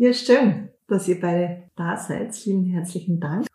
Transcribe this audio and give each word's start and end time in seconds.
Ja, 0.00 0.14
schön, 0.14 0.70
dass 0.88 1.08
ihr 1.08 1.20
beide 1.20 1.64
da 1.76 1.94
seid. 1.94 2.34
Vielen 2.34 2.64
herzlichen 2.64 3.20
Dank. 3.20 3.46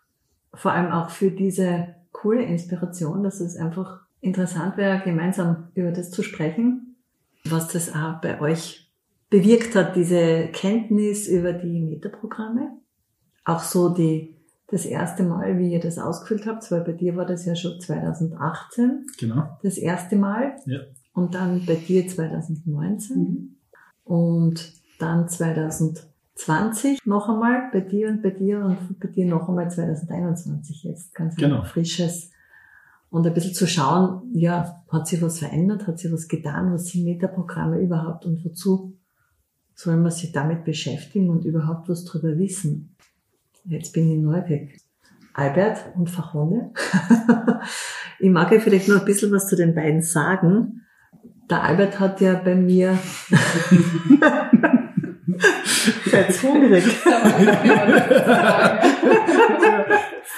Vor 0.54 0.70
allem 0.70 0.92
auch 0.92 1.10
für 1.10 1.32
diese 1.32 1.96
coole 2.12 2.44
Inspiration, 2.44 3.24
dass 3.24 3.40
es 3.40 3.56
einfach 3.56 4.02
interessant 4.20 4.76
wäre, 4.76 5.02
gemeinsam 5.02 5.70
über 5.74 5.90
das 5.90 6.12
zu 6.12 6.22
sprechen, 6.22 6.94
was 7.46 7.66
das 7.66 7.92
auch 7.92 8.20
bei 8.20 8.40
euch 8.40 8.88
bewirkt 9.28 9.74
hat, 9.74 9.96
diese 9.96 10.46
Kenntnis 10.52 11.26
über 11.26 11.52
die 11.52 11.80
Metaprogramme. 11.80 12.78
Auch 13.44 13.62
so 13.62 13.88
die, 13.88 14.36
das 14.68 14.86
erste 14.86 15.24
Mal, 15.24 15.58
wie 15.58 15.72
ihr 15.72 15.80
das 15.80 15.98
ausgefüllt 15.98 16.46
habt, 16.46 16.70
weil 16.70 16.82
bei 16.82 16.92
dir 16.92 17.16
war 17.16 17.26
das 17.26 17.44
ja 17.44 17.56
schon 17.56 17.80
2018. 17.80 19.04
Genau. 19.18 19.58
Das 19.64 19.78
erste 19.78 20.14
Mal. 20.14 20.54
Ja. 20.66 20.78
Und 21.12 21.34
dann 21.34 21.66
bei 21.66 21.74
dir 21.74 22.06
2019. 22.06 23.16
Mhm. 23.16 23.56
Und 24.04 24.74
dann 25.00 25.28
2020 25.28 26.14
noch 27.04 27.28
einmal 27.28 27.70
bei 27.72 27.80
dir 27.80 28.08
und 28.08 28.22
bei 28.22 28.30
dir 28.30 28.64
und 28.64 29.00
bei 29.00 29.08
dir 29.08 29.26
noch 29.26 29.48
einmal 29.48 29.70
2021 29.70 30.84
jetzt. 30.84 31.14
Ganz 31.14 31.36
genau. 31.36 31.64
frisches 31.64 32.30
und 33.10 33.26
ein 33.26 33.34
bisschen 33.34 33.54
zu 33.54 33.66
schauen, 33.66 34.22
ja, 34.34 34.82
hat 34.90 35.06
sich 35.06 35.22
was 35.22 35.38
verändert, 35.38 35.86
hat 35.86 35.98
sich 35.98 36.12
was 36.12 36.28
getan, 36.28 36.72
was 36.72 36.86
sind 36.86 37.04
Metaprogramme 37.04 37.80
überhaupt 37.80 38.26
und 38.26 38.44
wozu 38.44 38.98
soll 39.74 39.96
man 39.96 40.10
sich 40.10 40.32
damit 40.32 40.64
beschäftigen 40.64 41.30
und 41.30 41.44
überhaupt 41.44 41.88
was 41.88 42.04
drüber 42.04 42.36
wissen. 42.38 42.94
Jetzt 43.64 43.92
bin 43.92 44.10
ich 44.10 44.18
neugierig. 44.18 44.80
Albert 45.34 45.84
und 45.96 46.08
Fachonne. 46.08 46.72
ich 48.18 48.30
mag 48.30 48.50
ja 48.52 48.60
vielleicht 48.60 48.88
noch 48.88 49.00
ein 49.00 49.04
bisschen 49.04 49.32
was 49.32 49.48
zu 49.48 49.56
den 49.56 49.74
beiden 49.74 50.02
sagen. 50.02 50.82
Der 51.50 51.62
Albert 51.62 52.00
hat 52.00 52.20
ja 52.20 52.34
bei 52.34 52.54
mir 52.54 52.98
Seid 56.10 56.42
hungrig. 56.42 56.84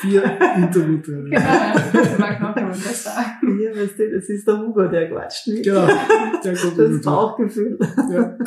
Vier 0.01 0.23
Interviewteile. 0.57 1.31
Genau, 1.31 1.75
das 1.93 2.19
mag 2.19 2.41
noch 2.41 2.57
jemand 2.57 2.77
sagen. 2.77 3.61
Ja, 3.61 3.71
weißt 3.71 3.99
du, 3.99 4.11
das 4.13 4.29
ist 4.29 4.47
der 4.47 4.59
Hugo, 4.59 4.87
der 4.89 5.11
quatscht 5.11 5.49
nicht. 5.49 5.65
Genau, 5.65 5.87
der 6.45 6.57
kommt 6.57 6.79
Das 6.79 7.03
Bauchgefühl. 7.03 7.79
Ja. 8.11 8.39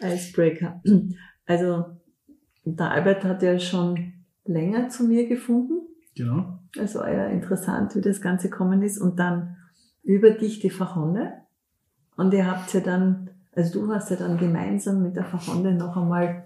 Icebreaker. 0.14 0.82
Also, 1.46 1.84
der 2.64 2.90
Albert 2.90 3.24
hat 3.24 3.42
ja 3.42 3.58
schon 3.58 4.12
länger 4.44 4.88
zu 4.88 5.04
mir 5.04 5.28
gefunden. 5.28 5.86
Genau. 6.16 6.58
Also 6.78 7.00
ja 7.00 7.26
interessant, 7.26 7.96
wie 7.96 8.00
das 8.00 8.20
Ganze 8.20 8.48
gekommen 8.48 8.82
ist. 8.82 8.98
Und 8.98 9.18
dann 9.18 9.56
über 10.02 10.30
dich 10.30 10.60
die 10.60 10.70
Fachhonde. 10.70 11.32
Und 12.16 12.34
ihr 12.34 12.46
habt 12.46 12.72
ja 12.74 12.80
dann, 12.80 13.30
also 13.52 13.80
du 13.80 13.92
hast 13.92 14.10
ja 14.10 14.16
dann 14.16 14.38
gemeinsam 14.38 15.02
mit 15.02 15.16
der 15.16 15.24
Fachhonde 15.24 15.74
noch 15.74 15.96
einmal 15.96 16.44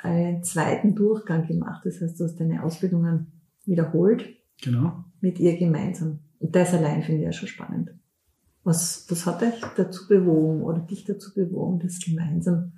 einen 0.00 0.42
zweiten 0.42 0.94
Durchgang 0.94 1.46
gemacht. 1.46 1.82
Das 1.84 2.00
heißt, 2.00 2.18
du 2.20 2.24
hast 2.24 2.36
deine 2.40 2.62
Ausbildungen 2.62 3.26
wiederholt 3.64 4.24
Genau. 4.62 5.04
mit 5.20 5.38
ihr 5.38 5.56
gemeinsam. 5.58 6.18
Und 6.40 6.54
das 6.56 6.72
allein 6.74 7.02
finde 7.02 7.20
ich 7.20 7.24
ja 7.26 7.32
schon 7.32 7.48
spannend. 7.48 7.90
Was, 8.64 9.06
was 9.08 9.24
hat 9.26 9.42
euch 9.42 9.60
dazu 9.76 10.08
bewogen 10.08 10.62
oder 10.62 10.80
dich 10.80 11.04
dazu 11.04 11.32
bewogen, 11.34 11.78
das 11.80 12.00
gemeinsam 12.00 12.72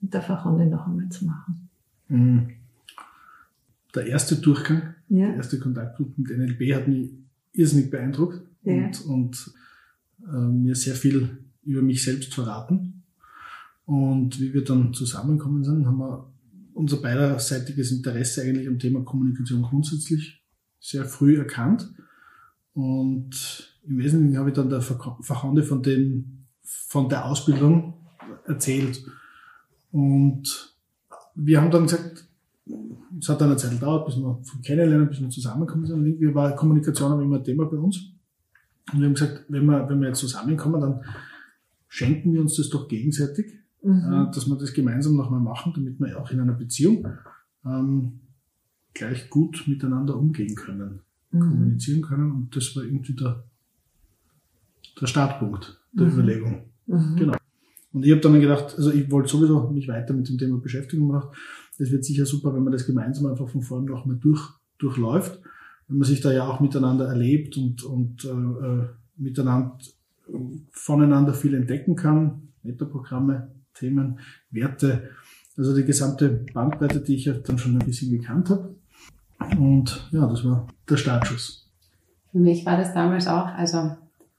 mit 0.00 0.12
der 0.14 0.22
Fachhonde 0.22 0.66
noch 0.66 0.86
einmal 0.86 1.08
zu 1.10 1.26
machen? 1.26 1.68
Mhm. 2.08 2.48
Der 3.94 4.06
erste 4.06 4.36
Durchgang, 4.36 4.94
Ja, 5.08 5.26
der 5.28 5.36
erste 5.36 5.58
Kontaktpunkt 5.58 6.18
mit 6.18 6.30
NLP 6.36 6.74
hat 6.74 6.88
mich 6.88 7.10
irrsinnig 7.52 7.90
beeindruckt 7.90 8.40
Ja. 8.62 8.72
und, 8.86 9.04
und 9.06 9.54
äh, 10.26 10.36
mir 10.36 10.74
sehr 10.74 10.94
viel 10.94 11.38
über 11.64 11.82
mich 11.82 12.02
selbst 12.04 12.34
verraten. 12.34 12.97
Und 13.88 14.38
wie 14.38 14.52
wir 14.52 14.64
dann 14.64 14.92
zusammengekommen 14.92 15.64
sind, 15.64 15.86
haben 15.86 15.96
wir 15.96 16.30
unser 16.74 16.98
beiderseitiges 16.98 17.90
Interesse 17.90 18.42
eigentlich 18.42 18.68
am 18.68 18.78
Thema 18.78 19.02
Kommunikation 19.02 19.62
grundsätzlich 19.62 20.42
sehr 20.78 21.06
früh 21.06 21.38
erkannt. 21.38 21.90
Und 22.74 23.72
im 23.84 23.96
Wesentlichen 23.96 24.36
habe 24.36 24.50
ich 24.50 24.54
dann 24.54 24.68
der 24.68 24.82
Fachhunde 24.82 25.62
von, 25.62 25.82
dem, 25.82 26.44
von 26.60 27.08
der 27.08 27.24
Ausbildung 27.24 27.94
erzählt. 28.44 29.02
Und 29.90 30.76
wir 31.34 31.58
haben 31.58 31.70
dann 31.70 31.84
gesagt, 31.84 32.28
es 33.18 33.28
hat 33.30 33.40
dann 33.40 33.48
eine 33.48 33.56
Zeit 33.56 33.70
gedauert, 33.70 34.04
bis 34.04 34.16
wir 34.18 34.38
vom 34.42 34.60
Kennenlernen, 34.60 35.08
bis 35.08 35.22
wir 35.22 35.30
zusammengekommen 35.30 35.86
sind. 35.86 36.00
Und 36.00 36.06
irgendwie 36.06 36.34
war 36.34 36.54
Kommunikation 36.54 37.12
aber 37.12 37.22
immer 37.22 37.38
ein 37.38 37.44
Thema 37.44 37.64
bei 37.64 37.78
uns. 37.78 38.12
Und 38.92 39.00
wir 39.00 39.06
haben 39.06 39.14
gesagt, 39.14 39.46
wenn 39.48 39.64
wir, 39.64 39.88
wenn 39.88 39.98
wir 39.98 40.08
jetzt 40.08 40.20
zusammenkommen, 40.20 40.78
dann 40.78 41.00
schenken 41.88 42.34
wir 42.34 42.42
uns 42.42 42.54
das 42.56 42.68
doch 42.68 42.86
gegenseitig, 42.86 43.54
mhm. 43.82 44.28
äh, 44.28 44.34
dass 44.34 44.46
wir 44.46 44.56
das 44.56 44.72
gemeinsam 44.72 45.16
nochmal 45.16 45.40
machen, 45.40 45.72
damit 45.74 45.98
wir 46.00 46.20
auch 46.20 46.30
in 46.30 46.40
einer 46.40 46.52
Beziehung 46.54 47.06
ähm, 47.64 48.20
gleich 48.94 49.30
gut 49.30 49.64
miteinander 49.66 50.16
umgehen 50.16 50.54
können, 50.54 51.00
Mhm. 51.30 51.40
kommunizieren 51.40 52.02
können. 52.02 52.32
Und 52.32 52.56
das 52.56 52.74
war 52.74 52.84
irgendwie 52.84 53.14
der, 53.14 53.44
der 55.00 55.06
Startpunkt 55.06 55.80
der 55.92 56.06
Mhm. 56.06 56.12
Überlegung. 56.12 56.62
Mhm. 56.86 57.16
Genau. 57.16 57.36
Und 57.92 58.04
ich 58.04 58.10
habe 58.12 58.20
dann 58.20 58.40
gedacht, 58.40 58.74
also 58.76 58.92
ich 58.92 59.10
wollte 59.10 59.28
sowieso 59.28 59.70
mich 59.70 59.88
weiter 59.88 60.12
mit 60.14 60.28
dem 60.28 60.38
Thema 60.38 60.58
beschäftigen 60.58 61.02
und 61.02 61.08
gedacht, 61.08 61.36
das 61.78 61.90
wird 61.90 62.04
sicher 62.04 62.26
super, 62.26 62.54
wenn 62.54 62.62
man 62.64 62.72
das 62.72 62.86
gemeinsam 62.86 63.26
einfach 63.26 63.48
von 63.48 63.62
vorn 63.62 63.84
noch 63.86 64.04
mal 64.04 64.16
durch, 64.16 64.42
durchläuft, 64.78 65.40
wenn 65.86 65.98
man 65.98 66.06
sich 66.06 66.20
da 66.20 66.32
ja 66.32 66.46
auch 66.46 66.60
miteinander 66.60 67.06
erlebt 67.06 67.56
und, 67.56 67.82
und 67.84 68.24
äh, 68.24 68.28
äh, 68.28 68.88
miteinander 69.16 69.78
voneinander 70.70 71.32
viel 71.32 71.54
entdecken 71.54 71.96
kann, 71.96 72.48
Metaprogramme, 72.62 73.50
Themen, 73.78 74.18
Werte, 74.50 75.10
also 75.56 75.74
die 75.74 75.84
gesamte 75.84 76.46
Bandbreite, 76.52 77.00
die 77.00 77.16
ich 77.16 77.24
ja 77.24 77.34
dann 77.34 77.58
schon 77.58 77.72
ein 77.72 77.84
bisschen 77.84 78.10
gekannt 78.10 78.50
habe. 78.50 78.74
Und 79.58 80.08
ja, 80.12 80.26
das 80.26 80.44
war 80.44 80.66
der 80.88 80.96
Startschuss. 80.96 81.70
Für 82.32 82.38
mich 82.38 82.64
war 82.66 82.76
das 82.76 82.92
damals 82.92 83.26
auch, 83.26 83.46
also 83.46 83.96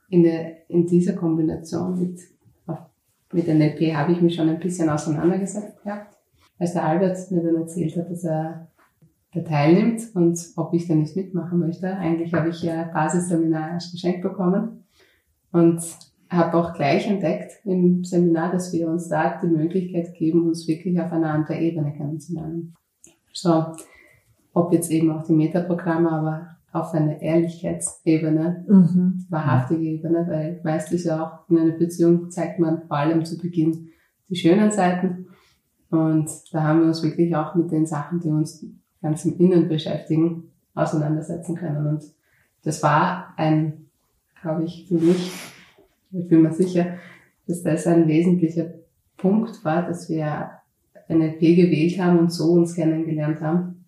in, 0.10 0.24
der, 0.24 0.70
in 0.70 0.86
dieser 0.86 1.14
Kombination 1.14 2.00
mit, 2.00 2.20
mit 3.34 3.48
NLP 3.48 3.96
habe 3.96 4.12
ich 4.12 4.22
mich 4.22 4.36
schon 4.36 4.50
ein 4.50 4.60
bisschen 4.60 4.90
auseinandergesetzt 4.90 5.84
gehabt. 5.84 6.16
Als 6.58 6.74
der 6.74 6.84
Albert 6.84 7.32
mir 7.32 7.44
dann 7.44 7.56
erzählt 7.56 7.96
hat, 7.96 8.10
dass 8.12 8.24
er 8.24 8.68
da 9.34 9.42
teilnimmt 9.42 10.02
und 10.16 10.40
ob 10.56 10.74
ich 10.74 10.88
da 10.88 10.96
nicht 10.96 11.16
mitmachen 11.16 11.60
möchte. 11.60 11.96
Eigentlich 11.96 12.34
habe 12.34 12.50
ich 12.50 12.62
ja 12.64 12.84
Basisseminar 12.86 13.72
erst 13.72 13.92
geschenkt 13.92 14.22
bekommen 14.22 14.84
und 15.52 15.82
habe 16.30 16.58
auch 16.58 16.74
gleich 16.74 17.08
entdeckt 17.08 17.54
im 17.66 18.04
Seminar, 18.04 18.52
dass 18.52 18.72
wir 18.72 18.88
uns 18.88 19.10
da 19.10 19.40
die 19.42 19.48
Möglichkeit 19.48 20.14
geben, 20.14 20.48
uns 20.48 20.68
wirklich 20.68 21.00
auf 21.02 21.12
einer 21.12 21.34
anderen 21.34 21.60
Ebene 21.60 21.94
kennenzulernen. 21.94 22.76
So, 23.34 23.66
ob 24.54 24.72
jetzt 24.74 24.92
eben 24.92 25.12
auch 25.12 25.24
die 25.24 25.34
Metaprogramme, 25.34 26.12
aber 26.12 26.48
auf 26.72 26.94
einer 26.94 27.20
Ehrlichkeitsebene, 27.22 28.66
Mhm. 28.68 29.26
wahrhaftige 29.30 29.82
Ebene, 29.82 30.26
weil 30.28 30.62
meistens 30.64 31.04
ja 31.04 31.24
auch 31.24 31.50
in 31.50 31.58
einer 31.58 31.72
Beziehung 31.72 32.30
zeigt 32.30 32.60
man 32.60 32.84
vor 32.88 32.98
allem 32.98 33.26
zu 33.26 33.38
Beginn 33.38 33.90
die 34.30 34.36
schönen 34.36 34.70
Seiten. 34.70 35.28
Und 35.90 36.30
da 36.52 36.62
haben 36.62 36.82
wir 36.82 36.88
uns 36.88 37.02
wirklich 37.02 37.36
auch 37.36 37.56
mit 37.56 37.72
den 37.72 37.88
Sachen, 37.88 38.20
die 38.20 38.30
uns 38.30 38.64
ganz 39.02 39.26
im 39.26 39.40
Innen 39.40 39.68
beschäftigen, 39.68 40.44
auseinandersetzen 40.76 41.56
können. 41.56 41.88
Und 41.88 42.04
das 42.64 42.84
war 42.84 43.34
ein, 43.38 43.86
glaube 44.42 44.66
ich, 44.66 44.88
für 44.88 44.96
mich, 44.96 45.32
ich 46.12 46.28
bin 46.28 46.42
mir 46.42 46.54
sicher, 46.54 46.98
dass 47.48 47.64
das 47.64 47.88
ein 47.88 48.08
wesentlicher 48.08 48.74
Punkt 49.18 49.64
war, 49.64 49.88
dass 49.88 50.10
wir 50.10 50.52
NLP 51.08 51.40
gewählt 51.40 52.00
haben 52.00 52.20
und 52.20 52.32
so 52.32 52.52
uns 52.54 52.76
kennengelernt 52.76 53.42
haben. 53.42 53.86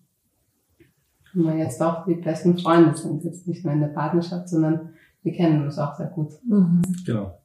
Und 1.34 1.44
wir 1.44 1.56
jetzt 1.56 1.80
auch 1.80 2.04
die 2.04 2.16
besten 2.16 2.58
Freunde 2.58 2.96
sind, 2.96 3.24
jetzt 3.24 3.46
nicht 3.46 3.64
nur 3.64 3.72
in 3.72 3.80
der 3.80 3.88
Partnerschaft, 3.88 4.48
sondern 4.48 4.90
wir 5.22 5.32
kennen 5.32 5.62
uns 5.62 5.78
auch 5.78 5.96
sehr 5.96 6.08
gut. 6.08 6.32
Mhm. 6.46 6.82
Genau. 7.06 7.38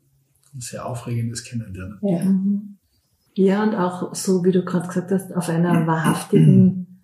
Ein 0.54 0.62
sehr 0.62 0.86
aufregendes 0.86 1.44
Kennenlernen. 1.44 2.00
Ja. 2.02 2.24
Mhm. 2.24 2.78
Ja, 3.36 3.64
und 3.64 3.76
auch 3.76 4.16
so, 4.16 4.44
wie 4.44 4.52
du 4.52 4.66
gerade 4.66 4.88
gesagt 4.88 5.12
hast, 5.12 5.36
auf 5.36 5.48
einer 5.48 5.86
wahrhaftigen 5.86 7.04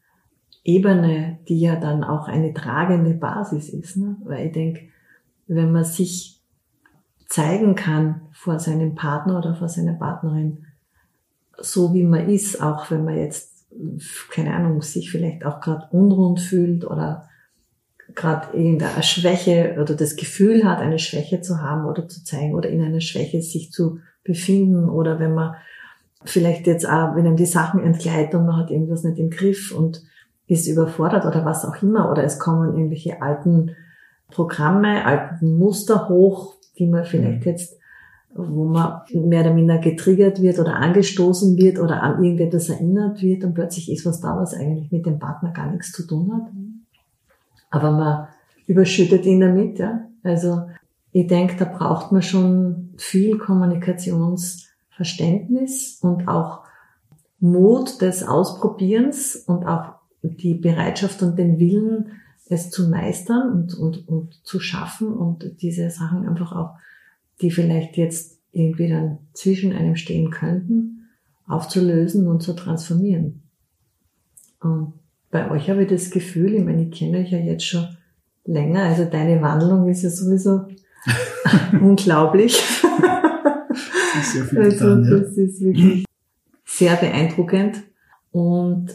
Ebene, 0.63 1.37
die 1.47 1.59
ja 1.59 1.75
dann 1.75 2.03
auch 2.03 2.27
eine 2.27 2.53
tragende 2.53 3.13
Basis 3.13 3.69
ist. 3.69 3.97
Ne? 3.97 4.17
Weil 4.23 4.47
ich 4.47 4.51
denke, 4.53 4.81
wenn 5.47 5.71
man 5.71 5.83
sich 5.83 6.41
zeigen 7.33 7.73
kann 7.73 8.21
vor 8.31 8.59
seinem 8.59 8.93
Partner 8.93 9.39
oder 9.39 9.55
vor 9.55 9.67
seiner 9.67 9.93
Partnerin, 9.93 10.67
so 11.57 11.91
wie 11.91 12.03
man 12.03 12.29
ist, 12.29 12.61
auch 12.61 12.91
wenn 12.91 13.05
man 13.05 13.17
jetzt, 13.17 13.65
keine 14.29 14.53
Ahnung, 14.53 14.83
sich 14.83 15.09
vielleicht 15.09 15.43
auch 15.43 15.59
gerade 15.59 15.87
unrund 15.89 16.39
fühlt 16.39 16.85
oder 16.85 17.27
gerade 18.13 18.55
irgendeine 18.55 19.01
Schwäche 19.01 19.77
oder 19.81 19.95
das 19.95 20.15
Gefühl 20.15 20.63
hat, 20.63 20.77
eine 20.77 20.99
Schwäche 20.99 21.41
zu 21.41 21.59
haben 21.59 21.85
oder 21.85 22.07
zu 22.07 22.23
zeigen 22.23 22.53
oder 22.53 22.69
in 22.69 22.83
einer 22.83 23.01
Schwäche 23.01 23.41
sich 23.41 23.71
zu 23.71 23.97
befinden 24.23 24.87
oder 24.87 25.19
wenn 25.19 25.33
man 25.33 25.55
vielleicht 26.25 26.67
jetzt 26.67 26.87
auch, 26.87 27.15
wenn 27.15 27.25
einem 27.25 27.35
die 27.35 27.47
Sachen 27.47 27.83
entgleiten 27.83 28.41
und 28.41 28.45
man 28.45 28.57
hat 28.57 28.69
irgendwas 28.69 29.03
nicht 29.03 29.17
im 29.17 29.31
Griff 29.31 29.73
und 29.75 30.03
ist 30.45 30.67
überfordert 30.67 31.25
oder 31.25 31.43
was 31.45 31.65
auch 31.65 31.81
immer 31.81 32.11
oder 32.11 32.23
es 32.23 32.37
kommen 32.37 32.77
irgendwelche 32.77 33.23
alten 33.23 33.75
Programme, 34.29 35.03
alten 35.03 35.57
Muster 35.57 36.09
hoch, 36.09 36.57
die 36.77 36.87
man 36.87 37.05
vielleicht 37.05 37.45
jetzt 37.45 37.77
wo 38.35 38.65
man 38.65 39.01
mehr 39.13 39.41
oder 39.41 39.53
minder 39.53 39.77
getriggert 39.77 40.41
wird 40.41 40.57
oder 40.59 40.77
angestoßen 40.77 41.55
wird 41.57 41.77
oder 41.79 42.01
an 42.01 42.23
irgendetwas 42.23 42.69
erinnert 42.69 43.21
wird 43.21 43.43
und 43.43 43.53
plötzlich 43.53 43.91
ist 43.91 44.07
was 44.07 44.21
da, 44.21 44.37
was 44.37 44.55
eigentlich 44.55 44.89
mit 44.91 45.05
dem 45.05 45.19
Partner 45.19 45.51
gar 45.51 45.69
nichts 45.71 45.91
zu 45.91 46.07
tun 46.07 46.33
hat. 46.33 46.47
Aber 47.69 47.91
man 47.91 48.27
überschüttet 48.65 49.25
ihn 49.25 49.41
damit, 49.41 49.77
ja. 49.79 50.05
Also 50.23 50.63
ich 51.11 51.27
denke, 51.27 51.57
da 51.57 51.65
braucht 51.65 52.11
man 52.11 52.23
schon 52.23 52.89
viel 52.97 53.37
Kommunikationsverständnis 53.37 55.99
und 56.01 56.27
auch 56.27 56.61
Mut 57.39 58.01
des 58.01 58.27
Ausprobierens 58.27 59.35
und 59.35 59.65
auch 59.65 59.93
die 60.23 60.55
Bereitschaft 60.55 61.21
und 61.21 61.37
den 61.37 61.59
Willen, 61.59 62.13
es 62.53 62.69
zu 62.69 62.89
meistern 62.89 63.51
und, 63.51 63.73
und, 63.75 64.07
und 64.07 64.45
zu 64.45 64.59
schaffen 64.59 65.13
und 65.13 65.61
diese 65.61 65.89
Sachen 65.89 66.27
einfach 66.27 66.53
auch, 66.53 66.75
die 67.41 67.51
vielleicht 67.51 67.97
jetzt 67.97 68.39
irgendwie 68.51 68.89
dann 68.89 69.17
zwischen 69.33 69.73
einem 69.73 69.95
stehen 69.95 70.29
könnten, 70.29 71.09
aufzulösen 71.47 72.27
und 72.27 72.41
zu 72.41 72.53
transformieren. 72.53 73.41
Und 74.61 74.93
bei 75.31 75.49
euch 75.51 75.69
habe 75.69 75.83
ich 75.83 75.89
das 75.89 76.11
Gefühl, 76.11 76.53
ich 76.53 76.63
meine, 76.63 76.83
ich 76.83 76.91
kenne 76.91 77.17
euch 77.17 77.31
ja 77.31 77.39
jetzt 77.39 77.65
schon 77.65 77.87
länger, 78.45 78.83
also 78.83 79.05
deine 79.05 79.41
Wandlung 79.41 79.89
ist 79.89 80.03
ja 80.03 80.09
sowieso 80.09 80.67
unglaublich. 81.81 82.61
Sehr 84.21 84.45
viel 84.45 84.59
also 84.59 84.77
getan, 84.77 85.03
ja. 85.03 85.19
das 85.19 85.37
ist 85.37 85.61
wirklich 85.61 86.05
sehr 86.65 86.95
beeindruckend 86.95 87.83
und 88.31 88.87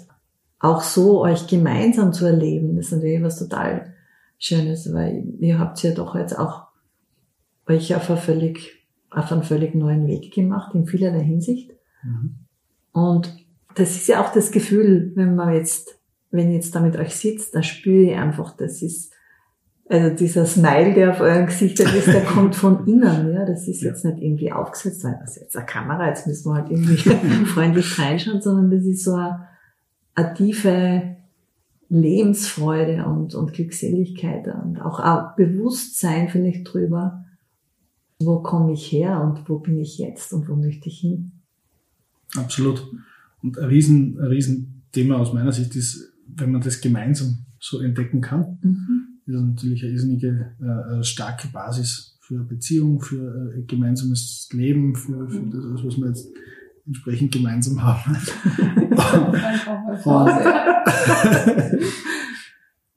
auch 0.61 0.83
so 0.83 1.23
euch 1.23 1.47
gemeinsam 1.47 2.13
zu 2.13 2.27
erleben, 2.27 2.79
ist 2.79 2.93
natürlich 2.93 3.23
was 3.23 3.39
total 3.39 3.95
Schönes, 4.39 4.93
weil 4.93 5.25
ihr 5.41 5.59
habt 5.59 5.83
ja 5.83 5.93
doch 5.93 6.15
jetzt 6.15 6.39
auch 6.39 6.69
euch 7.67 7.95
auf, 7.95 8.09
eine 8.09 8.19
völlig, 8.19 8.87
auf 9.11 9.31
einen 9.31 9.43
völlig 9.43 9.75
neuen 9.75 10.07
Weg 10.07 10.33
gemacht, 10.33 10.75
in 10.75 10.87
vielerlei 10.87 11.23
Hinsicht. 11.23 11.73
Mhm. 12.03 12.35
Und 12.93 13.47
das 13.75 13.91
ist 13.91 14.09
ja 14.09 14.25
auch 14.25 14.33
das 14.33 14.51
Gefühl, 14.51 15.13
wenn 15.15 15.37
man 15.37 15.55
jetzt, 15.55 16.01
wenn 16.31 16.53
jetzt 16.53 16.75
da 16.75 16.81
mit 16.81 16.97
euch 16.97 17.15
sitzt, 17.15 17.55
da 17.55 17.63
spüre 17.63 18.13
ich 18.13 18.17
einfach, 18.17 18.57
das 18.57 18.83
ist, 18.83 19.13
also 19.89 20.15
dieser 20.15 20.45
Smile, 20.47 20.95
der 20.95 21.11
auf 21.11 21.21
euren 21.21 21.47
Gesichtern 21.47 21.95
ist, 21.95 22.09
der 22.09 22.25
kommt 22.25 22.55
von 22.55 22.87
innen, 22.87 23.33
ja. 23.33 23.45
Das 23.45 23.69
ist 23.69 23.83
jetzt 23.83 24.05
nicht 24.05 24.19
irgendwie 24.19 24.53
aufgesetzt, 24.53 25.05
weil 25.05 25.19
das 25.21 25.37
ist 25.37 25.43
jetzt 25.43 25.57
eine 25.57 25.67
Kamera, 25.67 26.09
jetzt 26.09 26.27
müssen 26.27 26.51
wir 26.51 26.57
halt 26.57 26.71
irgendwie 26.71 26.97
freundlich 27.47 27.99
reinschauen, 27.99 28.41
sondern 28.41 28.71
das 28.71 28.85
ist 28.85 29.05
so 29.05 29.15
eine, 29.15 29.47
eine 30.19 30.35
tiefe 30.35 31.17
Lebensfreude 31.89 33.07
und, 33.07 33.35
und 33.35 33.53
Glückseligkeit 33.53 34.47
und 34.49 34.79
auch 34.81 34.99
ein 34.99 35.35
Bewusstsein 35.37 36.29
vielleicht 36.29 36.73
drüber, 36.73 37.25
wo 38.19 38.41
komme 38.41 38.73
ich 38.73 38.91
her 38.93 39.23
und 39.23 39.49
wo 39.49 39.59
bin 39.59 39.79
ich 39.79 39.99
jetzt 39.99 40.33
und 40.33 40.49
wo 40.49 40.57
möchte 40.57 40.89
ich 40.89 41.01
hin. 41.01 41.33
Absolut. 42.37 42.85
Und 43.43 43.59
ein 43.59 43.69
riesen, 43.69 44.19
ein 44.19 44.27
riesen 44.27 44.83
Thema 44.93 45.19
aus 45.19 45.33
meiner 45.33 45.53
Sicht 45.53 45.75
ist, 45.77 46.13
wenn 46.27 46.53
man 46.53 46.61
das 46.61 46.81
gemeinsam 46.81 47.39
so 47.61 47.81
entdecken 47.81 48.21
kann, 48.21 48.59
mhm. 48.61 49.21
ist 49.25 49.41
natürlich 49.41 49.83
eine 49.83 49.93
irrsinnige, 49.93 50.57
äh, 50.61 51.03
starke 51.05 51.49
Basis 51.49 52.19
für 52.21 52.45
Beziehung, 52.45 53.01
für 53.01 53.55
äh, 53.57 53.63
gemeinsames 53.63 54.49
Leben, 54.53 54.95
für, 54.95 55.29
für 55.31 55.47
das, 55.47 55.85
was 55.85 55.97
wir 55.97 56.09
jetzt 56.09 56.29
entsprechend 56.89 57.33
gemeinsam 57.33 57.83
haben. 57.83 58.17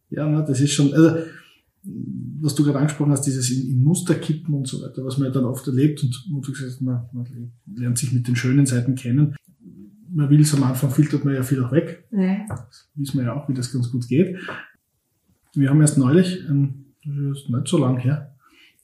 ja, 0.09 0.27
na, 0.27 0.41
das 0.41 0.61
ist 0.61 0.71
schon, 0.71 0.93
also, 0.93 1.17
was 1.83 2.55
du 2.55 2.63
gerade 2.63 2.79
angesprochen 2.79 3.11
hast, 3.11 3.25
dieses 3.27 3.51
in, 3.51 3.69
in 3.69 3.83
Muster 3.83 4.15
kippen 4.15 4.53
und 4.53 4.67
so 4.67 4.81
weiter, 4.81 5.03
was 5.03 5.17
man 5.17 5.27
ja 5.27 5.33
dann 5.33 5.45
oft 5.45 5.67
erlebt 5.67 6.01
und, 6.03 6.25
und 6.33 6.47
du 6.47 6.51
gesagt, 6.53 6.81
man, 6.81 7.09
man 7.11 7.51
lernt 7.75 7.97
sich 7.97 8.13
mit 8.13 8.27
den 8.27 8.35
schönen 8.35 8.65
Seiten 8.65 8.95
kennen. 8.95 9.35
Man 10.13 10.29
will 10.29 10.41
es 10.41 10.53
am 10.53 10.63
Anfang 10.63 10.89
filtert 10.91 11.25
man 11.25 11.35
ja 11.35 11.43
viel 11.43 11.63
auch 11.63 11.71
weg. 11.71 12.07
Ja. 12.11 12.45
Das 12.47 12.89
wissen 12.95 13.19
wir 13.19 13.25
ja 13.25 13.33
auch, 13.33 13.47
wie 13.49 13.53
das 13.53 13.71
ganz 13.71 13.91
gut 13.91 14.07
geht. 14.07 14.37
Wir 15.53 15.69
haben 15.69 15.81
erst 15.81 15.97
neulich, 15.97 16.45
ähm, 16.49 16.93
das 17.03 17.41
ist 17.41 17.49
nicht 17.49 17.67
so 17.67 17.77
lang 17.77 17.97
her, 17.97 18.35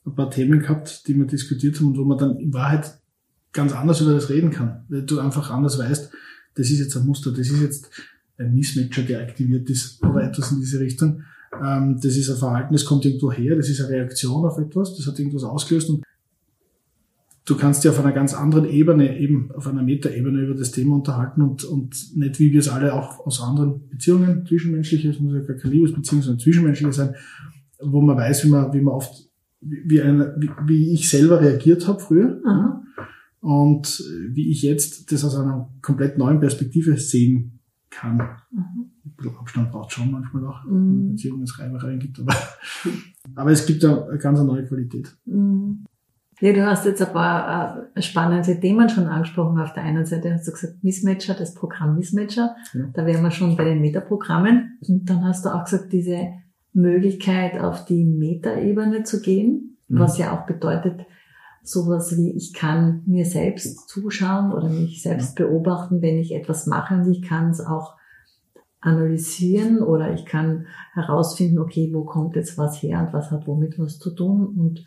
ein 0.06 0.16
paar 0.16 0.30
Themen 0.30 0.60
gehabt, 0.60 1.08
die 1.08 1.16
wir 1.16 1.26
diskutiert 1.26 1.78
haben 1.78 1.88
und 1.88 1.98
wo 1.98 2.04
man 2.06 2.18
dann 2.18 2.38
in 2.38 2.54
Wahrheit 2.54 3.00
ganz 3.58 3.74
anders 3.74 4.00
über 4.00 4.14
das 4.14 4.30
reden 4.30 4.52
kann. 4.52 4.86
Weil 4.88 5.02
du 5.02 5.20
einfach 5.20 5.50
anders 5.50 5.78
weißt, 5.78 6.12
das 6.56 6.70
ist 6.70 6.80
jetzt 6.80 6.96
ein 6.96 7.06
Muster, 7.06 7.32
das 7.32 7.50
ist 7.50 7.62
jetzt 7.62 7.90
ein 8.38 8.54
Mismatcher, 8.54 9.02
der 9.02 9.22
aktiviert 9.22 9.70
ist 9.70 10.02
oder 10.04 10.24
etwas 10.24 10.52
in 10.52 10.60
diese 10.60 10.80
Richtung. 10.80 11.24
Ähm, 11.62 12.00
das 12.02 12.16
ist 12.16 12.30
ein 12.30 12.38
Verhalten, 12.38 12.74
das 12.74 12.86
kommt 12.86 13.04
irgendwo 13.04 13.32
her, 13.32 13.56
das 13.56 13.68
ist 13.68 13.82
eine 13.82 13.90
Reaktion 13.90 14.46
auf 14.46 14.58
etwas, 14.58 14.96
das 14.96 15.08
hat 15.08 15.18
irgendwas 15.18 15.44
ausgelöst 15.44 15.90
und 15.90 16.04
du 17.46 17.56
kannst 17.56 17.84
dir 17.84 17.90
auf 17.90 18.00
einer 18.00 18.12
ganz 18.12 18.34
anderen 18.34 18.66
Ebene, 18.66 19.18
eben 19.18 19.52
auf 19.54 19.68
einer 19.68 19.82
Metaebene 19.82 20.42
über 20.42 20.54
das 20.54 20.72
Thema 20.72 20.96
unterhalten 20.96 21.42
und, 21.42 21.64
und 21.64 22.16
nicht 22.16 22.40
wie 22.40 22.52
wir 22.52 22.60
es 22.60 22.70
alle 22.70 22.94
auch 22.94 23.26
aus 23.26 23.42
anderen 23.42 23.90
Beziehungen, 23.90 24.46
zwischenmenschliche, 24.46 25.10
es 25.10 25.20
muss 25.20 25.34
ja 25.34 25.40
gar 25.40 25.56
keine 25.56 25.74
Liebesbeziehung, 25.74 26.22
sondern 26.22 26.40
zwischenmenschliche 26.40 26.94
sein, 26.94 27.16
wo 27.80 28.02
man 28.02 28.18
weiß, 28.18 28.46
wie 28.46 28.50
man, 28.50 28.74
wie 28.74 28.82
man 28.82 28.94
oft, 28.94 29.30
wie, 29.62 30.02
eine, 30.02 30.36
wie, 30.38 30.50
wie 30.68 30.94
ich 30.94 31.10
selber 31.10 31.42
reagiert 31.42 31.88
habe 31.88 32.00
früher. 32.00 32.40
Mhm. 32.46 32.88
Und 33.48 34.04
wie 34.32 34.52
ich 34.52 34.62
jetzt 34.62 35.10
das 35.10 35.24
aus 35.24 35.38
einer 35.38 35.70
komplett 35.82 36.18
neuen 36.18 36.42
Perspektive 36.42 36.98
sehen 36.98 37.62
kann. 37.90 38.18
Mhm. 38.52 38.92
Abstand 39.40 39.72
braucht 39.72 39.94
schon 39.94 40.12
manchmal 40.12 40.46
auch, 40.48 40.66
mhm. 40.66 41.12
Beziehungsreibereien 41.12 41.98
gibt, 41.98 42.20
aber, 42.20 42.36
aber 43.36 43.52
es 43.52 43.66
gibt 43.66 43.86
eine 43.86 44.18
ganz 44.18 44.42
neue 44.42 44.66
Qualität. 44.66 45.16
Mhm. 45.24 45.86
Ja, 46.42 46.52
du 46.52 46.66
hast 46.66 46.86
jetzt 46.86 47.02
ein 47.02 47.14
paar 47.14 47.88
äh, 47.96 48.02
spannende 48.02 48.60
Themen 48.60 48.90
schon 48.90 49.06
angesprochen. 49.06 49.58
Auf 49.60 49.72
der 49.72 49.84
einen 49.84 50.06
Seite 50.06 50.34
hast 50.34 50.46
du 50.46 50.52
gesagt 50.52 50.84
Missmatcher, 50.84 51.34
das 51.34 51.54
Programm 51.54 51.96
Missmatcher. 51.96 52.54
Ja. 52.74 52.90
Da 52.94 53.06
wären 53.06 53.24
wir 53.24 53.32
schon 53.32 53.56
bei 53.56 53.64
den 53.64 53.80
Metaprogrammen. 53.80 54.78
Und 54.86 55.10
dann 55.10 55.24
hast 55.24 55.46
du 55.46 55.56
auch 55.56 55.64
gesagt, 55.64 55.94
diese 55.94 56.34
Möglichkeit 56.74 57.62
auf 57.62 57.86
die 57.86 58.04
Metaebene 58.04 59.04
zu 59.04 59.22
gehen, 59.22 59.78
mhm. 59.88 60.00
was 60.00 60.18
ja 60.18 60.38
auch 60.38 60.46
bedeutet, 60.46 61.08
sowas 61.68 62.16
wie 62.18 62.32
ich 62.32 62.54
kann 62.54 63.04
mir 63.06 63.26
selbst 63.26 63.90
zuschauen 63.90 64.54
oder 64.54 64.70
mich 64.70 65.02
selbst 65.02 65.36
beobachten, 65.36 66.02
wenn 66.02 66.18
ich 66.18 66.34
etwas 66.34 66.66
mache 66.66 66.96
und 66.96 67.12
ich 67.12 67.22
kann 67.22 67.50
es 67.50 67.60
auch 67.60 67.96
analysieren 68.80 69.82
oder 69.82 70.14
ich 70.14 70.26
kann 70.26 70.68
herausfinden, 70.94 71.60
okay, 71.60 71.90
wo 71.94 72.06
kommt 72.06 72.36
jetzt 72.36 72.58
was 72.58 72.82
her 72.82 73.02
und 73.02 73.14
was 73.14 73.32
hat 73.32 73.48
womit 73.48 73.78
was 73.80 74.00
zu 74.00 74.12
tun 74.12 74.46
und 74.46 74.86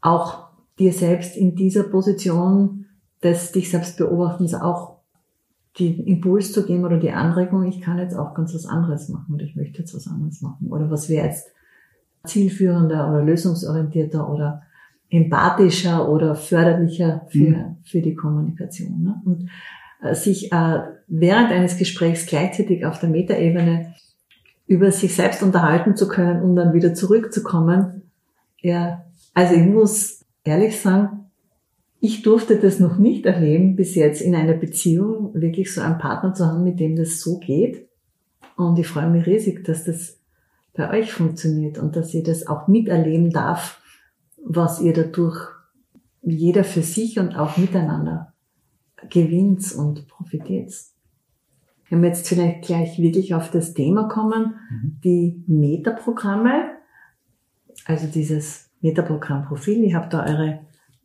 auch 0.00 0.48
dir 0.78 0.92
selbst 0.92 1.36
in 1.36 1.54
dieser 1.54 1.84
Position 1.84 2.86
des 3.22 3.52
dich 3.52 3.70
selbst 3.70 3.98
beobachtens 3.98 4.54
auch 4.54 5.00
den 5.78 6.04
Impuls 6.04 6.52
zu 6.52 6.64
geben 6.64 6.84
oder 6.84 6.98
die 6.98 7.10
Anregung, 7.10 7.64
ich 7.64 7.80
kann 7.80 7.98
jetzt 7.98 8.16
auch 8.16 8.34
ganz 8.34 8.54
was 8.54 8.64
anderes 8.64 9.08
machen 9.08 9.34
oder 9.34 9.44
ich 9.44 9.56
möchte 9.56 9.80
jetzt 9.80 9.94
was 9.94 10.06
anderes 10.06 10.40
machen 10.40 10.68
oder 10.70 10.90
was 10.90 11.08
wäre 11.08 11.26
jetzt 11.26 11.48
zielführender 12.24 13.10
oder 13.10 13.22
lösungsorientierter 13.22 14.30
oder 14.30 14.62
empathischer 15.14 16.08
oder 16.08 16.34
förderlicher 16.34 17.26
für, 17.28 17.50
mhm. 17.50 17.76
für 17.84 18.00
die 18.00 18.14
Kommunikation. 18.14 19.02
Ne? 19.02 19.22
Und 19.24 19.48
äh, 20.02 20.14
sich 20.14 20.52
äh, 20.52 20.80
während 21.06 21.50
eines 21.50 21.76
Gesprächs 21.76 22.26
gleichzeitig 22.26 22.84
auf 22.84 22.98
der 23.00 23.10
Metaebene 23.10 23.94
über 24.66 24.90
sich 24.90 25.14
selbst 25.14 25.42
unterhalten 25.42 25.96
zu 25.96 26.08
können, 26.08 26.42
um 26.42 26.56
dann 26.56 26.72
wieder 26.72 26.94
zurückzukommen. 26.94 28.02
Ja, 28.60 29.04
also 29.34 29.54
ich 29.54 29.66
muss 29.66 30.24
ehrlich 30.42 30.80
sagen, 30.80 31.30
ich 32.00 32.22
durfte 32.22 32.56
das 32.56 32.80
noch 32.80 32.98
nicht 32.98 33.24
erleben 33.24 33.76
bis 33.76 33.94
jetzt 33.94 34.20
in 34.20 34.34
einer 34.34 34.54
Beziehung, 34.54 35.32
wirklich 35.34 35.72
so 35.72 35.80
einen 35.80 35.98
Partner 35.98 36.34
zu 36.34 36.46
haben, 36.46 36.64
mit 36.64 36.78
dem 36.80 36.96
das 36.96 37.20
so 37.20 37.38
geht. 37.38 37.88
Und 38.56 38.78
ich 38.78 38.86
freue 38.86 39.08
mich 39.08 39.26
riesig, 39.26 39.64
dass 39.64 39.84
das 39.84 40.18
bei 40.74 40.90
euch 40.90 41.12
funktioniert 41.12 41.78
und 41.78 41.96
dass 41.96 42.12
ihr 42.12 42.22
das 42.22 42.46
auch 42.46 42.68
miterleben 42.68 43.30
darf, 43.30 43.80
was 44.44 44.80
ihr 44.80 44.92
dadurch 44.92 45.48
jeder 46.22 46.64
für 46.64 46.82
sich 46.82 47.18
und 47.18 47.36
auch 47.36 47.56
miteinander 47.56 48.32
gewinnt 49.10 49.72
und 49.72 50.08
profitiert. 50.08 50.72
Wenn 51.90 52.02
wir 52.02 52.08
jetzt 52.08 52.28
vielleicht 52.28 52.64
gleich 52.64 52.98
wirklich 52.98 53.34
auf 53.34 53.50
das 53.50 53.74
Thema 53.74 54.08
kommen, 54.08 54.54
mhm. 54.70 55.00
die 55.04 55.44
Metaprogramme, 55.46 56.70
also 57.84 58.06
dieses 58.06 58.70
Metaprogramm-Profil. 58.80 59.84
Ich 59.84 59.94
habe 59.94 60.08
da 60.08 60.24
eure 60.24 60.60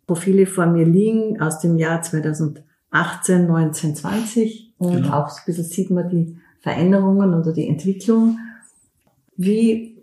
Profile 0.08 0.46
vor 0.46 0.66
mir 0.66 0.86
liegen 0.86 1.42
aus 1.42 1.60
dem 1.60 1.78
Jahr 1.78 2.02
2018, 2.02 3.46
19, 3.48 3.96
20 3.96 4.74
und 4.78 5.04
genau. 5.04 5.14
auch 5.14 5.30
so 5.30 5.40
ein 5.40 5.46
bisschen 5.46 5.64
sieht 5.66 5.90
man 5.90 6.10
die 6.10 6.38
Veränderungen 6.62 7.34
oder 7.34 7.54
die 7.54 7.68
Entwicklung. 7.68 8.40
Wie 9.36 9.98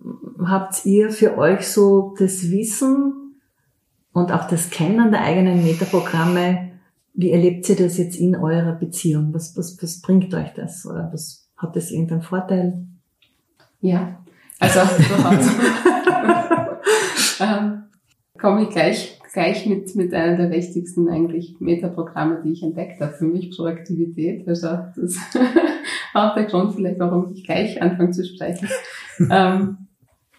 habt 0.45 0.87
ihr 0.87 1.11
für 1.11 1.37
euch 1.37 1.67
so 1.67 2.15
das 2.19 2.51
Wissen 2.51 3.26
und 4.17 4.33
auch 4.33 4.49
das 4.49 4.71
Kennen 4.71 5.11
der 5.11 5.21
eigenen 5.21 5.63
Metaprogramme, 5.63 6.71
wie 7.13 7.33
erlebt 7.33 7.69
ihr 7.69 7.77
das 7.77 7.99
jetzt 7.99 8.17
in 8.17 8.35
eurer 8.35 8.73
Beziehung? 8.73 9.35
Was, 9.35 9.55
was, 9.59 9.77
was 9.83 10.01
bringt 10.01 10.33
euch 10.33 10.55
das? 10.55 10.87
Oder 10.87 11.11
was 11.13 11.51
hat 11.55 11.77
das 11.77 11.91
irgendeinen 11.91 12.23
Vorteil? 12.23 12.87
Ja, 13.83 14.19
also 14.59 14.81
durchaus. 14.97 15.51
ähm, 17.41 17.83
komme 18.39 18.63
ich 18.63 18.71
gleich 18.71 19.21
gleich 19.35 19.67
mit, 19.67 19.95
mit 19.97 20.15
einer 20.15 20.39
der 20.39 20.51
wichtigsten 20.51 21.11
eigentlich 21.11 21.57
Metaprogramme, 21.61 22.41
die 22.43 22.53
ich 22.53 22.63
entdeckt 22.63 23.03
habe. 23.03 23.13
Für 23.13 23.27
mich 23.27 23.55
Proaktivität. 23.55 24.49
Also 24.49 24.69
das 24.69 24.97
ist 24.97 25.21
auch 26.15 26.35
der 26.35 26.45
Grund 26.45 26.75
vielleicht, 26.75 26.99
warum 26.99 27.35
ich 27.35 27.45
gleich 27.45 27.83
anfange 27.83 28.13
zu 28.13 28.25
sprechen. 28.25 28.67
ähm, 29.31 29.77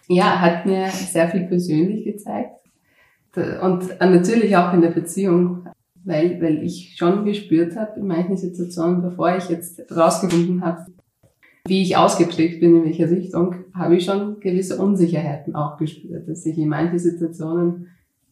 ja, 0.08 0.40
hat 0.40 0.66
mir 0.66 0.88
sehr 0.88 1.28
viel 1.28 1.46
persönlich 1.46 2.06
gezeigt. 2.06 2.57
Und 3.62 3.88
natürlich 4.00 4.56
auch 4.56 4.72
in 4.72 4.80
der 4.80 4.90
Beziehung, 4.90 5.66
weil, 6.04 6.40
weil 6.40 6.62
ich 6.62 6.96
schon 6.96 7.24
gespürt 7.24 7.76
habe 7.76 8.00
in 8.00 8.06
manchen 8.06 8.36
Situationen, 8.36 9.02
bevor 9.02 9.36
ich 9.36 9.48
jetzt 9.48 9.80
rausgefunden 9.94 10.64
habe, 10.64 10.86
wie 11.66 11.82
ich 11.82 11.96
ausgeprägt 11.96 12.60
bin, 12.60 12.76
in 12.76 12.84
welcher 12.84 13.10
Richtung, 13.10 13.56
habe 13.74 13.96
ich 13.96 14.04
schon 14.04 14.40
gewisse 14.40 14.78
Unsicherheiten 14.78 15.54
auch 15.54 15.76
gespürt, 15.76 16.28
dass 16.28 16.46
ich 16.46 16.56
in 16.56 16.68
manchen 16.68 16.98
Situationen, 16.98 17.88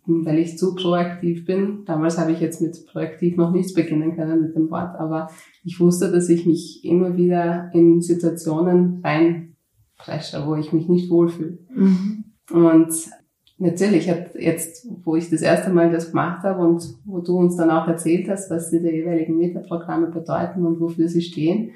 weil 0.06 0.38
ich 0.38 0.56
zu 0.56 0.74
proaktiv 0.74 1.44
bin, 1.44 1.84
damals 1.84 2.16
habe 2.16 2.32
ich 2.32 2.40
jetzt 2.40 2.62
mit 2.62 2.86
proaktiv 2.86 3.36
noch 3.36 3.52
nichts 3.52 3.74
beginnen 3.74 4.16
können 4.16 4.40
mit 4.40 4.54
dem 4.54 4.70
Wort, 4.70 4.98
aber 4.98 5.28
ich 5.64 5.78
wusste, 5.80 6.10
dass 6.10 6.28
ich 6.28 6.46
mich 6.46 6.84
immer 6.84 7.16
wieder 7.16 7.70
in 7.74 8.00
Situationen 8.00 9.02
reinpresche, 9.04 10.46
wo 10.46 10.54
ich 10.54 10.72
mich 10.72 10.88
nicht 10.88 11.10
wohlfühle. 11.10 11.58
Mhm. 11.74 12.24
Und 12.52 12.88
natürlich 13.58 14.10
hat 14.10 14.34
jetzt, 14.34 14.86
wo 15.04 15.16
ich 15.16 15.30
das 15.30 15.42
erste 15.42 15.70
Mal 15.70 15.90
das 15.90 16.10
gemacht 16.10 16.42
habe 16.42 16.66
und 16.66 16.82
wo 17.04 17.20
du 17.20 17.38
uns 17.38 17.56
dann 17.56 17.70
auch 17.70 17.88
erzählt 17.88 18.28
hast, 18.28 18.50
was 18.50 18.70
diese 18.70 18.90
jeweiligen 18.90 19.36
Metaprogramme 19.36 20.08
bedeuten 20.08 20.66
und 20.66 20.80
wofür 20.80 21.08
sie 21.08 21.22
stehen, 21.22 21.72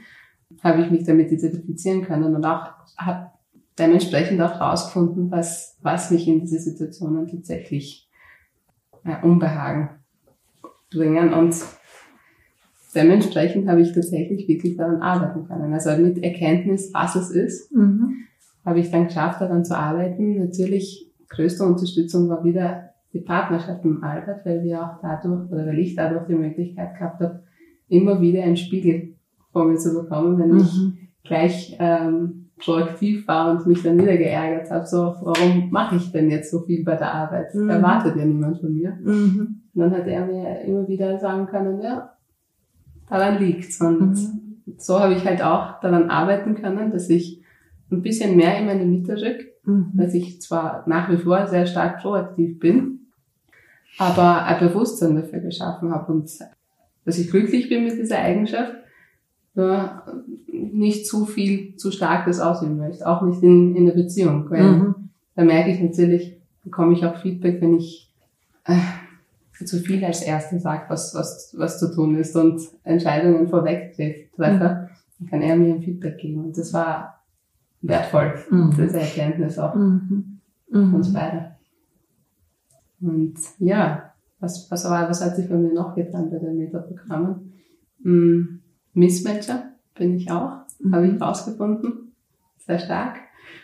habe 0.62 0.82
ich 0.82 0.90
mich 0.90 1.04
damit 1.04 1.30
identifizieren 1.32 2.02
können 2.02 2.34
und 2.34 2.44
auch 2.44 2.70
habe 2.96 3.30
dementsprechend 3.78 4.40
auch 4.42 4.54
herausgefunden, 4.54 5.30
was, 5.30 5.78
was 5.80 6.10
mich 6.10 6.28
in 6.28 6.40
diese 6.40 6.58
Situationen 6.58 7.28
tatsächlich 7.28 8.08
äh, 9.04 9.25
Unbehagen 9.25 9.90
bringen 10.92 11.32
und 11.32 11.54
dementsprechend 12.94 13.68
habe 13.68 13.80
ich 13.80 13.92
tatsächlich 13.92 14.49
wirklich 14.49 14.76
daran 14.76 15.00
arbeiten 15.00 15.46
können. 15.46 15.72
Also 15.72 15.90
mit 15.96 16.22
Erkenntnis, 16.22 16.92
was 16.92 17.14
es 17.14 17.30
ist, 17.30 17.72
mhm. 17.72 18.25
habe 18.64 18.80
ich 18.80 18.90
dann 18.90 19.06
geschafft, 19.06 19.40
daran 19.40 19.64
zu 19.64 19.76
arbeiten. 19.76 20.38
Natürlich 20.38 21.09
größte 21.30 21.64
Unterstützung 21.64 22.28
war 22.28 22.44
wieder 22.44 22.90
die 23.12 23.20
Partnerschaft 23.20 23.84
im 23.84 24.04
Albert, 24.04 24.44
weil 24.44 24.62
wir 24.62 24.82
auch 24.82 25.00
dadurch, 25.00 25.50
oder 25.50 25.66
weil 25.66 25.78
ich 25.78 25.96
dadurch 25.96 26.26
die 26.26 26.34
Möglichkeit 26.34 26.96
gehabt 26.96 27.20
habe, 27.20 27.42
immer 27.88 28.20
wieder 28.20 28.42
einen 28.42 28.56
Spiegel 28.56 29.14
vor 29.52 29.64
mir 29.64 29.76
zu 29.76 29.94
bekommen, 29.94 30.38
wenn 30.38 30.50
mhm. 30.50 30.58
ich 30.58 30.90
gleich 31.25 31.76
ähm, 31.80 32.50
proaktiv 32.56 33.26
war 33.26 33.50
und 33.50 33.66
mich 33.66 33.82
dann 33.82 33.99
wieder 33.99 34.16
geärgert 34.16 34.70
habe, 34.70 34.87
so, 34.87 35.14
warum 35.22 35.70
mache 35.70 35.96
ich 35.96 36.12
denn 36.12 36.30
jetzt 36.30 36.50
so 36.50 36.60
viel 36.60 36.84
bei 36.84 36.96
der 36.96 37.12
Arbeit? 37.12 37.54
Mhm. 37.54 37.68
Erwartet 37.68 38.16
ja 38.16 38.25
niemand 38.25 38.60
von 38.60 38.72
mir. 38.72 38.96
Mhm. 39.02 39.62
Und 39.75 39.80
dann 39.80 39.92
hat 39.92 40.06
er 40.06 40.26
mir 40.26 40.60
immer 40.60 40.87
wieder 40.87 41.18
sagen 41.18 41.46
können, 41.46 41.80
ja, 41.80 42.12
daran 43.08 43.38
liegt's. 43.38 43.80
Und 43.80 44.12
mhm. 44.12 44.76
so 44.76 45.00
habe 45.00 45.14
ich 45.14 45.25
halt 45.25 45.42
auch 45.42 45.80
daran 45.80 46.10
arbeiten 46.10 46.54
können, 46.54 46.92
dass 46.92 47.08
ich 47.08 47.42
ein 47.90 48.02
bisschen 48.02 48.37
mehr 48.37 48.58
in 48.58 48.66
meine 48.66 48.84
Mitte 48.84 49.14
rück, 49.14 49.50
mhm. 49.70 49.90
dass 49.94 50.14
ich 50.14 50.40
zwar 50.40 50.84
nach 50.86 51.10
wie 51.10 51.16
vor 51.16 51.46
sehr 51.46 51.66
stark 51.66 52.00
proaktiv 52.00 52.58
bin, 52.58 53.06
aber 53.98 54.44
ein 54.44 54.60
Bewusstsein 54.60 55.16
dafür 55.16 55.40
geschaffen 55.40 55.92
habe 55.92 56.12
und 56.12 56.30
dass 57.04 57.18
ich 57.18 57.30
glücklich 57.30 57.68
bin 57.68 57.84
mit 57.84 57.98
dieser 57.98 58.18
Eigenschaft 58.18 58.74
ja, 59.54 60.04
nicht 60.46 61.06
zu 61.06 61.26
viel, 61.26 61.76
zu 61.76 61.90
stark 61.90 62.26
das 62.26 62.40
aussehen 62.40 62.76
möchte. 62.76 63.06
Auch 63.06 63.22
nicht 63.22 63.42
in, 63.42 63.74
in 63.74 63.86
der 63.86 63.94
Beziehung. 63.94 64.48
Weil 64.50 64.62
mhm. 64.62 64.94
da 65.34 65.44
merke 65.44 65.70
ich 65.70 65.80
natürlich, 65.80 66.36
bekomme 66.64 66.92
ich 66.92 67.04
auch 67.04 67.16
Feedback, 67.16 67.60
wenn 67.60 67.76
ich 67.76 68.10
äh, 68.64 69.64
zu 69.64 69.78
viel 69.78 70.04
als 70.04 70.22
Erste 70.22 70.58
sage, 70.58 70.84
was, 70.88 71.14
was, 71.14 71.54
was 71.58 71.78
zu 71.78 71.92
tun 71.92 72.16
ist 72.16 72.36
und 72.36 72.60
Entscheidungen 72.84 73.48
vorweg 73.48 73.94
treffe, 73.94 74.28
mhm. 74.36 74.58
dann 74.58 75.28
kann 75.28 75.42
er 75.42 75.56
mir 75.56 75.74
ein 75.74 75.82
Feedback 75.82 76.18
geben. 76.18 76.44
Und 76.44 76.56
das 76.56 76.72
war 76.72 77.19
wertvoll, 77.82 78.34
mhm. 78.50 78.70
diese 78.70 79.00
Erkenntnis 79.00 79.58
auch. 79.58 79.75
Mhm. 79.75 80.40
Mhm. 80.70 80.94
Uns 80.94 81.12
beide. 81.12 81.56
Und 83.00 83.34
ja, 83.58 84.12
was, 84.38 84.70
was, 84.70 84.84
war, 84.84 85.08
was 85.08 85.25
hat 85.25 85.37
sich 85.37 85.49
bei 85.49 85.56
mir 85.56 85.72
noch 85.72 85.94
getan 85.94 86.30
bei 86.30 86.38
den 86.38 86.58
Metaprogrammen? 86.58 87.52
Mhm 88.02 88.60
Missmatcher 88.92 89.72
bin 89.94 90.16
ich 90.16 90.30
auch, 90.30 90.52
mhm. 90.78 90.94
habe 90.94 91.06
ich 91.08 91.20
rausgefunden. 91.20 92.12
Sehr 92.58 92.78
stark. 92.78 93.16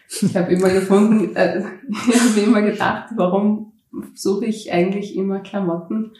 Ich 0.08 0.36
habe 0.36 0.52
immer 0.52 0.70
gefunden, 0.70 1.34
äh, 1.36 1.62
ich 1.88 2.20
habe 2.20 2.40
immer 2.40 2.62
gedacht, 2.62 3.10
warum 3.16 3.72
suche 4.14 4.46
ich 4.46 4.72
eigentlich 4.72 5.16
immer 5.16 5.40
Klamotten, 5.40 6.12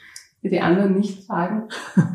die 0.43 0.49
die 0.49 0.61
anderen 0.61 0.95
nicht 0.95 1.27
tragen, 1.27 1.69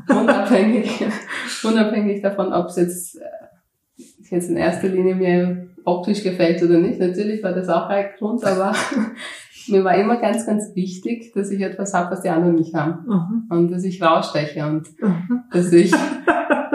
unabhängig, 0.10 1.04
unabhängig 1.64 2.22
davon, 2.22 2.54
ob 2.54 2.68
es 2.68 2.76
jetzt, 2.78 3.16
äh, 3.18 4.06
jetzt 4.30 4.50
in 4.50 4.58
erster 4.58 4.88
Linie 4.88 5.16
mir 5.16 5.70
optisch 5.86 6.24
gefällt 6.24 6.62
oder 6.64 6.78
nicht. 6.78 7.00
Natürlich 7.00 7.44
war 7.44 7.54
das 7.54 7.70
auch 7.70 7.88
ein 7.88 8.06
Grund, 8.18 8.44
aber 8.44 8.74
mir 9.68 9.84
war 9.84 9.96
immer 9.96 10.18
ganz, 10.18 10.46
ganz 10.46 10.76
wichtig, 10.76 11.32
dass 11.34 11.52
ich 11.52 11.62
etwas 11.62 11.94
habe, 11.94 12.12
was 12.12 12.22
die 12.22 12.30
anderen 12.30 12.56
nicht 12.56 12.74
haben. 12.74 13.06
Mhm. 13.08 13.44
Und 13.50 13.72
dass 13.72 13.84
ich 13.84 14.02
raussteche 14.02 14.66
und 14.66 14.88
mhm. 15.02 15.44
dass 15.52 15.72
ich 15.72 15.94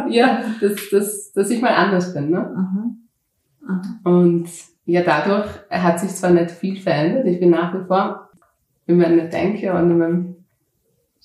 ja, 0.08 0.42
dass, 0.60 0.90
dass, 0.90 1.32
dass 1.32 1.50
ich 1.50 1.60
mal 1.60 1.74
anders 1.74 2.14
bin. 2.14 2.30
Ne? 2.30 2.54
Mhm. 2.56 2.96
Mhm. 3.68 3.98
Und 4.04 4.48
ja, 4.84 5.02
dadurch 5.02 5.48
hat 5.70 6.00
sich 6.00 6.10
zwar 6.10 6.30
nicht 6.30 6.50
viel 6.50 6.76
verändert. 6.76 7.26
Ich 7.26 7.40
bin 7.40 7.50
nach 7.50 7.74
wie 7.74 7.84
vor 7.86 8.30
in 8.86 8.98
meiner 8.98 9.24
Denke 9.24 9.72
und 9.72 9.90
in 9.90 9.98
meinem 9.98 10.36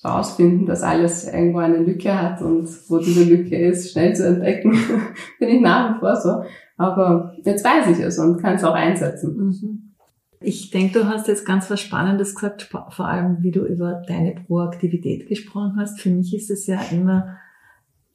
rausfinden, 0.04 0.66
dass 0.66 0.82
alles 0.82 1.32
irgendwo 1.32 1.58
eine 1.58 1.78
Lücke 1.78 2.20
hat 2.20 2.42
und 2.42 2.68
wo 2.88 2.98
diese 2.98 3.22
Lücke 3.22 3.56
ist, 3.56 3.92
schnell 3.92 4.14
zu 4.16 4.26
entdecken, 4.26 4.72
bin 5.38 5.48
ich 5.48 5.60
nach 5.60 5.94
wie 5.94 6.00
vor 6.00 6.16
so. 6.16 6.42
Aber 6.82 7.34
jetzt 7.44 7.64
weiß 7.64 7.96
ich 7.96 8.04
es 8.04 8.18
und 8.18 8.40
kann 8.40 8.56
es 8.56 8.64
auch 8.64 8.74
einsetzen. 8.74 9.36
Mhm. 9.36 9.92
Ich 10.40 10.70
denke, 10.70 11.00
du 11.00 11.06
hast 11.06 11.28
jetzt 11.28 11.46
ganz 11.46 11.70
was 11.70 11.80
Spannendes 11.80 12.34
gesagt, 12.34 12.62
vor 12.62 13.06
allem 13.06 13.42
wie 13.42 13.52
du 13.52 13.64
über 13.64 14.02
deine 14.08 14.34
Proaktivität 14.34 15.28
gesprochen 15.28 15.74
hast. 15.78 16.00
Für 16.00 16.10
mich 16.10 16.34
ist 16.34 16.50
es 16.50 16.66
ja 16.66 16.80
immer 16.90 17.38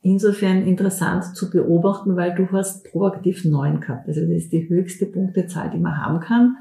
insofern 0.01 0.63
interessant 0.63 1.23
zu 1.35 1.49
beobachten, 1.49 2.15
weil 2.15 2.35
du 2.35 2.49
hast 2.51 2.91
proaktiv 2.91 3.45
neun 3.45 3.79
gehabt. 3.79 4.07
Also 4.07 4.21
das 4.21 4.29
ist 4.29 4.51
die 4.51 4.67
höchste 4.67 5.05
Punktezahl, 5.05 5.69
die 5.69 5.79
man 5.79 5.97
haben 5.97 6.19
kann. 6.19 6.57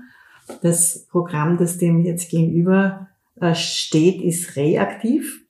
Das 0.62 1.06
Programm, 1.10 1.56
das 1.58 1.78
dem 1.78 2.04
jetzt 2.04 2.30
gegenüber 2.30 3.08
äh, 3.40 3.54
steht, 3.54 4.22
ist 4.22 4.56
reaktiv. 4.56 5.44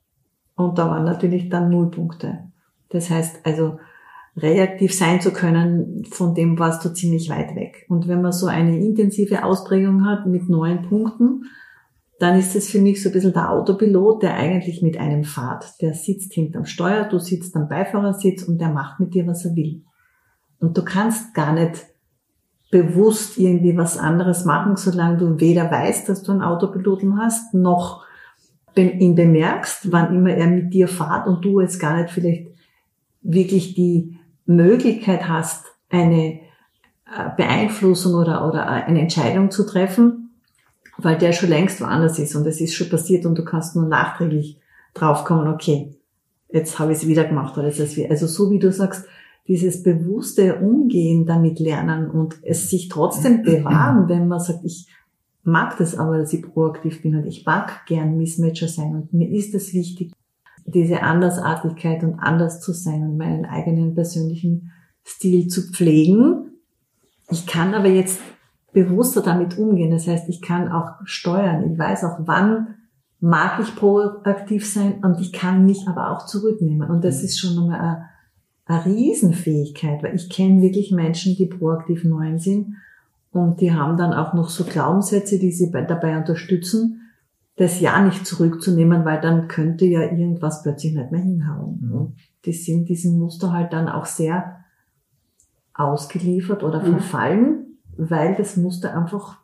Und 0.54 0.78
da 0.78 0.88
waren 0.88 1.04
natürlich 1.04 1.50
dann 1.50 1.68
null 1.68 1.90
Punkte. 1.90 2.38
Das 2.88 3.10
heißt 3.10 3.44
also, 3.44 3.78
reaktiv 4.36 4.94
sein 4.94 5.20
zu 5.20 5.32
können, 5.32 6.04
von 6.10 6.34
dem 6.34 6.58
warst 6.58 6.84
du 6.84 6.92
ziemlich 6.92 7.30
weit 7.30 7.56
weg. 7.56 7.86
Und 7.88 8.06
wenn 8.06 8.20
man 8.20 8.32
so 8.32 8.46
eine 8.46 8.78
intensive 8.78 9.44
Ausprägung 9.44 10.04
hat 10.04 10.26
mit 10.26 10.48
neun 10.48 10.82
Punkten, 10.82 11.44
dann 12.18 12.38
ist 12.38 12.54
es 12.54 12.70
für 12.70 12.80
mich 12.80 13.02
so 13.02 13.08
ein 13.08 13.12
bisschen 13.12 13.32
der 13.32 13.50
Autopilot, 13.50 14.22
der 14.22 14.34
eigentlich 14.34 14.82
mit 14.82 14.98
einem 14.98 15.24
fahrt. 15.24 15.80
Der 15.80 15.94
sitzt 15.94 16.32
hinterm 16.32 16.64
Steuer, 16.64 17.04
du 17.04 17.18
sitzt 17.18 17.56
am 17.56 17.68
Beifahrersitz 17.68 18.42
und 18.42 18.58
der 18.58 18.70
macht 18.70 19.00
mit 19.00 19.14
dir, 19.14 19.26
was 19.26 19.44
er 19.44 19.54
will. 19.54 19.82
Und 20.58 20.76
du 20.76 20.82
kannst 20.82 21.34
gar 21.34 21.52
nicht 21.52 21.86
bewusst 22.70 23.38
irgendwie 23.38 23.76
was 23.76 23.98
anderes 23.98 24.44
machen, 24.44 24.76
solange 24.76 25.18
du 25.18 25.40
weder 25.40 25.70
weißt, 25.70 26.08
dass 26.08 26.22
du 26.22 26.32
einen 26.32 26.42
Autopiloten 26.42 27.18
hast, 27.18 27.54
noch 27.54 28.04
ihn 28.76 29.14
bemerkst, 29.14 29.92
wann 29.92 30.14
immer 30.14 30.30
er 30.30 30.48
mit 30.48 30.74
dir 30.74 30.88
fahrt 30.88 31.26
und 31.26 31.44
du 31.44 31.60
jetzt 31.60 31.78
gar 31.78 31.96
nicht 31.96 32.10
vielleicht 32.10 32.48
wirklich 33.22 33.74
die 33.74 34.15
Möglichkeit 34.46 35.28
hast, 35.28 35.66
eine 35.90 36.40
äh, 37.06 37.30
Beeinflussung 37.36 38.14
oder, 38.14 38.48
oder 38.48 38.66
eine 38.66 39.00
Entscheidung 39.00 39.50
zu 39.50 39.66
treffen, 39.66 40.30
weil 40.98 41.18
der 41.18 41.32
schon 41.32 41.50
längst 41.50 41.80
woanders 41.80 42.18
ist 42.18 42.34
und 42.34 42.46
es 42.46 42.60
ist 42.60 42.74
schon 42.74 42.88
passiert 42.88 43.26
und 43.26 43.36
du 43.36 43.44
kannst 43.44 43.76
nur 43.76 43.86
nachträglich 43.86 44.58
draufkommen, 44.94 45.52
okay, 45.52 45.94
jetzt 46.50 46.78
habe 46.78 46.92
ich 46.92 46.98
es 46.98 47.06
wieder 47.06 47.24
gemacht 47.24 47.56
oder 47.58 47.68
es 47.68 47.96
wieder. 47.96 48.10
Also 48.10 48.26
so 48.26 48.50
wie 48.50 48.58
du 48.58 48.72
sagst, 48.72 49.04
dieses 49.48 49.82
bewusste 49.82 50.56
Umgehen 50.56 51.26
damit 51.26 51.60
lernen 51.60 52.10
und 52.10 52.36
es 52.42 52.70
sich 52.70 52.88
trotzdem 52.88 53.42
bewahren, 53.44 54.08
wenn 54.08 54.26
man 54.28 54.40
sagt, 54.40 54.64
ich 54.64 54.86
mag 55.42 55.76
das 55.78 55.96
aber, 55.96 56.18
dass 56.18 56.32
ich 56.32 56.42
proaktiv 56.42 57.02
bin 57.02 57.14
und 57.14 57.26
ich 57.26 57.46
mag 57.46 57.86
gern 57.86 58.16
Missmatcher 58.16 58.68
sein 58.68 58.94
und 58.94 59.12
mir 59.12 59.30
ist 59.30 59.54
es 59.54 59.72
wichtig, 59.72 60.12
diese 60.66 61.02
Andersartigkeit 61.02 62.02
und 62.02 62.18
anders 62.18 62.60
zu 62.60 62.72
sein 62.72 63.02
und 63.02 63.16
meinen 63.16 63.44
eigenen 63.44 63.94
persönlichen 63.94 64.72
Stil 65.04 65.48
zu 65.48 65.72
pflegen. 65.72 66.50
Ich 67.30 67.46
kann 67.46 67.74
aber 67.74 67.88
jetzt 67.88 68.20
bewusster 68.72 69.22
damit 69.22 69.58
umgehen. 69.58 69.90
Das 69.90 70.06
heißt, 70.06 70.28
ich 70.28 70.42
kann 70.42 70.70
auch 70.70 70.92
steuern. 71.04 71.72
Ich 71.72 71.78
weiß 71.78 72.04
auch, 72.04 72.18
wann 72.20 72.74
mag 73.20 73.60
ich 73.60 73.74
proaktiv 73.74 74.68
sein 74.70 75.02
und 75.02 75.20
ich 75.20 75.32
kann 75.32 75.64
mich 75.64 75.88
aber 75.88 76.10
auch 76.10 76.26
zurücknehmen. 76.26 76.90
Und 76.90 77.04
das 77.04 77.18
mhm. 77.18 77.24
ist 77.24 77.38
schon 77.38 77.54
nochmal 77.54 77.80
eine, 77.80 78.04
eine 78.66 78.84
Riesenfähigkeit, 78.84 80.02
weil 80.02 80.14
ich 80.14 80.28
kenne 80.28 80.60
wirklich 80.60 80.92
Menschen, 80.92 81.36
die 81.36 81.46
proaktiv 81.46 82.04
neuen 82.04 82.38
sind 82.38 82.74
und 83.36 83.60
die 83.60 83.72
haben 83.72 83.96
dann 83.96 84.12
auch 84.12 84.34
noch 84.34 84.48
so 84.48 84.64
Glaubenssätze, 84.64 85.38
die 85.38 85.52
sie 85.52 85.70
dabei 85.70 86.18
unterstützen. 86.18 87.05
Das 87.56 87.80
Ja 87.80 88.02
nicht 88.04 88.26
zurückzunehmen, 88.26 89.04
weil 89.04 89.20
dann 89.20 89.48
könnte 89.48 89.86
ja 89.86 90.02
irgendwas 90.02 90.62
plötzlich 90.62 90.94
nicht 90.94 91.10
mehr 91.10 91.20
hinhauen. 91.22 91.78
Mhm. 91.82 91.92
Und 91.92 92.16
die 92.44 92.52
sind 92.52 92.88
diesem 92.88 93.18
Muster 93.18 93.52
halt 93.52 93.72
dann 93.72 93.88
auch 93.88 94.06
sehr 94.06 94.64
ausgeliefert 95.74 96.62
oder 96.62 96.82
Mhm. 96.82 96.92
verfallen, 96.92 97.66
weil 97.96 98.34
das 98.34 98.56
Muster 98.56 98.96
einfach 98.96 99.38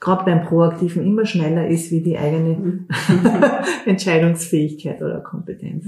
gerade 0.00 0.24
beim 0.24 0.42
Proaktiven 0.46 1.04
immer 1.04 1.26
schneller 1.26 1.68
ist 1.68 1.90
wie 1.90 2.02
die 2.02 2.16
eigene 2.18 2.56
Mhm. 2.56 2.86
Entscheidungsfähigkeit 3.86 5.02
oder 5.02 5.20
Kompetenz. 5.20 5.84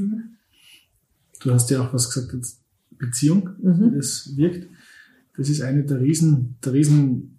Du 1.42 1.52
hast 1.52 1.71
ja 1.71 1.81
auch 1.81 1.92
was 1.95 2.11
gesagt, 2.12 2.35
jetzt 2.35 2.61
Beziehung, 2.99 3.50
Mhm. 3.61 3.92
wie 3.92 3.97
das 3.97 4.33
wirkt. 4.37 4.69
Das 5.37 5.49
ist 5.49 5.62
eine 5.62 5.83
der 5.85 6.00
riesen, 6.00 6.57
der 6.64 6.73
riesen 6.75 7.38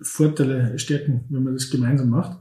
Vorteile, 0.00 0.78
Stärken, 0.78 1.24
wenn 1.28 1.42
man 1.44 1.54
das 1.54 1.70
gemeinsam 1.70 2.10
macht. 2.10 2.38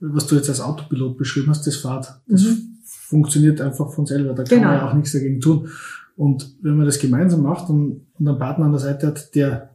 Was 0.00 0.26
du 0.26 0.34
jetzt 0.36 0.48
als 0.48 0.60
Autopilot 0.60 1.16
beschrieben 1.16 1.48
hast, 1.48 1.66
das 1.66 1.76
Fahrt, 1.76 2.20
das 2.28 2.42
Mhm. 2.44 2.76
funktioniert 2.84 3.60
einfach 3.60 3.92
von 3.92 4.04
selber. 4.06 4.34
Da 4.34 4.42
kann 4.44 4.58
Genau. 4.58 4.68
man 4.70 4.76
ja 4.78 4.90
auch 4.90 4.94
nichts 4.94 5.12
dagegen 5.12 5.40
tun. 5.40 5.68
Und 6.16 6.56
wenn 6.62 6.76
man 6.76 6.86
das 6.86 6.98
gemeinsam 6.98 7.42
macht 7.42 7.68
und, 7.70 8.02
und 8.18 8.28
einen 8.28 8.38
Partner 8.38 8.66
an 8.66 8.72
der 8.72 8.80
Seite 8.80 9.06
hat, 9.08 9.34
der 9.34 9.70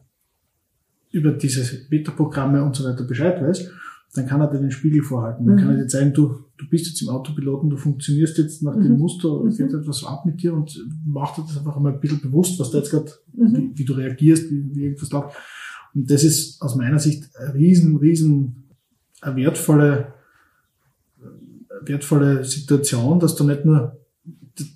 über 1.10 1.32
diese 1.32 1.62
Beta-Programme 1.88 2.64
und 2.64 2.74
so 2.74 2.84
weiter 2.84 3.04
Bescheid 3.04 3.40
weiß, 3.42 3.70
dann 4.14 4.26
kann 4.26 4.40
er 4.40 4.50
dir 4.50 4.58
den 4.58 4.70
Spiegel 4.70 5.02
vorhalten. 5.02 5.46
Dann 5.46 5.56
Mhm. 5.56 5.58
kann 5.60 5.70
er 5.70 5.76
dir 5.82 5.88
zeigen, 5.88 6.12
du, 6.12 6.44
du 6.58 6.68
bist 6.68 6.86
jetzt 6.86 7.00
im 7.02 7.08
Autopiloten, 7.08 7.70
du 7.70 7.76
funktionierst 7.76 8.38
jetzt 8.38 8.62
nach 8.62 8.74
dem 8.74 8.92
Mhm. 8.92 8.98
Muster, 8.98 9.42
Mhm. 9.42 9.50
geht 9.56 9.72
etwas 9.72 10.04
ab 10.04 10.24
mit 10.26 10.42
dir 10.42 10.52
und 10.54 10.78
mach 11.06 11.34
dir 11.34 11.42
das 11.42 11.56
einfach 11.58 11.76
einmal 11.76 11.94
ein 11.94 12.00
bisschen 12.00 12.20
bewusst, 12.20 12.58
was 12.60 12.70
da 12.70 12.78
jetzt 12.78 12.90
gerade, 12.90 13.10
Mhm. 13.34 13.54
wie, 13.56 13.78
wie 13.78 13.84
du 13.84 13.92
reagierst, 13.94 14.50
wie, 14.50 14.70
wie 14.74 14.84
irgendwas 14.84 15.10
läuft. 15.10 15.36
Und 15.94 16.10
das 16.10 16.24
ist 16.24 16.60
aus 16.62 16.76
meiner 16.76 16.98
Sicht 16.98 17.28
eine 17.36 17.54
riesen, 17.54 17.96
riesen, 17.96 18.61
eine 19.22 19.36
wertvolle, 19.36 20.12
wertvolle 21.84 22.44
Situation, 22.44 23.18
dass 23.20 23.34
du 23.36 23.44
nicht 23.44 23.64
nur, 23.64 23.96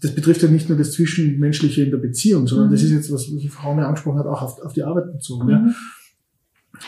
das- 0.00 0.14
betrifft 0.14 0.42
ja 0.42 0.48
nicht 0.48 0.68
nur 0.68 0.78
das 0.78 0.92
Zwischenmenschliche 0.92 1.82
in 1.84 1.90
der 1.90 1.98
Beziehung, 1.98 2.46
sondern 2.46 2.68
Mhm. 2.68 2.72
das 2.72 2.82
ist 2.82 2.90
jetzt, 2.92 3.12
was 3.12 3.26
die 3.26 3.48
Frau 3.48 3.74
mir 3.74 3.86
angesprochen 3.86 4.18
hat, 4.18 4.26
auch 4.26 4.42
auf, 4.42 4.60
auf 4.62 4.72
die 4.72 4.82
Arbeit 4.82 5.12
bezogen. 5.12 5.48
Ja? 5.50 5.58
Mhm. 5.60 5.74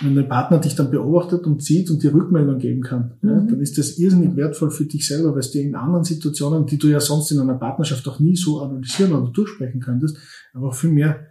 Wenn 0.02 0.14
dein 0.16 0.28
Partner 0.28 0.58
dich 0.58 0.74
dann 0.74 0.90
beobachtet 0.90 1.46
und 1.46 1.62
sieht 1.62 1.90
und 1.90 2.02
dir 2.02 2.12
Rückmeldung 2.12 2.58
geben 2.58 2.82
kann, 2.82 3.14
ja, 3.22 3.40
Mhm. 3.40 3.48
dann 3.48 3.60
ist 3.60 3.78
das 3.78 3.98
irrsinnig 3.98 4.36
wertvoll 4.36 4.70
für 4.70 4.84
dich 4.84 5.06
selber, 5.06 5.32
weil 5.32 5.40
es 5.40 5.50
dir 5.50 5.62
in 5.62 5.74
anderen 5.74 6.04
Situationen, 6.04 6.66
die 6.66 6.76
du 6.78 6.88
ja 6.88 7.00
sonst 7.00 7.30
in 7.30 7.40
einer 7.40 7.54
Partnerschaft 7.54 8.06
auch 8.08 8.20
nie 8.20 8.36
so 8.36 8.60
analysieren 8.60 9.12
oder 9.12 9.30
durchsprechen 9.32 9.80
könntest, 9.80 10.18
aber 10.52 10.68
auch 10.68 10.74
viel 10.74 10.90
mehr 10.90 11.26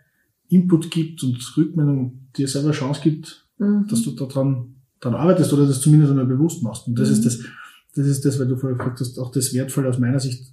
Input 0.49 0.89
gibt 0.89 1.23
und 1.23 1.37
Rückmeldung 1.57 2.29
dir 2.35 2.47
selber 2.47 2.71
Chance 2.71 3.01
gibt, 3.03 3.47
Mhm. 3.59 3.85
dass 3.89 4.01
du 4.01 4.11
daran, 4.11 4.75
daran 4.99 5.19
arbeitest 5.19 5.53
oder 5.53 5.65
das 5.67 5.81
zumindest 5.81 6.11
einmal 6.11 6.25
bewusst 6.25 6.63
machst. 6.63 6.87
Und 6.87 6.97
das 6.99 7.09
Mhm. 7.09 7.13
ist 7.15 7.25
das, 7.25 7.39
das 7.95 8.07
ist 8.07 8.25
das, 8.25 8.39
weil 8.39 8.47
du 8.47 8.55
vorher 8.57 8.77
gefragt 8.77 8.99
hast, 8.99 9.17
auch 9.19 9.31
das 9.31 9.53
Wertvolle 9.53 9.89
aus 9.89 9.99
meiner 9.99 10.19
Sicht, 10.19 10.51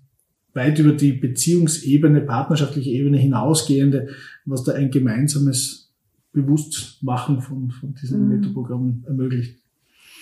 weit 0.55 0.79
über 0.79 0.93
die 0.93 1.13
Beziehungsebene, 1.13 2.21
partnerschaftliche 2.21 2.91
Ebene 2.91 3.19
hinausgehende, 3.19 4.09
was 4.45 4.63
da 4.65 4.73
ein 4.73 4.91
gemeinsames 4.91 5.91
Bewusstmachen 6.33 7.41
von, 7.41 7.71
von 7.71 7.95
diesen 7.95 8.23
Mhm. 8.29 8.29
Metaprogrammen 8.41 9.05
ermöglicht. 9.07 9.59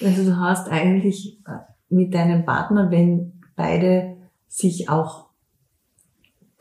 Also 0.02 0.24
du 0.24 0.36
hast 0.36 0.68
eigentlich 0.68 1.38
äh, 1.46 1.58
mit 1.90 2.14
deinem 2.14 2.44
Partner, 2.44 2.90
wenn 2.90 3.32
beide 3.56 4.16
sich 4.48 4.88
auch 4.88 5.26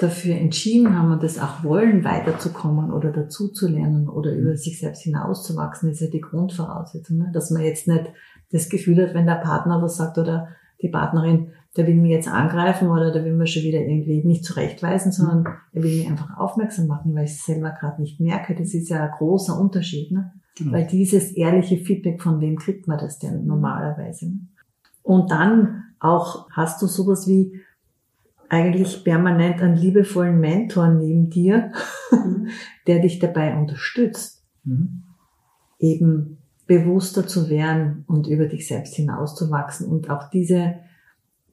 dafür 0.01 0.35
entschieden 0.35 0.97
haben 0.97 1.11
und 1.11 1.23
das 1.23 1.39
auch 1.39 1.63
wollen, 1.63 2.03
weiterzukommen 2.03 2.91
oder 2.91 3.11
dazuzulernen 3.11 4.09
oder 4.09 4.33
über 4.33 4.55
sich 4.55 4.79
selbst 4.79 5.03
hinauszuwachsen, 5.03 5.89
ist 5.91 6.01
ja 6.01 6.07
die 6.07 6.21
Grundvoraussetzung, 6.21 7.17
ne? 7.17 7.31
dass 7.33 7.51
man 7.51 7.63
jetzt 7.63 7.87
nicht 7.87 8.05
das 8.51 8.69
Gefühl 8.69 9.01
hat, 9.01 9.13
wenn 9.13 9.25
der 9.25 9.35
Partner 9.35 9.81
was 9.81 9.97
sagt 9.97 10.17
oder 10.17 10.49
die 10.81 10.89
Partnerin, 10.89 11.49
der 11.77 11.87
will 11.87 11.95
mich 11.95 12.11
jetzt 12.11 12.27
angreifen 12.27 12.89
oder 12.89 13.11
der 13.11 13.23
will 13.23 13.33
mir 13.33 13.47
schon 13.47 13.63
wieder 13.63 13.79
irgendwie 13.79 14.23
nicht 14.23 14.43
zurechtweisen, 14.43 15.11
sondern 15.11 15.45
er 15.71 15.83
will 15.83 15.97
mich 15.97 16.07
einfach 16.07 16.37
aufmerksam 16.37 16.87
machen, 16.87 17.15
weil 17.15 17.25
ich 17.25 17.31
es 17.31 17.45
selber 17.45 17.71
gerade 17.71 18.01
nicht 18.01 18.19
merke. 18.19 18.55
Das 18.55 18.73
ist 18.73 18.89
ja 18.89 19.03
ein 19.03 19.11
großer 19.17 19.57
Unterschied. 19.57 20.11
Ne? 20.11 20.33
Genau. 20.57 20.73
Weil 20.73 20.87
dieses 20.87 21.31
ehrliche 21.31 21.77
Feedback, 21.77 22.21
von 22.21 22.41
wem 22.41 22.57
kriegt 22.57 22.87
man 22.87 22.97
das 22.97 23.19
denn 23.19 23.45
normalerweise? 23.45 24.25
ne? 24.25 24.39
Und 25.03 25.31
dann 25.31 25.83
auch 25.99 26.49
hast 26.51 26.81
du 26.81 26.87
sowas 26.87 27.27
wie 27.27 27.61
eigentlich 28.51 29.05
permanent 29.05 29.61
einen 29.61 29.77
liebevollen 29.77 30.39
Mentor 30.39 30.89
neben 30.89 31.29
dir, 31.29 31.71
Mhm. 32.11 32.47
der 32.87 32.99
dich 32.99 33.19
dabei 33.19 33.55
unterstützt, 33.57 34.43
Mhm. 34.65 35.03
eben 35.79 36.37
bewusster 36.67 37.25
zu 37.25 37.49
werden 37.49 38.03
und 38.07 38.27
über 38.27 38.45
dich 38.45 38.67
selbst 38.67 38.93
hinauszuwachsen 38.95 39.87
und 39.87 40.09
auch 40.09 40.29
diese, 40.29 40.75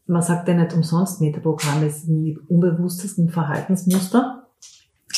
man 0.07 0.23
sagt 0.23 0.49
ja 0.49 0.55
nicht 0.55 0.75
umsonst 0.75 1.21
Metaprogramme, 1.21 1.89
sind 1.89 2.25
die 2.25 2.39
unbewusstesten 2.49 3.29
Verhaltensmuster. 3.29 4.47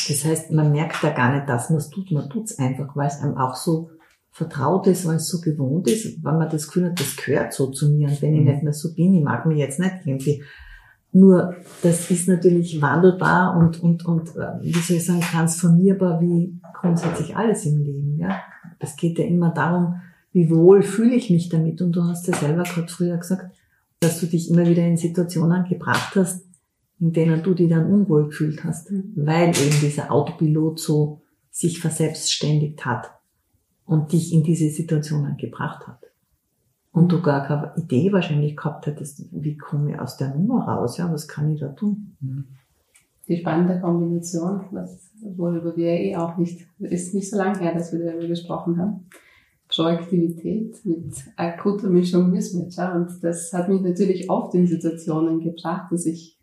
Das 0.09 0.25
heißt, 0.25 0.53
man 0.53 0.73
merkt 0.73 1.03
da 1.03 1.11
gar 1.11 1.35
nicht, 1.35 1.49
dass 1.49 1.71
man 1.71 1.79
es 1.79 1.89
tut, 1.91 2.11
man 2.13 2.29
tut 2.29 2.45
es 2.45 2.59
einfach, 2.59 2.95
weil 2.95 3.09
es 3.09 3.21
einem 3.21 3.37
auch 3.37 3.57
so 3.57 3.91
vertraut 4.33 4.87
ist, 4.87 5.07
weil 5.07 5.17
es 5.17 5.29
so 5.29 5.41
gewohnt 5.41 5.89
ist, 5.89 6.23
weil 6.23 6.37
man 6.39 6.49
das 6.51 6.67
Gefühl 6.67 6.91
hat, 6.91 7.01
das 7.01 7.17
gehört 7.17 7.53
so 7.53 7.71
zu 7.71 7.91
mir 7.91 8.09
und 8.09 8.21
wenn 8.23 8.35
ich 8.35 8.41
Mhm. 8.41 8.47
nicht 8.47 8.63
mehr 8.63 8.73
so 8.75 8.95
bin, 8.95 9.15
ich 9.15 9.25
mag 9.25 9.47
mich 9.47 9.59
jetzt 9.59 9.81
nicht 9.81 9.95
irgendwie. 10.05 10.43
Nur, 11.13 11.57
das 11.83 12.11
ist 12.11 12.29
natürlich 12.29 12.81
wandelbar 12.81 13.57
und, 13.57 13.83
und, 13.83 14.05
und, 14.07 14.37
äh, 14.37 14.63
wie 14.63 14.73
soll 14.73 14.99
ich 14.99 15.07
sagen, 15.07 15.21
transformierbar 15.21 16.21
wie 16.21 16.59
grundsätzlich 16.73 17.37
alles 17.37 17.67
im 17.67 17.83
Leben, 17.83 18.19
ja. 18.19 18.41
Es 18.79 18.97
geht 18.97 19.19
ja 19.19 19.25
immer 19.25 19.51
darum, 19.51 19.97
wie 20.33 20.49
wohl 20.49 20.83
fühle 20.83 21.15
ich 21.15 21.29
mich 21.31 21.49
damit 21.49 21.83
und 21.83 21.93
du 21.93 22.05
hast 22.05 22.29
ja 22.29 22.37
selber 22.37 22.63
gerade 22.63 22.89
früher 22.89 23.17
gesagt, 23.17 23.55
dass 23.99 24.21
du 24.21 24.27
dich 24.27 24.51
immer 24.51 24.67
wieder 24.67 24.87
in 24.87 24.97
Situationen 24.97 25.65
gebracht 25.69 26.15
hast, 26.15 26.47
in 27.01 27.13
denen 27.13 27.43
du 27.43 27.55
dich 27.55 27.69
dann 27.69 27.93
unwohl 27.93 28.27
gefühlt 28.27 28.63
hast, 28.65 28.91
Mhm. 28.91 29.13
weil 29.17 29.49
eben 29.49 29.81
dieser 29.81 30.13
Autopilot 30.13 30.79
so 30.79 31.21
sich 31.51 31.81
verselbstständigt 31.81 32.85
hat 32.87 33.11
und 33.85 34.13
dich 34.13 34.33
in 34.33 34.45
diese 34.45 34.71
Situationen 34.71 35.37
gebracht 35.37 35.87
hat. 35.89 36.10
Und 36.93 37.13
du 37.13 37.23
gar 37.23 37.47
keine 37.47 37.73
Idee 37.77 38.13
wahrscheinlich 38.13 38.57
gehabt 38.57 38.87
hättest, 38.87 39.25
wie 39.31 39.57
komme 39.57 39.93
ich 39.93 39.99
aus 40.01 40.17
der 40.17 40.35
Nummer 40.35 40.67
raus, 40.67 40.99
ja, 40.99 41.11
was 41.13 41.29
kann 41.29 41.51
ich 41.51 41.61
da 41.61 41.69
tun? 41.69 42.17
Mhm. 42.21 42.45
Die 43.29 43.37
spannende 43.37 43.81
Kombination, 43.81 44.65
was, 44.73 45.13
worüber 45.37 45.77
wir 45.77 45.91
eh 45.91 46.17
auch 46.17 46.37
nicht, 46.37 46.67
ist 46.81 47.15
nicht 47.15 47.31
so 47.31 47.37
lange 47.37 47.61
her, 47.61 47.75
dass 47.75 47.93
wir 47.93 48.05
darüber 48.05 48.27
gesprochen 48.27 48.77
haben. 48.77 49.07
Proaktivität 49.69 50.85
mit 50.85 51.15
akuter 51.37 51.89
Mischung 51.89 52.31
Mismatch. 52.31 52.77
Ja? 52.77 52.93
Und 52.93 53.23
das 53.23 53.53
hat 53.53 53.69
mich 53.69 53.83
natürlich 53.83 54.29
oft 54.29 54.53
in 54.55 54.67
Situationen 54.67 55.41
gebracht, 55.41 55.93
dass 55.93 56.07
ich 56.07 56.41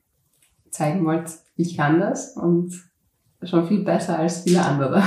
zeigen 0.69 1.05
wollte, 1.05 1.33
ich 1.57 1.75
kann 1.75 1.99
das 1.99 2.37
und 2.37 2.73
schon 3.43 3.67
viel 3.67 3.83
besser 3.83 4.17
als 4.17 4.43
viele 4.43 4.63
andere. 4.63 5.03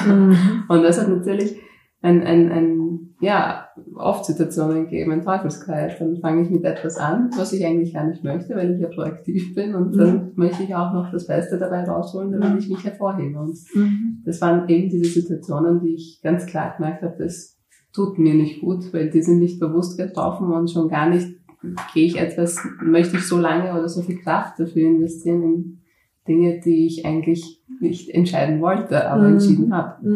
Und 0.68 0.82
das 0.82 1.00
hat 1.00 1.08
natürlich 1.08 1.56
ein, 2.02 2.22
ein, 2.22 2.52
ein, 2.52 3.14
ja, 3.20 3.69
oft 3.94 4.24
Situationen 4.24 4.84
gegeben, 4.84 5.12
ein 5.12 5.22
Teufelskreis. 5.24 5.98
Dann 5.98 6.16
fange 6.18 6.42
ich 6.42 6.50
mit 6.50 6.64
etwas 6.64 6.96
an, 6.96 7.30
was 7.36 7.52
ich 7.52 7.64
eigentlich 7.64 7.94
gar 7.94 8.06
nicht 8.06 8.22
möchte, 8.24 8.54
weil 8.56 8.72
ich 8.74 8.80
ja 8.80 8.88
proaktiv 8.88 9.54
bin 9.54 9.74
und 9.74 9.96
dann 9.96 10.32
möchte 10.36 10.62
ich 10.62 10.74
auch 10.74 10.92
noch 10.92 11.10
das 11.10 11.26
Beste 11.26 11.58
dabei 11.58 11.84
rausholen, 11.84 12.32
damit 12.32 12.62
ich 12.62 12.68
mich 12.68 12.84
hervorhebe. 12.84 13.38
Und 13.38 13.58
Mhm. 13.74 14.22
das 14.24 14.40
waren 14.40 14.68
eben 14.68 14.88
diese 14.90 15.20
Situationen, 15.20 15.80
die 15.80 15.94
ich 15.94 16.20
ganz 16.22 16.46
klar 16.46 16.74
gemerkt 16.76 17.02
habe, 17.02 17.16
das 17.18 17.56
tut 17.92 18.18
mir 18.18 18.34
nicht 18.34 18.60
gut, 18.60 18.92
weil 18.92 19.10
die 19.10 19.22
sind 19.22 19.40
nicht 19.40 19.58
bewusst 19.60 19.98
getroffen 19.98 20.52
und 20.52 20.70
schon 20.70 20.88
gar 20.88 21.08
nicht 21.10 21.28
gehe 21.92 22.06
ich 22.06 22.18
etwas, 22.18 22.58
möchte 22.82 23.16
ich 23.18 23.26
so 23.26 23.38
lange 23.38 23.72
oder 23.72 23.88
so 23.88 24.00
viel 24.02 24.18
Kraft 24.18 24.58
dafür 24.58 24.88
investieren 24.88 25.42
in 25.42 25.78
Dinge, 26.26 26.60
die 26.64 26.86
ich 26.86 27.04
eigentlich 27.04 27.62
nicht 27.80 28.08
entscheiden 28.10 28.60
wollte, 28.60 29.08
aber 29.10 29.24
Mhm. 29.26 29.32
entschieden 29.34 29.74
habe. 29.76 30.06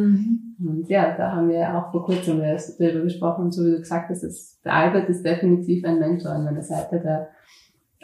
Und 0.58 0.88
ja, 0.88 1.16
da 1.16 1.32
haben 1.32 1.48
wir 1.48 1.74
auch 1.74 1.90
vor 1.90 2.04
kurzem 2.04 2.38
darüber 2.38 3.02
gesprochen, 3.02 3.50
so 3.50 3.64
wie 3.64 3.72
du 3.72 3.78
gesagt 3.78 4.10
hast, 4.10 4.22
dass 4.22 4.60
der 4.62 4.74
Albert 4.74 5.08
ist 5.08 5.24
definitiv 5.24 5.84
ein 5.84 5.98
Mentor 5.98 6.32
an 6.32 6.44
meiner 6.44 6.62
Seite, 6.62 7.00
der 7.00 7.28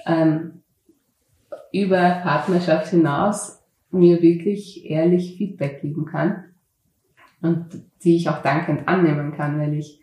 ähm, 0.07 0.63
über 1.73 2.21
Partnerschaft 2.23 2.89
hinaus 2.89 3.63
mir 3.91 4.23
wirklich 4.23 4.89
ehrlich 4.89 5.37
Feedback 5.37 5.81
geben 5.81 6.07
kann 6.07 6.45
und 7.43 7.67
die 8.03 8.17
ich 8.17 8.29
auch 8.29 8.43
dankend 8.43 8.89
annehmen 8.89 9.33
kann, 9.33 9.59
weil 9.59 9.75
ich 9.75 10.01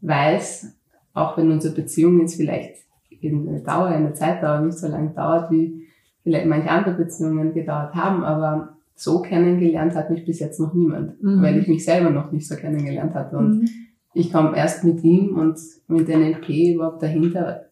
weiß, 0.00 0.76
auch 1.14 1.36
wenn 1.36 1.50
unsere 1.50 1.74
Beziehung 1.74 2.20
jetzt 2.20 2.36
vielleicht 2.36 2.76
in 3.20 3.46
der 3.46 3.60
Dauer, 3.60 3.94
in 3.94 4.04
der 4.04 4.14
Zeitdauer 4.14 4.60
nicht 4.60 4.78
so 4.78 4.88
lange 4.88 5.10
dauert, 5.10 5.50
wie 5.50 5.88
vielleicht 6.22 6.46
manche 6.46 6.70
andere 6.70 6.94
Beziehungen 6.94 7.54
gedauert 7.54 7.94
haben, 7.94 8.22
aber 8.22 8.77
so 9.00 9.22
kennengelernt 9.22 9.94
hat 9.94 10.10
mich 10.10 10.24
bis 10.24 10.40
jetzt 10.40 10.58
noch 10.58 10.74
niemand, 10.74 11.22
Mhm. 11.22 11.40
weil 11.40 11.58
ich 11.58 11.68
mich 11.68 11.84
selber 11.84 12.10
noch 12.10 12.32
nicht 12.32 12.48
so 12.48 12.56
kennengelernt 12.56 13.14
hatte. 13.14 13.36
Und 13.38 13.60
Mhm. 13.60 13.68
ich 14.12 14.32
komme 14.32 14.56
erst 14.56 14.82
mit 14.84 15.04
ihm 15.04 15.36
und 15.36 15.56
mit 15.86 16.08
NLP 16.08 16.74
überhaupt 16.74 17.02
dahinter, 17.02 17.66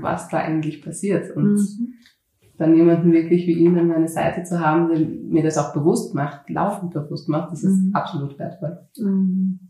was 0.00 0.28
da 0.28 0.38
eigentlich 0.38 0.82
passiert. 0.82 1.34
Und 1.36 1.54
Mhm. 1.54 1.94
dann 2.58 2.74
jemanden 2.74 3.12
wirklich 3.12 3.46
wie 3.46 3.52
ihn 3.52 3.78
an 3.78 3.86
meiner 3.88 4.08
Seite 4.08 4.42
zu 4.42 4.58
haben, 4.58 4.88
der 4.88 4.98
mir 4.98 5.42
das 5.44 5.58
auch 5.58 5.72
bewusst 5.72 6.14
macht, 6.14 6.50
laufend 6.50 6.92
bewusst 6.92 7.28
macht, 7.28 7.52
das 7.52 7.62
ist 7.62 7.80
Mhm. 7.86 7.94
absolut 7.94 8.36
wertvoll. 8.38 8.78
Mhm. 8.98 9.60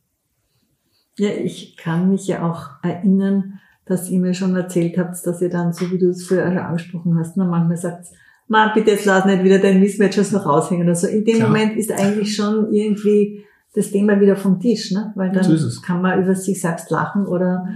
Ja, 1.19 1.29
ich 1.31 1.77
kann 1.77 2.11
mich 2.11 2.27
ja 2.27 2.49
auch 2.51 2.83
erinnern, 2.83 3.61
dass 3.85 4.11
ihr 4.11 4.19
mir 4.21 4.33
schon 4.35 4.57
erzählt 4.57 4.97
habt, 4.97 5.15
dass 5.27 5.43
ihr 5.43 5.51
dann, 5.51 5.73
so 5.75 5.91
wie 5.93 5.99
du 5.99 6.09
es 6.09 6.25
schon 6.27 6.39
angesprochen 6.39 7.19
hast, 7.19 7.37
na, 7.37 7.45
manchmal 7.45 7.77
sagt, 7.77 8.07
Ma, 8.47 8.73
bitte 8.75 8.93
jetzt 8.93 9.07
lass 9.07 9.25
nicht 9.25 9.43
wieder 9.43 9.59
dein 9.59 9.81
Mismatches 9.81 10.33
noch 10.33 10.47
raushängen. 10.47 10.89
Also 10.89 11.07
in 11.07 11.25
dem 11.25 11.37
Klar. 11.37 11.49
Moment 11.49 11.77
ist 11.77 11.91
eigentlich 11.91 12.35
schon 12.35 12.73
irgendwie 12.73 13.45
das 13.75 13.91
Thema 13.91 14.21
wieder 14.21 14.37
vom 14.37 14.61
Tisch, 14.61 14.93
ne? 14.93 15.13
Weil 15.17 15.33
dann 15.33 15.45
so 15.45 15.81
kann 15.81 16.03
man 16.03 16.23
über 16.23 16.35
sich 16.35 16.61
selbst 16.61 16.91
lachen 16.91 17.27
oder 17.27 17.67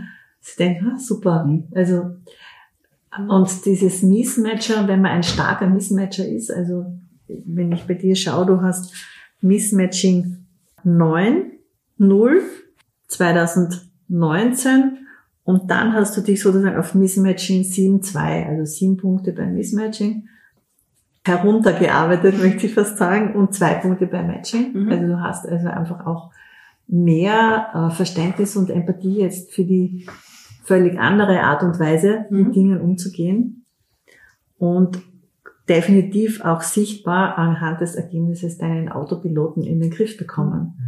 sich 0.40 0.56
denken, 0.56 0.92
ah, 0.92 0.98
super. 0.98 1.44
Mhm. 1.44 1.64
Also 1.74 2.16
und 3.26 3.64
dieses 3.64 4.02
Mismatcher, 4.02 4.86
wenn 4.86 5.02
man 5.02 5.12
ein 5.12 5.22
starker 5.22 5.66
Mismatcher 5.66 6.28
ist, 6.28 6.52
also 6.52 6.86
wenn 7.26 7.72
ich 7.72 7.84
bei 7.84 7.94
dir 7.94 8.14
schaue, 8.14 8.46
du 8.46 8.60
hast 8.60 8.94
Mismatching 9.40 10.44
9, 10.84 11.52
0, 11.96 12.42
2019 13.08 14.98
und 15.44 15.70
dann 15.70 15.94
hast 15.94 16.16
du 16.16 16.20
dich 16.20 16.42
sozusagen 16.42 16.76
auf 16.76 16.94
Mismatching 16.94 17.64
7, 17.64 18.02
2, 18.02 18.46
also 18.46 18.64
sieben 18.64 18.96
Punkte 18.98 19.32
beim 19.32 19.54
Mismatching 19.54 20.28
heruntergearbeitet, 21.28 22.38
möchte 22.38 22.66
ich 22.66 22.74
fast 22.74 22.98
sagen, 22.98 23.34
und 23.34 23.54
zwei 23.54 23.74
Punkte 23.74 24.06
beim 24.06 24.26
Matching. 24.26 24.72
Mhm. 24.72 24.88
Also 24.90 25.06
du 25.06 25.20
hast 25.20 25.46
also 25.46 25.68
einfach 25.68 26.06
auch 26.06 26.30
mehr 26.88 27.68
äh, 27.74 27.94
Verständnis 27.94 28.56
und 28.56 28.70
Empathie 28.70 29.20
jetzt 29.20 29.52
für 29.52 29.64
die 29.64 30.06
völlig 30.64 30.98
andere 30.98 31.40
Art 31.42 31.62
und 31.62 31.78
Weise, 31.78 32.26
mhm. 32.30 32.42
mit 32.42 32.56
Dingen 32.56 32.80
umzugehen. 32.80 33.64
Und 34.58 34.98
definitiv 35.68 36.44
auch 36.44 36.62
sichtbar 36.62 37.36
anhand 37.38 37.80
des 37.80 37.94
Ergebnisses 37.94 38.58
deinen 38.58 38.88
Autopiloten 38.88 39.62
in 39.62 39.80
den 39.80 39.90
Griff 39.90 40.16
bekommen. 40.16 40.78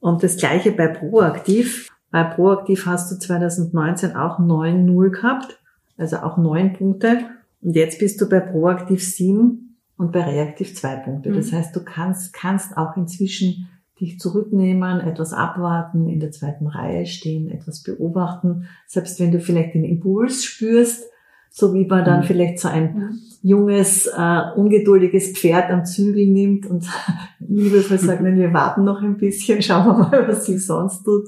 Und 0.00 0.22
das 0.22 0.36
gleiche 0.36 0.72
bei 0.72 0.88
Proaktiv. 0.88 1.90
Bei 2.10 2.24
Proaktiv 2.24 2.86
hast 2.86 3.10
du 3.10 3.18
2019 3.18 4.16
auch 4.16 4.38
9-0 4.38 5.10
gehabt, 5.10 5.60
also 5.98 6.18
auch 6.18 6.36
9 6.38 6.72
Punkte. 6.74 7.18
Und 7.62 7.74
jetzt 7.74 7.98
bist 7.98 8.20
du 8.20 8.28
bei 8.28 8.40
Proaktiv 8.40 9.02
7 9.02 9.65
und 9.98 10.12
bei 10.12 10.22
Reaktiv 10.22 10.74
2 10.74 10.96
Punkte. 10.96 11.32
Das 11.32 11.50
mhm. 11.50 11.56
heißt, 11.56 11.74
du 11.74 11.84
kannst, 11.84 12.32
kannst 12.32 12.76
auch 12.76 12.96
inzwischen 12.96 13.68
dich 14.00 14.18
zurücknehmen, 14.18 15.00
etwas 15.00 15.32
abwarten, 15.32 16.08
in 16.08 16.20
der 16.20 16.30
zweiten 16.30 16.66
Reihe 16.66 17.06
stehen, 17.06 17.50
etwas 17.50 17.82
beobachten. 17.82 18.68
Selbst 18.86 19.18
wenn 19.20 19.32
du 19.32 19.40
vielleicht 19.40 19.74
den 19.74 19.84
Impuls 19.84 20.44
spürst, 20.44 21.04
so 21.48 21.72
wie 21.72 21.86
man 21.86 22.04
dann 22.04 22.20
mhm. 22.20 22.24
vielleicht 22.24 22.58
so 22.58 22.68
ein 22.68 22.94
mhm. 22.94 23.20
junges, 23.40 24.06
äh, 24.06 24.42
ungeduldiges 24.54 25.32
Pferd 25.32 25.70
am 25.70 25.86
Zügel 25.86 26.26
nimmt 26.26 26.66
und 26.66 26.86
liebevoll 27.38 27.98
sagt, 27.98 28.20
nein, 28.20 28.36
wir 28.36 28.52
warten 28.52 28.84
noch 28.84 29.00
ein 29.00 29.16
bisschen, 29.16 29.62
schauen 29.62 29.86
wir 29.86 30.08
mal, 30.08 30.28
was 30.28 30.44
sich 30.44 30.64
sonst 30.64 31.02
tut. 31.04 31.24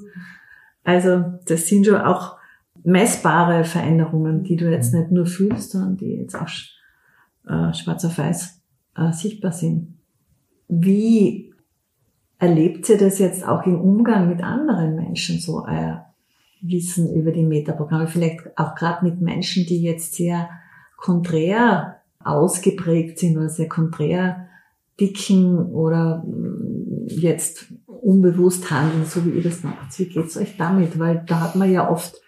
Also 0.85 1.24
das 1.46 1.66
sind 1.66 1.87
schon 1.87 2.00
auch 2.02 2.37
messbare 2.85 3.64
Veränderungen, 3.64 4.42
die 4.42 4.57
du 4.57 4.70
jetzt 4.70 4.92
nicht 4.92 5.11
nur 5.11 5.24
fühlst, 5.24 5.70
sondern 5.70 5.96
die 5.96 6.16
jetzt 6.16 6.35
auch 6.35 6.48
äh, 7.48 7.72
schwarz 7.72 8.04
auf 8.04 8.18
weiß 8.18 8.57
äh, 8.98 9.12
sichtbar 9.12 9.52
sind. 9.52 9.94
Wie 10.68 11.54
erlebt 12.38 12.88
ihr 12.88 12.98
das 12.98 13.18
jetzt 13.18 13.46
auch 13.46 13.64
im 13.66 13.80
Umgang 13.80 14.28
mit 14.28 14.42
anderen 14.42 14.96
Menschen, 14.96 15.38
so 15.38 15.64
euer 15.64 16.06
Wissen 16.61 17.14
über 17.14 17.32
die 17.32 17.44
Metaprogramme? 17.44 18.08
Vielleicht 18.08 18.40
auch 18.56 18.74
gerade 18.74 19.04
mit 19.04 19.20
Menschen, 19.20 19.66
die 19.66 19.82
jetzt 19.82 20.14
sehr 20.14 20.48
konträr 20.96 21.96
ausgeprägt 22.22 23.18
sind 23.18 23.37
oder 23.37 23.48
sehr 23.48 23.68
konträr 23.68 24.48
dicken 25.00 25.72
oder 25.72 26.24
mm, 26.26 27.06
jetzt 27.08 27.72
unbewusst 27.87 28.70
handeln, 28.70 29.04
so 29.04 29.24
wie 29.24 29.30
ihr 29.30 29.42
das 29.42 29.62
macht. 29.62 29.98
Wie 29.98 30.06
geht's 30.06 30.37
euch 30.37 30.56
damit? 30.56 30.98
Weil 30.98 31.24
da 31.26 31.40
hat 31.40 31.56
man 31.56 31.70
ja 31.70 31.90
oft 31.90 32.20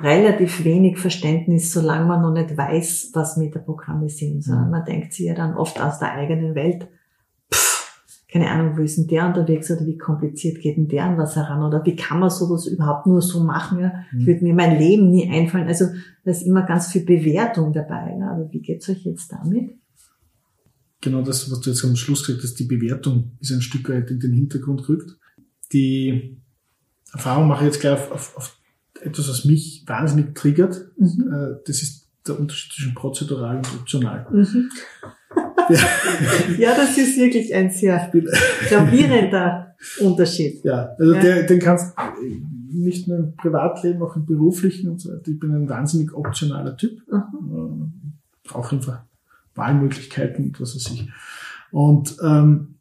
relativ 0.00 0.64
wenig 0.64 0.98
Verständnis, 0.98 1.72
solange 1.72 2.06
man 2.06 2.22
noch 2.22 2.32
nicht 2.32 2.56
weiß, 2.56 3.10
was 3.14 3.36
Metaprogramme 3.36 4.08
sind, 4.08 4.42
sondern 4.42 4.70
man 4.70 4.84
denkt 4.84 5.12
sich 5.12 5.26
ja 5.26 5.34
dann 5.34 5.54
oft 5.54 5.80
aus 5.80 5.98
der 5.98 6.12
eigenen 6.12 6.54
Welt 6.54 6.88
keine 8.32 8.50
Ahnung, 8.50 8.78
wo 8.78 8.80
ist 8.80 8.96
denn 8.96 9.06
der 9.08 9.26
unterwegs 9.26 9.70
oder 9.70 9.84
wie 9.84 9.98
kompliziert 9.98 10.62
geht 10.62 10.78
denn 10.78 10.88
der 10.88 11.04
an 11.04 11.18
was 11.18 11.36
heran 11.36 11.62
oder 11.62 11.84
wie 11.84 11.94
kann 11.94 12.18
man 12.18 12.30
sowas 12.30 12.66
überhaupt 12.66 13.06
nur 13.06 13.20
so 13.20 13.44
machen? 13.44 13.80
Ja? 13.80 13.92
Mhm. 14.10 14.26
Würde 14.26 14.44
mir 14.44 14.54
mein 14.54 14.78
Leben 14.78 15.10
nie 15.10 15.30
einfallen. 15.30 15.68
Also 15.68 15.84
da 16.24 16.30
ist 16.30 16.40
immer 16.40 16.64
ganz 16.64 16.90
viel 16.90 17.04
Bewertung 17.04 17.74
dabei. 17.74 18.16
Ja? 18.18 18.30
Aber 18.32 18.50
wie 18.50 18.62
geht's 18.62 18.88
euch 18.88 19.04
jetzt 19.04 19.30
damit? 19.30 19.72
Genau 21.02 21.20
das, 21.20 21.50
was 21.50 21.60
du 21.60 21.68
jetzt 21.68 21.84
am 21.84 21.94
Schluss 21.94 22.24
gesagt 22.24 22.42
hast, 22.42 22.54
die 22.54 22.64
Bewertung 22.64 23.32
ist 23.38 23.52
ein 23.52 23.60
Stück 23.60 23.90
weit 23.90 24.10
in 24.10 24.18
den 24.18 24.32
Hintergrund 24.32 24.86
gerückt. 24.86 25.18
Die 25.74 26.38
Erfahrung 27.12 27.48
mache 27.48 27.64
ich 27.64 27.72
jetzt 27.72 27.80
gleich 27.82 27.92
auf, 27.92 28.12
auf, 28.12 28.36
auf 28.38 28.61
etwas, 29.04 29.28
was 29.28 29.44
mich 29.44 29.84
wahnsinnig 29.86 30.34
triggert. 30.34 30.90
Mhm. 30.96 31.32
Äh, 31.32 31.56
das 31.66 31.82
ist 31.82 32.08
der 32.26 32.38
Unterschied 32.38 32.72
zwischen 32.72 32.94
prozedural 32.94 33.56
und 33.56 33.74
optional. 33.80 34.26
Mhm. 34.30 34.70
ja, 36.58 36.74
das 36.76 36.96
ist 36.98 37.16
wirklich 37.16 37.54
ein 37.54 37.70
sehr 37.70 38.10
gravierender 38.68 39.74
Unterschied. 40.00 40.64
Ja, 40.64 40.90
also 40.98 41.14
ja. 41.14 41.20
Der, 41.20 41.42
den 41.44 41.58
kannst 41.58 41.94
nicht 42.70 43.08
nur 43.08 43.18
im 43.18 43.36
Privatleben, 43.36 44.02
auch 44.02 44.16
im 44.16 44.26
beruflichen 44.26 44.90
und 44.90 45.00
so 45.00 45.10
weiter. 45.10 45.28
Ich 45.28 45.38
bin 45.38 45.54
ein 45.54 45.68
wahnsinnig 45.68 46.12
optionaler 46.14 46.76
Typ. 46.76 47.00
Mhm. 47.10 47.92
Auch 48.52 48.72
einfach 48.72 49.02
Wahlmöglichkeiten 49.54 50.46
und 50.46 50.60
was 50.60 50.74
weiß 50.74 50.92
ich. 50.92 51.08
Und 51.70 52.16
ähm, 52.22 52.74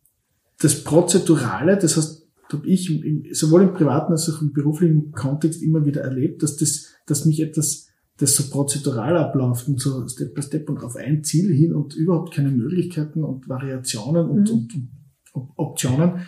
das 0.60 0.84
Prozedurale, 0.84 1.78
das 1.78 1.98
heißt, 1.98 2.21
habe 2.54 2.68
ich 2.68 2.90
im, 2.90 3.26
sowohl 3.34 3.64
im 3.64 3.74
privaten 3.74 4.12
als 4.12 4.30
auch 4.30 4.42
im 4.42 4.54
beruflichen 4.54 5.12
Kontext 5.12 5.62
immer 5.62 5.86
wieder 5.86 6.02
erlebt, 6.02 6.44
dass 6.44 6.58
das, 6.58 6.94
dass 7.06 7.26
mich 7.26 7.42
etwas 7.42 7.88
das 8.18 8.36
so 8.36 8.50
prozedural 8.50 9.18
abläuft 9.18 9.68
und 9.68 9.80
so 9.80 10.08
Step 10.08 10.36
by 10.36 10.42
Step 10.42 10.70
und 10.70 10.84
auf 10.84 10.96
ein 10.96 11.24
Ziel 11.24 11.52
hin 11.54 11.74
und 11.74 11.96
überhaupt 11.96 12.34
keine 12.34 12.52
Möglichkeiten 12.52 13.24
und 13.24 13.50
Variationen 13.50 14.30
und, 14.30 14.50
mhm. 14.50 14.56
und, 14.56 14.90
und 15.34 15.50
Optionen, 15.56 16.22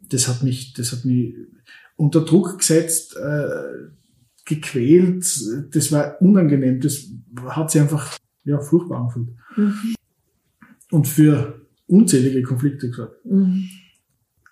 das 0.00 0.28
hat 0.28 0.42
mich, 0.42 0.74
das 0.74 0.92
hat 0.92 1.04
mich 1.04 1.34
unter 1.96 2.22
Druck 2.22 2.58
gesetzt, 2.58 3.16
äh, 3.16 3.90
gequält, 4.44 5.24
das 5.72 5.92
war 5.92 6.20
unangenehm, 6.20 6.80
das 6.80 7.10
hat 7.46 7.70
sich 7.70 7.80
einfach 7.80 8.18
ja, 8.44 8.60
furchtbar 8.60 9.00
angefühlt. 9.00 9.28
Mhm. 9.56 9.94
Und 10.90 11.08
für 11.08 11.66
unzählige 11.86 12.42
Konflikte 12.42 12.90
gesagt. 12.90 13.24
Mhm. 13.24 13.64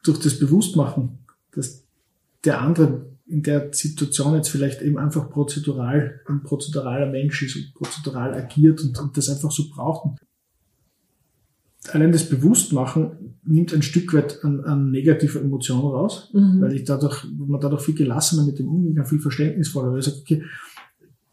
Durch 0.08 0.20
das 0.20 0.38
Bewusstmachen, 0.38 1.18
dass 1.52 1.84
der 2.42 2.62
andere 2.62 3.06
in 3.26 3.42
der 3.42 3.68
Situation 3.74 4.34
jetzt 4.36 4.48
vielleicht 4.48 4.80
eben 4.80 4.96
einfach 4.96 5.28
prozedural, 5.28 6.22
ein 6.26 6.42
prozeduraler 6.42 7.10
Mensch 7.10 7.42
ist 7.42 7.56
und 7.56 7.74
prozedural 7.74 8.32
agiert 8.32 8.80
und, 8.82 8.98
und 8.98 9.16
das 9.18 9.28
einfach 9.28 9.50
so 9.50 9.64
braucht. 9.68 10.18
Allein 11.92 12.10
das 12.10 12.26
Bewusstmachen 12.26 13.34
nimmt 13.44 13.74
ein 13.74 13.82
Stück 13.82 14.14
weit 14.14 14.42
an, 14.44 14.64
an 14.64 14.90
negativer 14.90 15.42
Emotion 15.42 15.80
raus, 15.80 16.30
mhm. 16.32 16.62
weil 16.62 16.72
ich 16.72 16.84
dadurch, 16.84 17.24
man 17.36 17.60
dadurch 17.60 17.82
viel 17.82 17.94
gelassener 17.94 18.46
mit 18.46 18.58
dem 18.58 18.94
kann, 18.94 19.04
viel 19.04 19.20
verständnisvoller, 19.20 19.92
weil 19.92 19.98
ich 19.98 20.06
sage, 20.06 20.18
okay, 20.20 20.42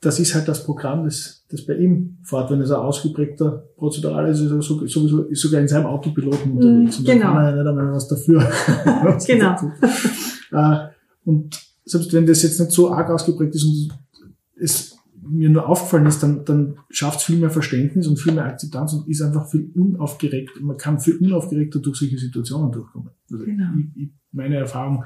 das 0.02 0.20
ist 0.20 0.36
halt 0.36 0.48
das 0.48 0.64
Programm, 0.64 1.06
das, 1.06 1.46
das 1.50 1.66
bei 1.66 1.76
ihm 1.76 2.18
fährt, 2.24 2.52
wenn 2.52 2.62
es 2.62 2.72
ein 2.72 2.80
ausgeprägter 2.80 3.64
Prozedural 3.76 4.30
ist, 4.30 4.40
ist 4.40 4.52
er 4.52 4.62
sowieso 4.62 5.24
ist 5.24 5.42
sogar 5.42 5.62
in 5.62 5.68
seinem 5.68 5.88
Autopiloten 5.88 6.52
mhm, 6.52 6.58
unterwegs. 6.58 7.00
Und 7.00 7.06
genau. 7.06 7.20
da 7.20 7.34
kann 7.34 7.38
er 7.38 7.50
ja 7.50 7.56
nicht 7.56 7.70
einmal 7.70 7.94
was 7.94 8.08
dafür. 8.08 8.40
genau. 9.28 9.56
Äh, 10.52 10.90
und 11.26 11.60
selbst 11.84 12.14
wenn 12.14 12.26
das 12.26 12.44
jetzt 12.44 12.60
nicht 12.60 12.72
so 12.72 12.92
arg 12.92 13.10
ausgeprägt 13.10 13.56
ist 13.56 13.64
und 13.64 13.90
es 14.58 14.96
mir 15.28 15.50
nur 15.50 15.68
aufgefallen 15.68 16.06
ist, 16.06 16.22
dann, 16.22 16.46
dann 16.46 16.78
schafft 16.90 17.20
es 17.20 17.26
viel 17.26 17.38
mehr 17.38 17.50
Verständnis 17.50 18.08
und 18.08 18.20
viel 18.20 18.34
mehr 18.34 18.46
Akzeptanz 18.46 18.94
und 18.94 19.08
ist 19.08 19.22
einfach 19.22 19.50
viel 19.50 19.72
unaufgeregt. 19.74 20.62
Man 20.62 20.78
kann 20.78 21.00
viel 21.00 21.18
unaufgeregter 21.18 21.80
durch 21.80 21.98
solche 21.98 22.18
Situationen 22.18 22.72
durchkommen. 22.72 23.10
Also 23.32 23.44
genau. 23.44 23.70
ich, 23.78 24.04
ich, 24.04 24.10
meine 24.32 24.58
Erfahrung, 24.58 25.04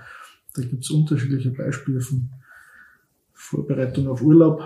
da 0.55 0.61
gibt 0.61 0.83
es 0.83 0.91
unterschiedliche 0.91 1.51
Beispiele 1.51 2.01
von 2.01 2.29
Vorbereitung 3.49 4.07
auf 4.07 4.21
Urlaub. 4.21 4.61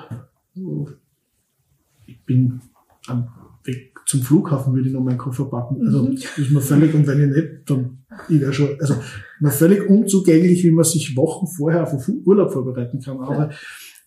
Ich 2.05 2.23
bin 2.25 2.59
am 3.07 3.29
Weg 3.63 3.97
zum 4.05 4.21
Flughafen, 4.21 4.73
würde 4.73 4.89
ich 4.89 4.93
noch 4.93 5.03
meinen 5.03 5.17
Koffer 5.17 5.45
packen. 5.45 5.81
Also 5.85 6.03
mhm. 6.03 6.13
ist 6.13 6.51
mir 6.51 6.61
völlig, 6.61 6.93
und 6.93 7.07
wenn 7.07 7.29
ich 7.29 7.35
nicht, 7.35 7.69
dann 7.69 7.99
ich 8.29 8.41
wäre 8.41 8.53
schon, 8.53 8.69
also 8.79 8.95
man 9.39 9.51
völlig 9.51 9.89
unzugänglich, 9.89 10.63
wie 10.63 10.71
man 10.71 10.83
sich 10.83 11.15
Wochen 11.15 11.47
vorher 11.47 11.83
auf 11.83 11.93
einen 11.93 12.21
Urlaub 12.25 12.51
vorbereiten 12.51 12.99
kann. 12.99 13.19
Aber 13.19 13.49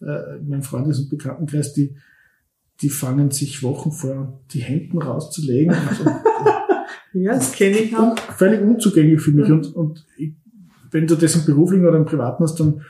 äh, 0.00 0.38
mein 0.46 0.62
Freundes- 0.62 1.00
und 1.00 1.08
Bekanntenkreis, 1.08 1.72
die, 1.72 1.96
die 2.82 2.90
fangen 2.90 3.30
sich 3.30 3.62
Wochen 3.62 3.90
vorher 3.90 4.38
die 4.52 4.60
Hemden 4.60 5.00
rauszulegen. 5.00 5.74
Und, 5.74 6.10
ja, 7.22 7.32
das 7.32 7.52
kenne 7.52 7.78
ich 7.78 7.96
auch. 7.96 8.16
Völlig 8.18 8.60
unzugänglich 8.60 9.20
für 9.20 9.32
mich. 9.32 9.48
Mhm. 9.48 9.54
Und, 9.54 9.74
und 9.74 10.06
ich, 10.18 10.34
wenn 10.90 11.06
du 11.06 11.16
das 11.16 11.34
im 11.34 11.46
beruflichen 11.46 11.86
oder 11.86 11.96
im 11.96 12.04
privaten 12.04 12.44
hast, 12.44 12.60
dann 12.60 12.82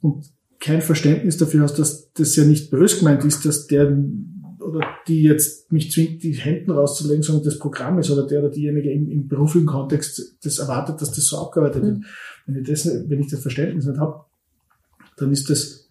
und 0.00 0.26
kein 0.60 0.80
Verständnis 0.82 1.36
dafür 1.36 1.62
hast, 1.62 1.78
dass 1.78 2.12
das 2.12 2.34
ja 2.36 2.44
nicht 2.44 2.70
bös 2.70 2.98
gemeint 2.98 3.24
ist, 3.24 3.44
dass 3.44 3.66
der 3.66 3.96
oder 4.60 4.84
die 5.06 5.22
jetzt 5.22 5.72
mich 5.72 5.90
zwingt, 5.90 6.22
die 6.22 6.32
Hemden 6.32 6.72
rauszulegen, 6.72 7.22
sondern 7.22 7.44
das 7.44 7.58
Programm 7.58 7.98
ist 7.98 8.10
oder 8.10 8.26
der 8.26 8.40
oder 8.40 8.50
diejenige 8.50 8.90
im, 8.90 9.08
im 9.08 9.28
beruflichen 9.28 9.66
Kontext 9.66 10.36
das 10.44 10.58
erwartet, 10.58 11.00
dass 11.00 11.12
das 11.12 11.24
so 11.24 11.38
abgearbeitet 11.38 11.82
wird. 11.82 11.98
Mhm. 11.98 12.04
Wenn 12.46 12.56
ich 12.56 12.68
das, 12.68 12.86
wenn 13.08 13.20
ich 13.20 13.30
das 13.30 13.40
Verständnis 13.40 13.86
nicht 13.86 13.98
habe, 13.98 14.24
dann 15.16 15.32
ist 15.32 15.48
das 15.48 15.88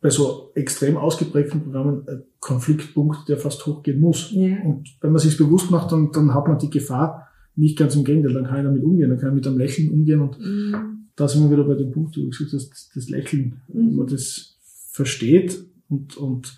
bei 0.00 0.08
so 0.08 0.50
extrem 0.54 0.96
ausgeprägten 0.96 1.62
Programmen 1.62 2.08
ein 2.08 2.22
Konfliktpunkt, 2.38 3.28
der 3.28 3.36
fast 3.36 3.66
hochgehen 3.66 4.00
muss. 4.00 4.30
Ja. 4.32 4.56
Und 4.64 4.88
wenn 5.02 5.12
man 5.12 5.20
sich 5.20 5.36
bewusst 5.36 5.70
macht, 5.70 5.92
dann, 5.92 6.10
dann 6.10 6.32
hat 6.32 6.48
man 6.48 6.58
die 6.58 6.70
Gefahr 6.70 7.28
nicht 7.54 7.76
ganz 7.76 7.96
im 7.96 8.04
Gegenteil, 8.04 8.32
dann 8.32 8.46
kann 8.46 8.58
ich 8.58 8.64
damit 8.64 8.82
umgehen, 8.82 9.10
dann 9.10 9.18
kann 9.18 9.30
ich 9.30 9.34
mit 9.34 9.46
einem 9.46 9.58
Lächeln 9.58 9.90
umgehen 9.90 10.20
und 10.20 10.38
Mhm. 10.38 10.99
Da 11.20 11.28
sind 11.28 11.42
wir 11.44 11.50
wieder 11.50 11.64
bei 11.68 11.74
dem 11.74 11.92
Punkt, 11.92 12.16
wo 12.16 12.22
du 12.22 12.30
gesagt 12.30 12.52
hast, 12.54 12.90
das 12.94 13.08
Lächeln, 13.10 13.60
wenn 13.68 13.96
man 13.96 14.06
das 14.06 14.56
versteht 14.90 15.62
und, 15.90 16.16
und 16.16 16.56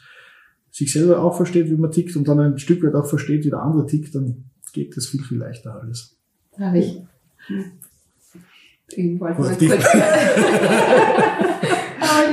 sich 0.70 0.92
selber 0.92 1.20
auch 1.22 1.36
versteht, 1.36 1.68
wie 1.68 1.74
man 1.76 1.90
tickt 1.90 2.14
und 2.16 2.28
dann 2.28 2.38
ein 2.38 2.58
Stück 2.58 2.82
weit 2.84 2.94
auch 2.94 3.06
versteht, 3.06 3.44
wie 3.44 3.50
der 3.50 3.58
andere 3.60 3.86
tickt, 3.86 4.14
dann 4.14 4.44
geht 4.72 4.96
das 4.96 5.06
viel, 5.06 5.22
viel 5.22 5.38
leichter 5.38 5.74
alles. 5.74 6.16
Habe 6.58 6.78
ich. 6.78 7.02
Dich- 8.90 9.18
kurz. 9.18 9.38
Wollte 9.50 9.64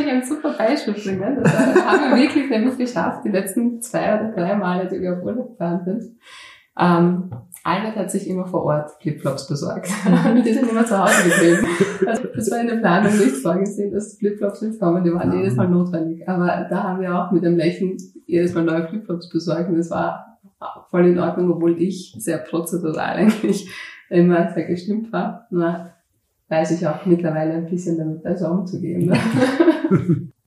ich 0.01 0.07
ein 0.07 0.23
super 0.23 0.53
Beispiel 0.57 0.93
bringen. 0.93 1.43
Das 1.43 1.53
haben 1.53 2.11
wir 2.11 2.17
wirklich 2.21 2.49
nämlich 2.49 2.77
geschafft, 2.77 3.25
die 3.25 3.29
letzten 3.29 3.81
zwei 3.81 4.15
oder 4.19 4.31
drei 4.31 4.55
Male, 4.55 4.87
die 4.87 5.01
wir 5.01 5.17
auf 5.17 5.23
Urlaub 5.23 5.49
gefahren 5.51 5.81
sind. 5.85 6.15
Ähm, 6.77 7.31
Albert 7.63 7.95
hat 7.95 8.11
sich 8.11 8.27
immer 8.27 8.45
vor 8.45 8.63
Ort 8.63 8.91
Flipflops 9.01 9.47
besorgt. 9.47 9.89
die 10.45 10.53
sind 10.53 10.69
immer 10.69 10.85
zu 10.85 10.97
Hause 10.97 11.29
geblieben. 11.29 11.67
Also 12.05 12.23
das 12.33 12.51
war 12.51 12.61
in 12.61 12.67
der 12.67 12.77
Planung 12.77 13.17
nicht 13.17 13.35
vorgesehen, 13.35 13.91
dass 13.91 14.17
Flipflops 14.17 14.61
nicht 14.61 14.79
kommen. 14.79 15.03
Die 15.03 15.13
waren 15.13 15.31
jedes 15.31 15.55
Mal 15.55 15.67
notwendig. 15.67 16.27
Aber 16.27 16.67
da 16.69 16.83
haben 16.83 17.01
wir 17.01 17.13
auch 17.13 17.31
mit 17.31 17.43
dem 17.43 17.57
Lächeln 17.57 17.97
jedes 18.25 18.53
Mal 18.53 18.63
neue 18.63 18.87
Flipflops 18.87 19.29
besorgt. 19.29 19.69
Und 19.69 19.77
das 19.77 19.89
war 19.91 20.39
voll 20.89 21.07
in 21.07 21.19
Ordnung, 21.19 21.51
obwohl 21.51 21.81
ich 21.81 22.15
sehr 22.17 22.37
prozedural 22.37 23.17
eigentlich 23.17 23.69
immer 24.09 24.51
sehr 24.53 24.65
gestimmt 24.65 25.11
war. 25.11 25.47
Nur 25.49 25.91
weiß 26.47 26.71
ich 26.71 26.87
auch 26.87 27.05
mittlerweile 27.05 27.53
ein 27.53 27.69
bisschen 27.69 27.97
damit 27.97 28.23
besser 28.23 28.51
umzugehen. 28.51 29.07
Ne? 29.07 29.19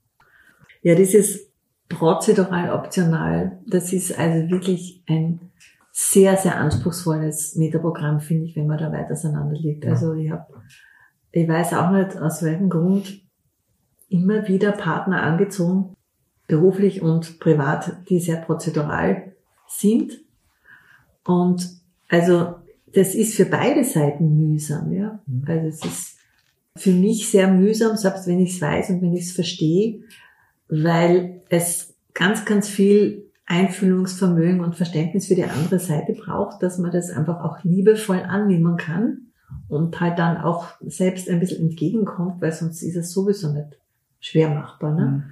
Ja, 0.85 0.97
dieses 0.97 1.49
prozedural 1.89 2.73
optional, 2.73 3.61
das 3.67 3.93
ist 3.93 4.19
also 4.19 4.51
wirklich 4.51 5.05
ein 5.09 5.41
sehr, 5.93 6.39
sehr 6.39 6.57
anspruchsvolles 6.57 7.55
Metaprogramm, 7.57 8.21
finde 8.21 8.47
ich, 8.47 8.57
wenn 8.57 8.67
man 8.67 8.79
da 8.79 8.91
weit 8.91 9.11
auseinander 9.11 9.55
liegt. 9.55 9.87
Also 9.87 10.15
ich 10.15 10.31
habe, 10.31 10.47
ich 11.31 11.47
weiß 11.47 11.75
auch 11.75 11.91
nicht, 11.91 12.17
aus 12.17 12.43
welchem 12.43 12.71
Grund 12.71 13.21
immer 14.09 14.49
wieder 14.49 14.73
Partner 14.73 15.23
angezogen, 15.23 15.95
beruflich 16.49 17.03
und 17.03 17.39
privat, 17.41 18.09
die 18.09 18.21
sehr 18.21 18.37
prozedural 18.37 19.35
sind. 19.69 20.19
Und 21.25 21.69
also 22.09 22.55
das 22.95 23.15
ist 23.15 23.35
für 23.35 23.47
beide 23.47 23.85
Seiten 23.85 24.37
mühsam, 24.37 24.93
ja. 24.93 25.21
Mhm. 25.27 25.45
Also 25.47 25.67
es 25.67 25.85
ist 25.85 26.19
für 26.77 26.93
mich 26.93 27.29
sehr 27.29 27.49
mühsam, 27.49 27.97
selbst 27.99 28.27
wenn 28.27 28.41
ich 28.41 28.55
es 28.55 28.63
weiß 28.63 28.91
und 28.91 29.03
wenn 29.03 29.15
ich 29.15 29.27
es 29.27 29.33
verstehe, 29.33 30.05
weil 30.69 31.43
es 31.51 31.95
ganz, 32.15 32.47
ganz 32.47 32.69
viel 32.69 33.31
Einfühlungsvermögen 33.53 34.61
und 34.61 34.77
Verständnis 34.77 35.27
für 35.27 35.35
die 35.35 35.45
andere 35.45 35.79
Seite 35.79 36.15
braucht, 36.15 36.63
dass 36.63 36.79
man 36.79 36.91
das 36.91 37.11
einfach 37.11 37.45
auch 37.45 37.63
liebevoll 37.63 38.23
annehmen 38.23 38.79
kann 38.79 39.27
und 39.69 40.01
halt 40.01 40.19
dann 40.19 40.39
auch 40.39 40.69
selbst 40.81 41.29
ein 41.29 41.39
bisschen 41.39 41.69
entgegenkommt, 41.69 42.41
weil 42.41 42.53
sonst 42.53 42.83
ist 42.83 42.97
es 42.97 43.13
sowieso 43.13 43.53
nicht 43.53 43.79
schwer 44.21 44.49
machbar. 44.49 44.95
Ne? 44.95 45.07
Mhm. 45.07 45.23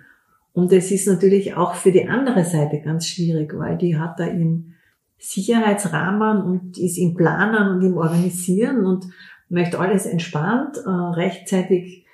Und 0.52 0.72
es 0.72 0.90
ist 0.90 1.08
natürlich 1.08 1.54
auch 1.54 1.74
für 1.74 1.92
die 1.92 2.08
andere 2.08 2.44
Seite 2.44 2.82
ganz 2.82 3.06
schwierig, 3.06 3.56
weil 3.56 3.78
die 3.78 3.98
hat 3.98 4.20
da 4.20 4.26
ihren 4.26 4.74
Sicherheitsrahmen 5.18 6.42
und 6.42 6.76
ist 6.76 6.98
im 6.98 7.14
Planen 7.14 7.68
und 7.68 7.82
im 7.82 7.96
Organisieren 7.96 8.84
und 8.84 9.06
möchte 9.48 9.78
alles 9.78 10.04
entspannt, 10.04 10.76
äh, 10.84 10.90
rechtzeitig 10.90 12.04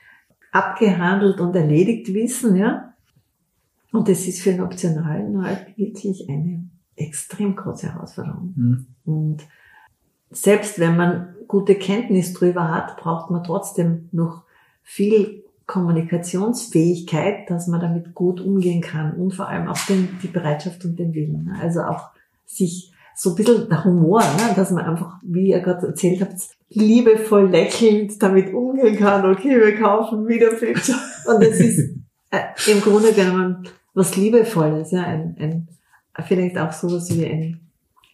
abgehandelt 0.53 1.41
und 1.41 1.57
erledigt 1.57 2.15
wissen, 2.15 2.55
ja. 2.55 2.86
Und 3.97 4.09
das 4.09 4.27
ist 4.27 4.43
für 4.43 4.53
den 4.53 4.63
Optionalen 4.63 5.43
halt 5.43 5.77
wirklich 5.77 6.29
eine 6.29 6.69
extrem 6.97 7.57
große 7.57 7.93
Herausforderung. 7.93 8.53
Mhm. 8.57 8.87
Und 9.05 9.39
selbst 10.31 10.79
wenn 10.79 10.97
man 10.97 11.35
gute 11.49 11.77
Kenntnis 11.77 12.33
drüber 12.33 12.71
hat, 12.71 12.97
braucht 12.97 13.31
man 13.31 13.45
trotzdem 13.45 14.09
noch 14.13 14.45
viel 14.83 15.45
Kommunikationsfähigkeit, 15.67 17.51
dass 17.51 17.67
man 17.67 17.81
damit 17.81 18.15
gut 18.15 18.41
umgehen 18.41 18.81
kann 18.81 19.15
und 19.15 19.35
vor 19.35 19.49
allem 19.49 19.69
auch 19.69 19.79
den, 19.87 20.19
die 20.23 20.29
Bereitschaft 20.29 20.85
und 20.85 20.99
den 20.99 21.13
Willen. 21.13 21.45
ne? 21.45 21.59
Also 21.61 21.81
auch 21.81 22.11
sich 22.45 22.93
so 23.17 23.31
ein 23.31 23.37
bisschen 23.37 23.69
der 23.69 23.85
Humor, 23.85 24.21
ne? 24.21 24.55
dass 24.55 24.71
man 24.71 24.85
einfach, 24.85 25.19
wie 25.23 25.49
ihr 25.49 25.61
gerade 25.61 25.87
erzählt 25.89 26.21
habt, 26.21 26.35
liebevoll 26.69 27.49
lächelnd 27.49 28.23
damit 28.23 28.53
umgehen 28.53 28.97
kann. 28.97 29.29
Okay, 29.31 29.59
wir 29.59 29.75
kaufen 29.77 30.29
wieder 30.29 30.53
Flipchart. 30.53 31.01
Und 31.27 31.43
das 31.43 31.59
ist 31.59 31.97
äh, 32.31 32.71
im 32.71 32.81
Grunde 32.81 33.13
genommen 33.13 33.67
was 33.97 34.17
Liebevolles, 34.17 34.93
ja, 34.93 35.03
ein, 35.03 35.37
ein 35.39 35.69
vielleicht 36.25 36.57
auch 36.59 36.73
sowas 36.73 37.11
wie 37.11 37.27
ein 37.27 37.61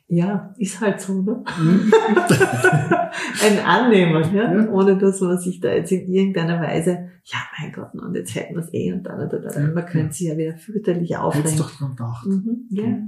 ja, 0.09 0.55
ist 0.59 0.79
halt 0.83 1.01
so, 1.01 1.23
ne? 1.23 1.42
ein 3.42 3.59
Annehmen, 3.64 4.35
ja? 4.35 4.53
Ja. 4.53 4.68
ohne 4.68 4.99
dass 4.99 5.23
man 5.23 5.38
sich 5.38 5.59
da 5.59 5.73
jetzt 5.73 5.90
in 5.90 6.07
irgendeiner 6.12 6.61
Weise, 6.61 7.09
ja, 7.25 7.38
mein 7.59 7.73
Gott, 7.73 7.95
und 7.95 8.14
jetzt 8.14 8.35
hätten 8.35 8.55
wir 8.55 8.62
es 8.62 8.75
eh 8.75 8.92
und 8.92 9.05
dann, 9.05 9.21
und 9.21 9.33
dann, 9.33 9.64
und 9.64 9.75
man 9.75 9.87
könnte 9.87 10.12
sich 10.12 10.29
ja 10.29 10.37
wieder 10.37 10.59
fürchterlich 10.59 11.09
Jetzt 11.09 11.18
aufregen. 11.18 11.57
doch 11.57 11.71
dran 11.71 11.90
gedacht. 11.97 12.27
Mhm, 12.27 12.66
ja. 12.68 12.99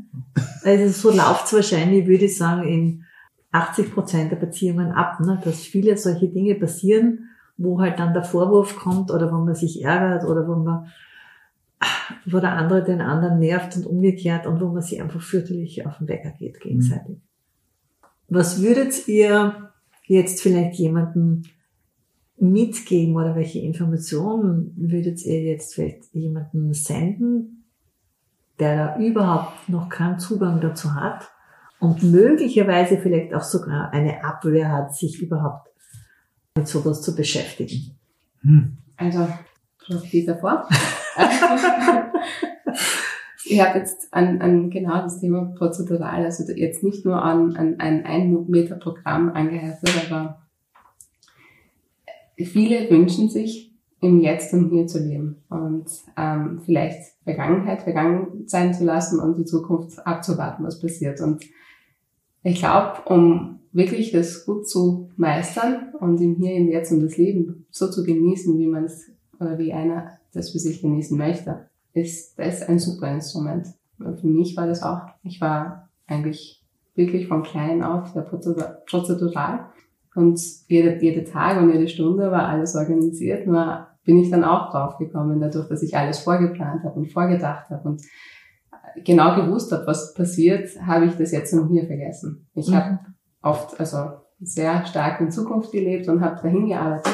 Also 0.63 1.11
so 1.11 1.15
läuft's 1.15 1.53
wahrscheinlich, 1.53 2.07
würde 2.07 2.25
ich 2.25 2.39
sagen, 2.39 2.67
in 2.67 3.05
80 3.53 3.93
Prozent 3.93 4.33
der 4.33 4.37
Beziehungen 4.37 4.93
ab, 4.93 5.21
ne? 5.21 5.39
dass 5.45 5.61
viele 5.61 5.99
solche 5.99 6.29
Dinge 6.29 6.55
passieren, 6.55 7.29
wo 7.59 7.81
halt 7.81 7.99
dann 7.99 8.15
der 8.15 8.25
Vorwurf 8.25 8.77
kommt 8.77 9.11
oder 9.11 9.31
wo 9.31 9.37
man 9.45 9.55
sich 9.55 9.85
ärgert 9.85 10.25
oder 10.25 10.49
wo 10.49 10.55
man 10.55 10.87
wo 12.27 12.41
der 12.41 12.53
andere 12.53 12.85
den 12.85 13.01
anderen 13.01 13.39
nervt 13.39 13.77
und 13.77 13.87
umgekehrt 13.87 14.47
und 14.47 14.61
wo 14.61 14.69
man 14.69 14.83
sich 14.83 15.01
einfach 15.01 15.21
fürchterlich 15.21 15.87
auf 15.87 15.99
den 15.99 16.09
Wecker 16.09 16.33
geht 16.39 16.61
gegenseitig. 16.61 17.19
Was 18.29 18.63
würdet 18.63 19.07
ihr 19.09 19.71
jetzt 20.07 20.43
vielleicht 20.43 20.75
jemandem 20.79 21.43
mitgeben 22.37 23.17
oder 23.17 23.37
welche 23.37 23.61
Informationen 23.61 24.75
würdet 24.77 25.25
ihr 25.25 25.43
jetzt 25.43 25.75
vielleicht 25.75 26.13
jemandem 26.13 26.73
senden, 26.75 27.65
der 28.59 28.77
da 28.77 28.99
überhaupt 28.99 29.69
noch 29.69 29.89
keinen 29.89 30.19
Zugang 30.19 30.61
dazu 30.61 30.95
hat 30.95 31.31
und 31.81 32.03
möglicherweise 32.03 32.99
vielleicht 32.99 33.35
auch 33.35 33.43
sogar 33.43 33.93
eine 33.93 34.25
Abwehr 34.25 34.71
hat, 34.71 34.95
sich 34.95 35.21
überhaupt 35.21 35.69
mit 36.57 36.69
sowas 36.69 37.03
zu 37.03 37.15
beschäftigen? 37.15 37.97
Hm. 38.41 38.79
Also, 38.97 39.29
was 39.89 40.03
geht 40.11 40.29
davor? 40.29 40.69
ich 43.45 43.61
habe 43.61 43.79
jetzt 43.79 44.13
an, 44.13 44.41
an 44.41 44.71
genau 44.71 45.03
das 45.03 45.21
Thema 45.21 45.53
prozedural, 45.57 46.25
also 46.25 46.51
jetzt 46.53 46.83
nicht 46.83 47.05
nur 47.05 47.23
an, 47.23 47.57
an 47.57 47.81
ein 47.81 48.05
Ein-Meter-Programm 48.05 49.31
angeheftet, 49.31 50.11
aber 50.11 50.43
viele 52.37 52.91
wünschen 52.91 53.29
sich, 53.29 53.75
im 54.05 54.21
Jetzt 54.21 54.53
und 54.53 54.69
Hier 54.71 54.87
zu 54.87 54.99
leben 54.99 55.43
und 55.49 55.87
ähm, 56.17 56.61
vielleicht 56.63 57.15
Vergangenheit 57.25 57.83
vergangen 57.83 58.45
sein 58.47 58.75
zu 58.75 58.85
lassen 58.85 59.19
und 59.19 59.39
die 59.39 59.47
Zukunft 59.47 60.07
abzuwarten, 60.07 60.65
was 60.65 60.79
passiert. 60.79 61.23
Und 61.23 61.43
ich 62.43 62.59
glaube, 62.59 62.99
um 63.07 63.61
wirklich 63.73 64.13
das 64.13 64.45
gut 64.45 64.69
zu 64.69 65.09
meistern 65.17 65.95
und 65.99 66.21
im 66.21 66.37
Hier 66.37 66.55
und 66.57 66.69
Jetzt 66.69 66.93
und 66.93 67.01
das 67.01 67.17
Leben 67.17 67.65
so 67.71 67.91
zu 67.91 68.05
genießen, 68.05 68.59
wie 68.59 68.67
man 68.67 68.85
es 68.85 69.11
oder 69.41 69.59
wie 69.59 69.73
einer 69.73 70.19
das 70.33 70.51
für 70.51 70.59
sich 70.59 70.83
genießen 70.83 71.17
möchte, 71.17 71.69
ist 71.93 72.39
das 72.39 72.63
ein 72.63 72.79
super 72.79 73.09
Instrument. 73.09 73.69
Für 73.99 74.27
mich 74.27 74.57
war 74.57 74.67
das 74.67 74.83
auch, 74.83 75.01
ich 75.23 75.41
war 75.41 75.89
eigentlich 76.07 76.63
wirklich 76.95 77.29
von 77.29 77.43
klein 77.43 77.83
auf 77.83 78.09
sehr 78.09 78.23
prozedural 78.23 79.67
und 80.15 80.41
jede, 80.69 81.01
jede 81.03 81.25
Tag 81.25 81.61
und 81.61 81.73
jede 81.73 81.89
Stunde 81.89 82.31
war 82.31 82.49
alles 82.49 82.75
organisiert, 82.75 83.47
nur 83.47 83.87
bin 84.05 84.19
ich 84.19 84.31
dann 84.31 84.45
auch 84.45 84.71
drauf 84.71 84.99
gekommen, 84.99 85.41
dadurch, 85.41 85.69
dass 85.69 85.83
ich 85.83 85.97
alles 85.97 86.19
vorgeplant 86.19 86.85
habe 86.85 86.99
und 86.99 87.11
vorgedacht 87.11 87.71
habe 87.71 87.89
und 87.89 88.03
genau 89.05 89.35
gewusst 89.35 89.73
habe, 89.73 89.87
was 89.87 90.15
passiert, 90.15 90.69
habe 90.87 91.07
ich 91.07 91.17
das 91.17 91.33
jetzt 91.33 91.53
und 91.55 91.69
hier 91.69 91.87
vergessen. 91.87 92.47
Ich 92.55 92.69
Mhm. 92.69 92.75
habe 92.75 92.99
oft, 93.43 93.81
also 93.81 94.11
sehr 94.41 94.85
stark 94.85 95.21
in 95.21 95.31
Zukunft 95.31 95.73
gelebt 95.73 96.09
und 96.09 96.21
habe 96.21 96.41
dahin 96.43 96.69
gearbeitet 96.69 97.13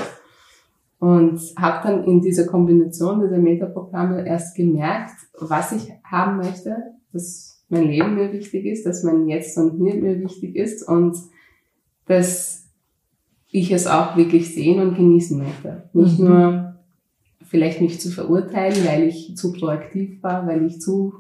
und 1.01 1.41
habe 1.59 1.89
dann 1.89 2.05
in 2.05 2.21
dieser 2.21 2.47
Kombination 2.47 3.21
dieser 3.21 3.39
Metaprogramme 3.39 4.27
erst 4.27 4.55
gemerkt, 4.55 5.15
was 5.39 5.73
ich 5.73 5.91
haben 6.05 6.37
möchte, 6.37 6.77
dass 7.13 7.65
mein 7.71 7.85
Leben 7.85 8.15
mir 8.17 8.33
wichtig 8.33 8.67
ist, 8.67 8.85
dass 8.85 9.03
mein 9.03 9.27
Jetzt 9.27 9.57
und 9.57 9.79
Hier 9.79 9.95
mir 9.95 10.21
wichtig 10.21 10.55
ist 10.57 10.87
und 10.87 11.17
dass 12.07 12.69
ich 13.49 13.73
es 13.73 13.87
auch 13.87 14.17
wirklich 14.17 14.55
sehen 14.55 14.81
und 14.81 14.95
genießen 14.95 15.39
möchte. 15.39 15.89
Nicht 15.95 16.19
Mhm. 16.19 16.27
nur 16.27 16.75
vielleicht 17.47 17.81
mich 17.81 17.99
zu 17.99 18.11
verurteilen, 18.11 18.77
weil 18.87 19.05
ich 19.05 19.37
zu 19.37 19.53
proaktiv 19.53 20.23
war, 20.23 20.47
weil 20.47 20.67
ich 20.67 20.81
zu, 20.81 21.15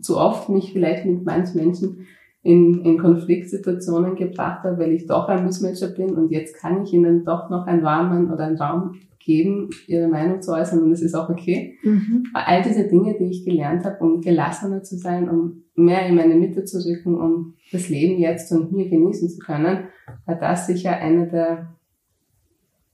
zu 0.00 0.16
oft 0.16 0.48
mich 0.48 0.72
vielleicht 0.72 1.04
mit 1.04 1.24
manchen 1.24 1.60
Menschen 1.60 2.06
in, 2.42 2.82
in 2.84 2.98
Konfliktsituationen 2.98 4.14
gebracht 4.14 4.62
habe, 4.62 4.78
weil 4.78 4.92
ich 4.92 5.06
doch 5.06 5.28
ein 5.28 5.44
Missmatcher 5.44 5.88
bin 5.88 6.14
und 6.14 6.30
jetzt 6.30 6.56
kann 6.56 6.84
ich 6.84 6.92
ihnen 6.92 7.24
doch 7.24 7.50
noch 7.50 7.66
einen 7.66 7.82
warmen 7.82 8.32
oder 8.32 8.44
einen 8.44 8.56
Raum 8.56 8.94
geben, 9.28 9.68
ihre 9.86 10.08
Meinung 10.08 10.40
zu 10.40 10.52
äußern 10.52 10.82
und 10.82 10.90
es 10.90 11.02
ist 11.02 11.14
auch 11.14 11.28
okay. 11.28 11.76
Mhm. 11.82 12.24
All 12.32 12.62
diese 12.62 12.88
Dinge, 12.88 13.14
die 13.18 13.26
ich 13.26 13.44
gelernt 13.44 13.84
habe, 13.84 14.02
um 14.02 14.22
gelassener 14.22 14.82
zu 14.82 14.96
sein, 14.96 15.28
um 15.28 15.64
mehr 15.74 16.06
in 16.06 16.14
meine 16.14 16.34
Mitte 16.34 16.64
zu 16.64 16.78
rücken, 16.78 17.20
um 17.20 17.54
das 17.70 17.90
Leben 17.90 18.18
jetzt 18.18 18.50
und 18.52 18.70
hier 18.70 18.88
genießen 18.88 19.28
zu 19.28 19.38
können, 19.38 19.88
war 20.24 20.36
das 20.36 20.66
sicher 20.66 20.92
eine 20.96 21.28
der 21.28 21.76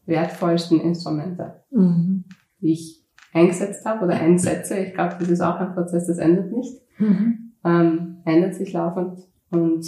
wertvollsten 0.06 0.80
Instrumente, 0.80 1.62
Mhm. 1.70 2.24
die 2.60 2.72
ich 2.72 3.04
eingesetzt 3.32 3.86
habe 3.86 4.04
oder 4.04 4.14
einsetze. 4.14 4.76
Ich 4.78 4.92
glaube, 4.92 5.14
das 5.20 5.28
ist 5.28 5.40
auch 5.40 5.56
ein 5.60 5.72
Prozess, 5.72 6.08
das 6.08 6.18
endet 6.18 6.52
nicht. 6.52 6.80
Mhm. 6.98 7.52
Ähm, 7.64 8.16
ändert 8.24 8.56
sich 8.56 8.72
laufend 8.72 9.20
und 9.50 9.86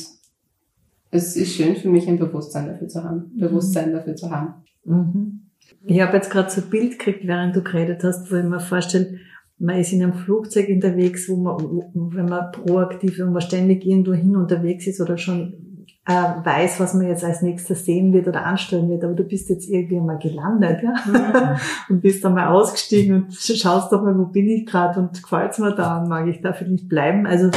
es 1.10 1.36
ist 1.36 1.54
schön 1.54 1.74
für 1.74 1.88
mich, 1.88 2.08
ein 2.08 2.18
Bewusstsein 2.18 2.68
dafür 2.68 2.88
zu 2.88 3.02
haben. 3.02 3.32
Bewusstsein 3.36 3.92
dafür 3.92 4.14
zu 4.14 4.30
haben. 4.30 4.54
Mhm. 4.84 5.45
Ich 5.86 6.00
habe 6.00 6.16
jetzt 6.16 6.30
gerade 6.30 6.50
so 6.50 6.60
ein 6.60 6.70
Bild 6.70 6.98
gekriegt, 6.98 7.26
während 7.26 7.54
du 7.54 7.62
geredet 7.62 8.02
hast, 8.02 8.30
wo 8.30 8.36
ich 8.36 8.44
mir 8.44 8.60
vorstelle, 8.60 9.18
man 9.58 9.78
ist 9.78 9.92
in 9.92 10.02
einem 10.02 10.14
Flugzeug 10.14 10.68
unterwegs, 10.68 11.28
wo 11.28 11.36
man, 11.36 11.56
wenn 11.94 12.26
man 12.26 12.52
proaktiv, 12.52 13.18
wenn 13.18 13.32
man 13.32 13.40
ständig 13.40 13.86
irgendwo 13.86 14.12
hin 14.12 14.36
unterwegs 14.36 14.86
ist 14.86 15.00
oder 15.00 15.16
schon 15.16 15.66
äh, 16.06 16.12
weiß, 16.12 16.78
was 16.78 16.94
man 16.94 17.08
jetzt 17.08 17.24
als 17.24 17.42
nächstes 17.42 17.84
sehen 17.84 18.12
wird 18.12 18.28
oder 18.28 18.44
anstellen 18.44 18.88
wird, 18.88 19.02
aber 19.02 19.14
du 19.14 19.24
bist 19.24 19.48
jetzt 19.48 19.68
irgendwie 19.68 19.98
mal 19.98 20.18
gelandet, 20.18 20.82
ja, 20.82 21.56
und 21.88 22.00
bist 22.00 22.24
dann 22.24 22.34
mal 22.34 22.48
ausgestiegen 22.48 23.24
und 23.24 23.34
schaust 23.34 23.92
doch 23.92 24.02
mal, 24.02 24.16
wo 24.16 24.26
bin 24.26 24.48
ich 24.48 24.66
gerade 24.66 25.00
und 25.00 25.20
gefällt's 25.20 25.58
mir 25.58 25.74
da 25.74 26.02
und 26.02 26.08
mag 26.08 26.28
ich 26.28 26.40
da 26.40 26.52
vielleicht 26.52 26.88
bleiben. 26.88 27.26
Also 27.26 27.50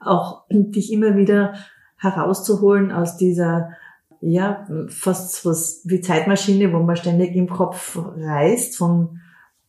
auch 0.00 0.44
dich 0.50 0.92
immer 0.92 1.16
wieder 1.16 1.54
herauszuholen 1.96 2.92
aus 2.92 3.16
dieser 3.16 3.70
ja, 4.20 4.66
fast 4.88 5.44
was 5.44 5.82
wie 5.84 6.00
Zeitmaschine, 6.00 6.72
wo 6.72 6.78
man 6.80 6.96
ständig 6.96 7.34
im 7.34 7.48
Kopf 7.48 7.98
reist 8.16 8.76
von 8.76 9.20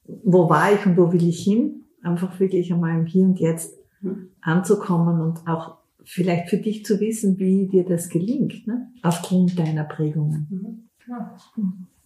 wo 0.06 0.50
war 0.50 0.74
ich 0.74 0.86
und 0.86 0.98
wo 0.98 1.12
will 1.12 1.28
ich 1.28 1.44
hin, 1.44 1.86
einfach 2.02 2.40
wirklich 2.40 2.74
einmal 2.74 2.98
im 2.98 3.06
Hier 3.06 3.26
und 3.26 3.40
Jetzt 3.40 3.80
Mhm. 4.02 4.30
anzukommen 4.42 5.20
und 5.22 5.48
auch 5.48 5.78
vielleicht 6.04 6.50
für 6.50 6.58
dich 6.58 6.86
zu 6.86 7.00
wissen, 7.00 7.38
wie 7.38 7.68
dir 7.68 7.86
das 7.86 8.10
gelingt, 8.10 8.66
ne? 8.66 8.92
aufgrund 9.02 9.60
deiner 9.60 9.84
Prägungen. 9.84 10.48
Mhm. 10.50 10.90
Ja. 11.08 11.36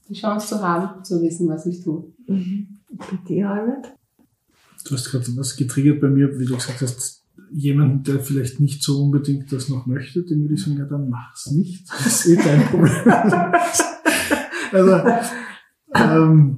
Die 0.09 0.13
Chance 0.13 0.47
zu 0.47 0.61
haben, 0.61 1.03
zu 1.03 1.21
wissen, 1.21 1.47
was 1.47 1.65
ich 1.65 1.83
tue. 1.83 2.11
Mhm. 2.27 2.79
Bei 2.89 3.17
dir, 3.27 3.49
Albert? 3.49 3.95
Du 4.85 4.95
hast 4.95 5.09
gerade 5.09 5.25
was 5.37 5.55
getriggert 5.55 6.01
bei 6.01 6.09
mir, 6.09 6.37
wie 6.39 6.45
du 6.45 6.55
gesagt 6.55 6.81
hast, 6.81 7.22
jemand, 7.51 8.07
der 8.07 8.19
vielleicht 8.19 8.59
nicht 8.59 8.83
so 8.83 9.03
unbedingt 9.03 9.51
das 9.51 9.69
noch 9.69 9.85
möchte, 9.85 10.23
dem 10.23 10.41
würde 10.41 10.53
ich 10.55 10.63
sagen, 10.63 10.77
ja, 10.77 10.85
dann 10.85 11.09
mach's 11.09 11.51
nicht. 11.51 11.87
Das 11.89 12.25
ist 12.25 12.27
eh 12.27 12.35
dein 12.43 12.61
Problem. 12.65 12.93
also, 14.71 15.01
ähm, 15.95 16.57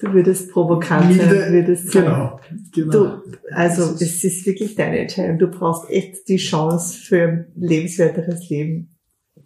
Du 0.00 0.12
würdest 0.12 0.52
provokant 0.52 1.12
sein, 1.12 1.52
würdest 1.52 1.90
sagen, 1.90 2.06
genau, 2.06 2.40
genau. 2.72 2.92
Du, 2.92 3.38
also 3.50 3.82
ist- 3.94 4.00
es 4.02 4.22
ist 4.22 4.46
wirklich 4.46 4.76
deine 4.76 5.00
Entscheidung. 5.00 5.40
Du 5.40 5.48
brauchst 5.48 5.90
echt 5.90 6.28
die 6.28 6.36
Chance 6.36 6.96
für 7.00 7.22
ein 7.22 7.46
lebenswerteres 7.56 8.48
Leben. 8.48 8.90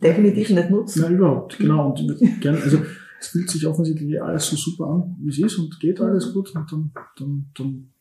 Definitiv 0.02 0.50
nicht 0.50 0.68
nutzen. 0.68 1.00
Na, 1.06 1.08
überhaupt, 1.10 1.56
genau. 1.58 1.88
Und 1.90 2.00
ich 2.00 2.06
würde 2.08 2.38
gerne, 2.40 2.60
also, 2.60 2.82
es 3.18 3.28
fühlt 3.28 3.48
sich 3.48 3.66
offensichtlich 3.66 4.20
alles 4.22 4.46
so 4.46 4.56
super 4.56 4.88
an, 4.88 5.16
wie 5.22 5.30
es 5.30 5.38
ist 5.38 5.56
und 5.56 5.80
geht 5.80 5.98
alles 6.02 6.34
gut 6.34 6.54
und 6.54 6.70
dann, 6.70 6.90
dann, 7.16 7.46
dann 7.56 7.91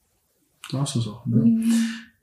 lass 0.71 0.95
es 0.95 1.07
auch. 1.07 1.25
Ne? 1.25 1.37
Mhm. 1.37 1.63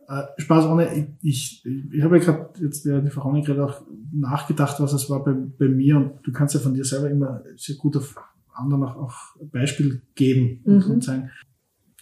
Äh, 0.09 0.23
Spaß 0.39 0.65
ohne, 0.67 0.95
ich, 0.95 1.07
ich, 1.23 1.67
ich 1.93 2.03
habe 2.03 2.19
ja 2.19 2.25
gerade 2.25 2.49
jetzt 2.61 2.87
während 2.87 3.07
die 3.07 3.11
Frau 3.11 3.31
gerade 3.43 3.65
auch 3.65 3.83
nachgedacht, 4.13 4.81
was 4.81 4.93
es 4.95 5.11
war 5.11 5.23
bei, 5.23 5.33
bei 5.33 5.69
mir 5.69 5.97
und 5.97 6.13
du 6.23 6.33
kannst 6.33 6.55
ja 6.55 6.61
von 6.61 6.75
dir 6.75 6.85
selber 6.85 7.11
immer 7.11 7.43
sehr 7.57 7.77
gut 7.77 7.97
auf 7.97 8.15
anderen 8.55 8.83
auch, 8.85 8.97
auch 8.97 9.15
Beispiel 9.53 10.03
geben 10.15 10.61
und, 10.65 10.87
Mhm. 10.87 10.93
und 10.95 11.05
sagen, 11.05 11.31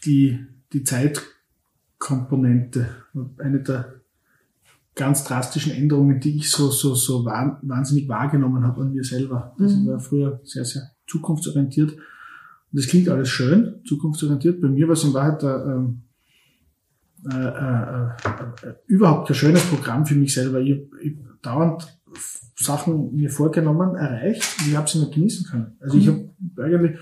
die, 0.05 0.39
die 0.73 0.85
Zeitkomponente, 0.85 2.87
eine 3.39 3.61
der 3.61 3.95
ganz 4.95 5.25
drastischen 5.25 5.73
Änderungen, 5.73 6.21
die 6.21 6.37
ich 6.37 6.51
so, 6.51 6.71
so, 6.71 6.95
so 6.95 7.25
wahn, 7.25 7.59
wahnsinnig 7.63 8.09
wahrgenommen 8.09 8.65
habe 8.65 8.83
an 8.83 8.93
mir 8.93 9.05
selber. 9.05 9.55
Also 9.59 9.77
Mhm. 9.77 9.83
ich 9.83 9.89
war 9.89 10.01
früher 10.01 10.41
sehr, 10.45 10.65
sehr 10.65 10.91
zukunftsorientiert. 11.07 11.93
Und 11.93 12.01
das 12.73 12.87
klingt 12.87 13.09
alles 13.09 13.29
schön, 13.29 13.81
zukunftsorientiert. 13.85 14.61
Bei 14.61 14.69
mir 14.69 14.87
war 14.89 14.95
es 14.95 15.05
in 15.05 15.13
Wahrheit 15.13 15.43
der, 15.43 15.67
ähm, 15.67 16.03
äh, 17.31 17.35
äh, 17.37 18.69
äh, 18.69 18.75
überhaupt 18.87 19.29
kein 19.29 19.35
schönes 19.35 19.65
Programm 19.65 20.05
für 20.07 20.15
mich 20.15 20.33
selber. 20.35 20.61
Ich, 20.61 20.77
ich 21.03 21.17
dauernd 21.43 21.99
Sachen 22.57 23.15
mir 23.15 23.31
vorgenommen, 23.31 23.97
erreicht 23.97 24.43
und 24.61 24.69
ich 24.69 24.77
habe 24.77 24.89
sie 24.89 25.01
nicht 25.01 25.13
genießen 25.15 25.47
können. 25.47 25.77
Also 25.81 25.99
ich 25.99 26.09
habe 26.09 26.31
eigentlich 26.63 26.99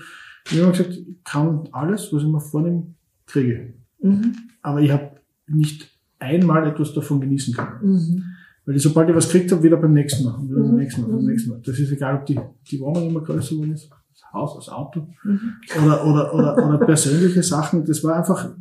immer 0.51 0.71
gesagt, 0.71 0.91
ich 0.91 1.23
kann 1.23 1.67
alles, 1.71 2.11
was 2.11 2.23
ich 2.23 2.27
mir 2.29 2.41
vornehme, 2.41 2.87
kriege. 3.25 3.73
Mhm. 4.01 4.35
Aber 4.61 4.81
ich 4.81 4.91
habe 4.91 5.11
nicht 5.47 5.89
einmal 6.19 6.67
etwas 6.67 6.93
davon 6.93 7.21
genießen 7.21 7.53
können. 7.53 7.93
Mhm. 7.93 8.23
Weil 8.65 8.75
ich, 8.75 8.81
sobald 8.81 9.09
ich 9.09 9.15
was 9.15 9.29
gekriegt 9.31 9.51
habe, 9.51 9.63
wieder 9.63 9.77
beim 9.77 9.93
nächsten 9.93 10.25
Mal, 10.25 10.35
und 10.35 10.49
wieder 10.49 10.59
beim 10.61 10.71
Mhm. 10.71 10.77
nächsten 10.77 11.01
Mal, 11.01 11.11
beim 11.11 11.25
nächsten 11.25 11.49
Mal. 11.51 11.61
Das 11.63 11.77
ist 11.79 11.91
egal, 11.91 12.15
ob 12.15 12.25
die, 12.25 12.39
die 12.69 12.79
Wohnung 12.79 13.09
immer 13.09 13.21
größer 13.21 13.51
geworden 13.51 13.73
ist, 13.73 13.89
das 14.11 14.33
Haus, 14.33 14.55
das 14.55 14.69
Auto 14.69 15.07
Mhm. 15.23 15.53
oder, 15.83 16.05
oder, 16.05 16.33
oder, 16.33 16.67
oder 16.67 16.77
persönliche 16.85 17.43
Sachen. 17.43 17.85
Das 17.85 18.03
war 18.03 18.15
einfach, 18.17 18.55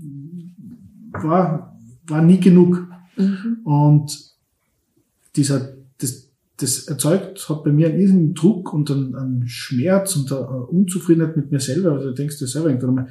war, 1.23 1.79
war 2.07 2.23
nie 2.23 2.41
genug. 2.41 2.87
Mhm. 3.17 3.59
Und 3.65 4.35
dieser, 5.37 5.75
das, 5.99 6.31
das 6.57 6.89
erzeugt, 6.89 7.49
hat 7.49 7.65
bei 7.65 7.73
mir 7.73 7.89
einen 7.89 8.01
irrsinnigen 8.01 8.35
Druck 8.35 8.73
und 8.73 8.91
einen, 8.91 9.15
einen 9.15 9.49
Schmerz 9.49 10.17
und 10.17 10.33
eine 10.33 10.67
Unzufriedenheit 10.67 11.37
mit 11.37 11.51
mir 11.51 11.61
selber. 11.61 11.93
Also 11.93 12.09
du 12.09 12.15
denkst 12.15 12.39
dir 12.39 12.47
selber 12.47 12.69
irgendwann 12.69 12.95
mal, 12.95 13.09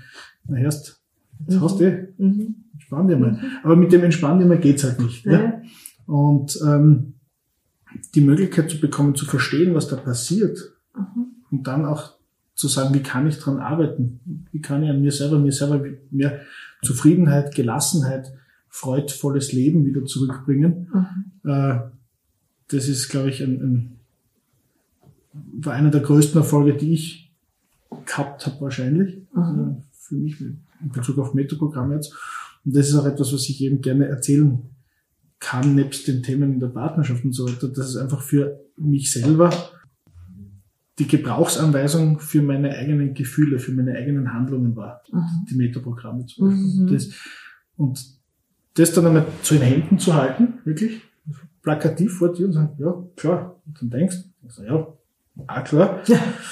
na 0.47 0.57
hörst, 0.57 1.01
jetzt 1.47 1.61
hast 1.61 1.79
du 1.79 1.83
eh, 1.85 2.07
Mhm. 2.17 2.55
entspann 2.73 3.07
dir 3.07 3.17
mal. 3.17 3.39
Aber 3.63 3.75
mit 3.75 3.91
dem 3.91 4.03
Entspann 4.03 4.39
dir 4.39 4.45
mal 4.45 4.59
geht's 4.59 4.83
halt 4.83 4.99
nicht. 5.01 5.25
Ja? 5.25 5.31
Ja. 5.43 5.61
Und 6.05 6.59
ähm, 6.65 7.13
die 8.15 8.21
Möglichkeit 8.21 8.69
zu 8.69 8.79
bekommen, 8.79 9.15
zu 9.15 9.25
verstehen, 9.25 9.73
was 9.75 9.87
da 9.87 9.95
passiert 9.95 10.59
Mhm. 10.95 11.27
und 11.51 11.67
dann 11.67 11.85
auch 11.85 12.12
zu 12.55 12.67
sagen, 12.67 12.93
wie 12.93 13.03
kann 13.03 13.27
ich 13.27 13.39
dran 13.39 13.59
arbeiten? 13.59 14.47
Wie 14.51 14.61
kann 14.61 14.83
ich 14.83 14.89
an 14.89 15.01
mir 15.01 15.11
selber, 15.11 15.39
mir 15.39 15.51
selber 15.51 15.83
mehr 16.11 16.41
Zufriedenheit, 16.83 17.55
Gelassenheit, 17.55 18.31
freudvolles 18.69 19.53
Leben 19.53 19.85
wieder 19.85 20.05
zurückbringen? 20.05 20.89
Mhm. 20.93 21.49
Äh, 21.49 21.79
das 22.69 22.87
ist, 22.87 23.09
glaube 23.09 23.29
ich, 23.29 23.41
ein, 23.41 23.61
ein, 23.61 23.99
war 25.33 25.73
einer 25.73 25.91
der 25.91 26.01
größten 26.01 26.39
Erfolge, 26.39 26.75
die 26.75 26.93
ich 26.93 27.33
gehabt 28.05 28.45
habe 28.45 28.61
wahrscheinlich. 28.61 29.21
Mhm. 29.33 29.77
Äh, 29.79 29.83
für 29.91 30.15
mich 30.15 30.39
in 30.41 30.61
Bezug 30.93 31.17
auf 31.17 31.33
Metaprogramm 31.33 31.93
jetzt. 31.93 32.13
Und 32.65 32.75
das 32.75 32.89
ist 32.89 32.95
auch 32.95 33.05
etwas, 33.05 33.33
was 33.33 33.49
ich 33.49 33.61
eben 33.61 33.81
gerne 33.81 34.07
erzählen 34.07 34.61
kann, 35.39 35.75
nebst 35.75 36.07
den 36.07 36.23
Themen 36.23 36.53
in 36.53 36.59
der 36.59 36.67
Partnerschaft 36.67 37.25
und 37.25 37.33
so 37.33 37.47
weiter. 37.47 37.67
Das 37.67 37.89
ist 37.89 37.97
einfach 37.97 38.21
für 38.21 38.59
mich 38.77 39.11
selber 39.11 39.49
die 40.99 41.07
Gebrauchsanweisung 41.07 42.19
für 42.19 42.41
meine 42.41 42.69
eigenen 42.71 43.13
Gefühle, 43.13 43.59
für 43.59 43.71
meine 43.71 43.95
eigenen 43.95 44.33
Handlungen 44.33 44.75
war. 44.75 45.01
Mhm. 45.11 45.45
Die 45.49 45.55
Metaprogramme 45.55 46.25
zum 46.25 46.49
Beispiel. 46.49 46.83
Mhm. 46.83 46.93
Das, 46.93 47.09
und 47.77 48.05
das 48.75 48.93
dann 48.93 49.07
einmal 49.07 49.25
zu 49.41 49.55
den 49.55 49.63
Händen 49.63 49.97
zu 49.99 50.13
halten, 50.13 50.59
wirklich 50.65 51.01
plakativ 51.61 52.17
vor 52.17 52.31
dir 52.33 52.45
und 52.47 52.53
sagen, 52.53 52.75
ja, 52.77 52.93
klar. 53.15 53.61
Und 53.65 53.81
dann 53.81 53.89
denkst 53.89 54.17
du, 54.57 54.63
ja, 54.63 54.87
auch 55.47 55.63
klar. 55.63 56.03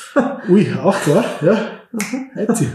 Ui, 0.49 0.73
auch 0.73 0.99
klar, 1.01 1.23
ja. 1.43 1.71
Heizi. 2.35 2.67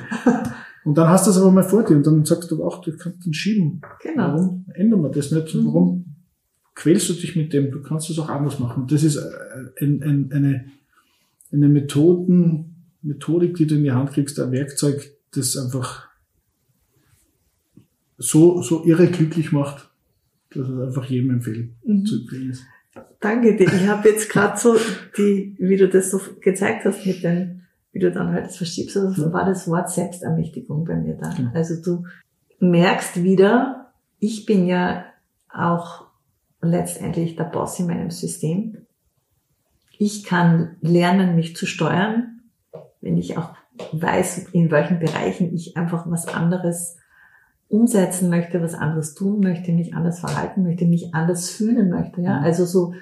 Und 0.84 0.96
dann 0.96 1.08
hast 1.08 1.26
du 1.26 1.30
es 1.32 1.38
aber 1.38 1.50
mal 1.50 1.64
vor 1.64 1.82
dir 1.84 1.96
und 1.96 2.06
dann 2.06 2.24
sagst 2.24 2.50
du 2.50 2.62
auch, 2.62 2.80
du 2.80 2.96
kannst 2.96 3.26
den 3.26 3.34
schieben. 3.34 3.80
Genau. 4.02 4.34
Warum 4.34 4.66
ändern 4.74 5.02
wir 5.02 5.08
das 5.10 5.32
nicht? 5.32 5.52
Und 5.54 5.62
Mhm. 5.62 5.66
warum 5.66 6.04
quälst 6.74 7.08
du 7.08 7.14
dich 7.14 7.34
mit 7.34 7.52
dem? 7.52 7.72
Du 7.72 7.82
kannst 7.82 8.08
es 8.10 8.18
auch 8.20 8.28
anders 8.28 8.60
machen. 8.60 8.82
Und 8.82 8.92
das 8.92 9.02
ist 9.02 9.16
äh, 9.16 9.84
ein, 9.84 10.02
ein, 10.02 10.32
eine, 10.32 10.66
eine 11.52 11.68
Methoden, 11.68 12.86
Methodik, 13.02 13.54
die 13.56 13.66
du 13.66 13.76
in 13.76 13.84
die 13.84 13.92
Hand 13.92 14.10
kriegst, 14.12 14.38
ein 14.40 14.52
Werkzeug, 14.52 15.12
das 15.32 15.56
einfach 15.56 16.08
so, 18.18 18.62
so 18.62 18.84
irre 18.84 19.06
glücklich 19.08 19.52
macht, 19.52 19.90
dass 20.54 20.68
es 20.68 20.80
einfach 20.80 21.04
jedem 21.06 21.30
empfehlen 21.30 21.76
Mhm. 21.84 22.04
zu 22.06 22.20
empfehlen 22.22 22.50
ist. 22.50 22.64
Danke 23.20 23.56
dir. 23.56 23.66
Ich 23.66 23.86
habe 23.88 24.08
jetzt 24.08 24.30
gerade 24.30 24.58
so 24.58 24.76
die, 25.18 25.54
wie 25.58 25.76
du 25.76 25.88
das 25.88 26.10
so 26.10 26.20
gezeigt 26.40 26.84
hast 26.84 27.04
mit 27.04 27.22
den, 27.22 27.62
wie 27.92 27.98
du 27.98 28.10
dann 28.10 28.32
halt 28.32 28.46
das 28.46 28.56
verschiebst, 28.56 28.96
also 28.96 29.22
Ja. 29.26 29.32
war 29.32 29.44
das 29.44 29.68
Wort 29.68 29.90
Selbstermächtigung 29.90 30.84
bei 30.84 30.96
mir 30.96 31.14
da. 31.14 31.30
Genau. 31.34 31.50
Also 31.52 31.74
du 31.82 32.04
merkst 32.60 33.22
wieder, 33.22 33.92
ich 34.18 34.46
bin 34.46 34.66
ja 34.66 35.04
auch 35.52 36.06
letztendlich 36.62 37.36
der 37.36 37.44
Boss 37.44 37.78
in 37.78 37.86
meinem 37.86 38.10
System. 38.10 38.78
Ich 39.98 40.24
kann 40.24 40.76
lernen, 40.80 41.34
mich 41.34 41.56
zu 41.56 41.66
steuern, 41.66 42.40
wenn 43.00 43.16
ich 43.16 43.38
auch 43.38 43.50
weiß, 43.92 44.48
in 44.52 44.70
welchen 44.70 44.98
Bereichen 44.98 45.54
ich 45.54 45.76
einfach 45.76 46.10
was 46.10 46.28
anderes 46.28 46.96
umsetzen 47.68 48.30
möchte, 48.30 48.62
was 48.62 48.74
anderes 48.74 49.14
tun 49.14 49.40
möchte, 49.40 49.72
mich 49.72 49.94
anders 49.94 50.20
verhalten 50.20 50.62
möchte, 50.62 50.86
mich 50.86 51.14
anders 51.14 51.50
fühlen 51.50 51.90
möchte. 51.90 52.20
Ja, 52.20 52.38
Mhm. 52.38 52.44
also 52.44 52.64
so 52.64 52.94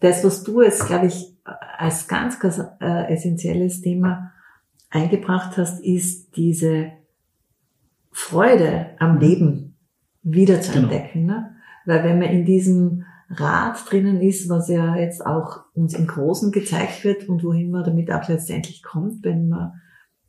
das, 0.00 0.24
was 0.24 0.42
du 0.42 0.62
jetzt, 0.62 0.86
glaube 0.86 1.06
ich, 1.06 1.36
als 1.78 2.08
ganz, 2.08 2.38
ganz 2.38 2.60
äh, 2.80 3.12
essentielles 3.12 3.82
Thema 3.82 4.32
eingebracht 4.90 5.56
hast, 5.56 5.82
ist 5.82 6.36
diese 6.36 6.92
Freude 8.10 8.90
am 8.98 9.18
Leben 9.18 9.76
wieder 10.22 10.60
zu 10.60 10.72
genau. 10.72 10.84
entdecken. 10.88 11.26
Ne? 11.26 11.56
Weil 11.86 12.04
wenn 12.04 12.18
man 12.18 12.28
in 12.28 12.44
diesem 12.44 13.04
Rad 13.34 13.90
drinnen 13.90 14.20
ist, 14.20 14.48
was 14.48 14.68
ja 14.68 14.96
jetzt 14.96 15.24
auch 15.24 15.64
uns 15.74 15.94
im 15.94 16.06
Großen 16.06 16.52
gezeigt 16.52 17.04
wird 17.04 17.28
und 17.28 17.42
wohin 17.44 17.70
man 17.70 17.84
damit 17.84 18.10
auch 18.12 18.28
letztendlich 18.28 18.82
kommt, 18.82 19.24
wenn 19.24 19.48
man, 19.48 19.80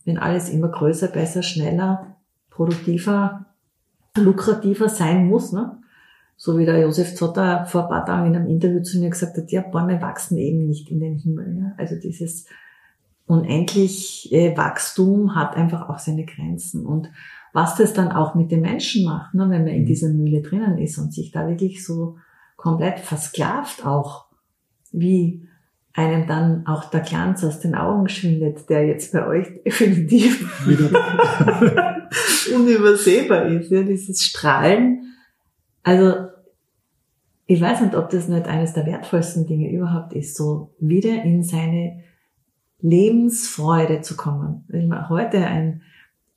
wenn 0.05 0.17
alles 0.17 0.49
immer 0.49 0.69
größer, 0.69 1.07
besser, 1.07 1.43
schneller, 1.43 2.15
produktiver, 2.49 3.45
lukrativer 4.15 4.89
sein 4.89 5.27
muss, 5.27 5.51
ne? 5.51 5.77
So 6.35 6.57
wie 6.57 6.65
der 6.65 6.79
Josef 6.79 7.15
Zotter 7.15 7.65
vor 7.67 7.83
ein 7.83 7.89
paar 7.89 8.05
Tagen 8.05 8.27
in 8.27 8.35
einem 8.35 8.47
Interview 8.47 8.81
zu 8.81 8.99
mir 8.99 9.09
gesagt 9.09 9.37
hat, 9.37 9.51
ja, 9.51 9.61
Bäume 9.61 10.01
wachsen 10.01 10.37
eben 10.37 10.65
nicht 10.65 10.89
in 10.89 10.99
den 10.99 11.17
Himmel. 11.17 11.57
Ja? 11.57 11.73
Also 11.77 11.95
dieses 11.95 12.47
unendlich 13.27 14.33
äh, 14.33 14.57
Wachstum 14.57 15.35
hat 15.35 15.55
einfach 15.55 15.87
auch 15.89 15.99
seine 15.99 16.25
Grenzen. 16.25 16.85
Und 16.85 17.09
was 17.53 17.75
das 17.75 17.93
dann 17.93 18.11
auch 18.11 18.35
mit 18.35 18.51
den 18.51 18.61
Menschen 18.61 19.05
macht, 19.05 19.33
ne, 19.35 19.49
wenn 19.49 19.63
man 19.63 19.73
in 19.73 19.83
mhm. 19.83 19.87
dieser 19.87 20.09
Mühle 20.09 20.41
drinnen 20.41 20.79
ist 20.79 20.97
und 20.97 21.13
sich 21.13 21.31
da 21.31 21.47
wirklich 21.47 21.85
so 21.85 22.17
komplett 22.63 22.99
versklavt 23.01 23.85
auch, 23.85 24.27
wie 24.93 25.45
einem 25.91 26.27
dann 26.27 26.65
auch 26.65 26.85
der 26.85 27.01
Glanz 27.01 27.43
aus 27.43 27.59
den 27.59 27.75
Augen 27.75 28.07
schwindet, 28.07 28.69
der 28.69 28.87
jetzt 28.87 29.11
bei 29.11 29.27
euch 29.27 29.47
definitiv 29.65 30.65
unübersehbar 32.55 33.47
ist, 33.47 33.69
ja, 33.69 33.83
dieses 33.83 34.23
Strahlen. 34.23 35.13
Also, 35.83 36.29
ich 37.47 37.59
weiß 37.59 37.81
nicht, 37.81 37.95
ob 37.95 38.09
das 38.09 38.29
nicht 38.29 38.47
eines 38.47 38.71
der 38.71 38.85
wertvollsten 38.85 39.45
Dinge 39.45 39.69
überhaupt 39.69 40.13
ist, 40.13 40.37
so 40.37 40.73
wieder 40.79 41.21
in 41.21 41.43
seine 41.43 42.01
Lebensfreude 42.79 43.99
zu 43.99 44.15
kommen. 44.15 44.63
Ich 44.71 44.89
habe 44.89 45.09
heute 45.09 45.45
ein 45.45 45.81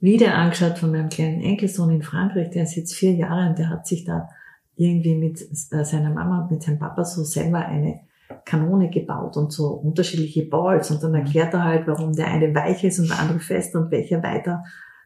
Video 0.01 0.27
angeschaut 0.31 0.79
von 0.79 0.91
meinem 0.91 1.09
kleinen 1.09 1.41
Enkelsohn 1.41 1.91
in 1.91 2.03
Frankreich, 2.03 2.51
der 2.51 2.64
ist 2.64 2.74
jetzt 2.74 2.97
vier 2.97 3.12
Jahre 3.12 3.49
und 3.49 3.61
der 3.61 3.70
hat 3.70 3.87
sich 3.87 4.05
da 4.05 4.29
irgendwie 4.77 5.14
mit 5.14 5.41
äh, 5.41 5.85
seiner 5.85 6.11
Mama 6.11 6.43
und 6.43 6.51
mit 6.51 6.62
seinem 6.62 6.79
Papa 6.79 7.05
so 7.05 7.24
selber 7.24 7.59
eine 7.59 8.01
Kanone 8.45 8.91
gebaut 8.91 9.37
und 9.37 9.53
so 9.53 9.68
unterschiedliche 9.68 10.47
Balls. 10.47 10.91
Und 10.91 11.03
dann 11.03 11.14
erklärt 11.14 11.55
er 11.55 11.64
halt, 11.64 11.87
warum 11.87 12.12
der 12.12 12.29
eine 12.29 12.55
weich 12.55 12.85
ist 12.85 12.99
und 12.99 13.09
der 13.09 13.18
andere 13.18 13.41
fest 13.41 13.74
und 13.74 13.91
welcher 13.91 14.22
weiter 14.22 14.64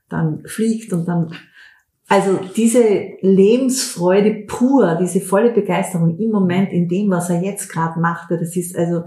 dann 0.08 0.42
fliegt. 0.46 0.92
Und 0.92 1.06
dann 1.06 1.32
also 2.08 2.40
diese 2.56 2.82
Lebensfreude 3.20 4.44
pur, 4.46 4.96
diese 5.00 5.20
volle 5.20 5.52
Begeisterung 5.52 6.18
im 6.18 6.30
Moment 6.30 6.72
in 6.72 6.88
dem, 6.88 7.08
was 7.10 7.30
er 7.30 7.40
jetzt 7.40 7.68
gerade 7.68 8.00
macht, 8.00 8.32
das 8.32 8.56
ist 8.56 8.76
also 8.76 9.04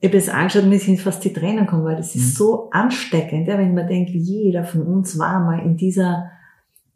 ich 0.00 0.08
habe 0.08 0.16
es 0.16 0.28
angeschaut 0.28 0.64
mir 0.64 0.78
sind 0.78 1.00
fast 1.00 1.24
die 1.24 1.32
Tränen 1.32 1.66
kommen, 1.66 1.84
weil 1.84 1.96
das 1.96 2.14
ist 2.14 2.34
mhm. 2.34 2.36
so 2.36 2.70
ansteckend, 2.70 3.48
ja, 3.48 3.58
wenn 3.58 3.74
man 3.74 3.88
denkt, 3.88 4.10
jeder 4.10 4.64
von 4.64 4.82
uns 4.82 5.18
war 5.18 5.40
mal 5.40 5.58
in 5.58 5.76
dieser 5.76 6.30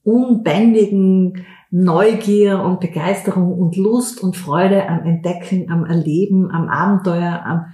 unbändigen 0.05 1.45
Neugier 1.71 2.63
und 2.63 2.81
Begeisterung 2.81 3.59
und 3.59 3.77
Lust 3.77 4.23
und 4.23 4.37
Freude 4.37 4.89
am 4.89 5.05
Entdecken, 5.05 5.71
am 5.71 5.85
Erleben, 5.85 6.51
am 6.51 6.69
Abenteuer, 6.69 7.43
am, 7.45 7.73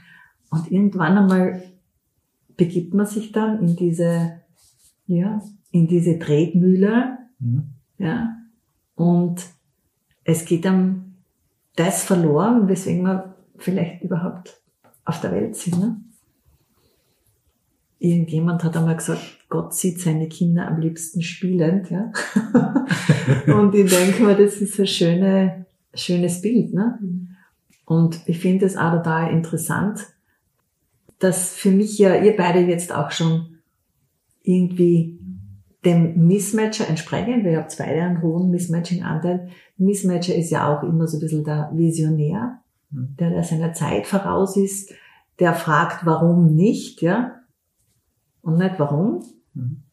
und 0.50 0.70
irgendwann 0.70 1.18
einmal 1.18 1.62
begibt 2.56 2.94
man 2.94 3.06
sich 3.06 3.32
dann 3.32 3.60
in 3.60 3.76
diese, 3.76 4.40
ja, 5.06 5.40
in 5.70 5.88
diese 5.88 6.18
Tretmühle, 6.18 7.18
mhm. 7.38 7.70
ja, 7.98 8.34
und 8.94 9.46
es 10.24 10.44
geht 10.44 10.64
dann 10.64 11.16
das 11.76 12.04
verloren, 12.04 12.68
weswegen 12.68 13.02
man 13.02 13.34
vielleicht 13.56 14.02
überhaupt 14.02 14.60
auf 15.04 15.20
der 15.20 15.32
Welt 15.32 15.56
sind. 15.56 15.78
Ne? 15.78 16.00
Irgendjemand 17.98 18.62
hat 18.64 18.76
einmal 18.76 18.96
gesagt, 18.96 19.37
Gott 19.48 19.74
sieht 19.74 20.00
seine 20.00 20.28
Kinder 20.28 20.68
am 20.68 20.78
liebsten 20.78 21.22
spielend, 21.22 21.90
ja. 21.90 22.12
und 23.58 23.74
ich 23.74 23.90
denke 23.90 24.22
mir, 24.22 24.36
das 24.36 24.56
ist 24.56 24.78
ein 24.78 24.86
schöne, 24.86 25.66
schönes 25.94 26.42
Bild, 26.42 26.74
ne? 26.74 26.98
Und 27.86 28.20
ich 28.26 28.38
finde 28.38 28.66
es 28.66 28.76
auch 28.76 28.92
total 28.92 29.32
interessant, 29.32 30.00
dass 31.18 31.54
für 31.54 31.70
mich 31.70 31.98
ja 31.98 32.14
ihr 32.16 32.36
beide 32.36 32.60
jetzt 32.60 32.94
auch 32.94 33.10
schon 33.10 33.58
irgendwie 34.42 35.18
dem 35.84 36.26
Mismatcher 36.26 36.86
entsprechen. 36.86 37.44
Wir 37.44 37.56
haben 37.56 37.68
beide 37.78 38.02
einen 38.02 38.22
hohen 38.22 38.50
Mismatching-Anteil. 38.50 39.48
Mismatcher 39.78 40.34
ist 40.34 40.50
ja 40.50 40.68
auch 40.68 40.82
immer 40.82 41.06
so 41.06 41.16
ein 41.16 41.20
bisschen 41.20 41.44
der 41.44 41.70
Visionär, 41.72 42.58
mhm. 42.90 43.16
der, 43.18 43.30
der 43.30 43.44
seiner 43.44 43.72
Zeit 43.72 44.06
voraus 44.06 44.58
ist, 44.58 44.92
der 45.38 45.54
fragt, 45.54 46.04
warum 46.04 46.54
nicht, 46.54 47.00
ja, 47.00 47.36
und 48.42 48.58
nicht 48.58 48.74
warum 48.78 49.22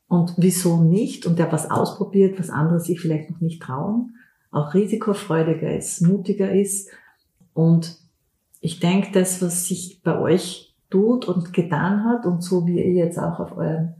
und 0.07 0.33
wieso 0.37 0.83
nicht? 0.83 1.25
Und 1.25 1.39
der 1.39 1.51
was 1.51 1.69
ausprobiert, 1.69 2.39
was 2.39 2.49
andere 2.49 2.79
sich 2.79 2.99
vielleicht 2.99 3.29
noch 3.29 3.41
nicht 3.41 3.61
trauen, 3.61 4.15
auch 4.51 4.73
risikofreudiger 4.73 5.75
ist, 5.75 6.01
mutiger 6.01 6.51
ist. 6.51 6.89
Und 7.53 7.97
ich 8.61 8.79
denke, 8.79 9.09
das, 9.13 9.41
was 9.41 9.67
sich 9.67 10.01
bei 10.03 10.19
euch 10.19 10.75
tut 10.89 11.27
und 11.27 11.53
getan 11.53 12.05
hat 12.05 12.25
und 12.25 12.43
so 12.43 12.65
wie 12.65 12.81
ihr 12.81 12.93
jetzt 12.93 13.19
auch 13.19 13.39
auf 13.39 13.57
eurem 13.57 13.95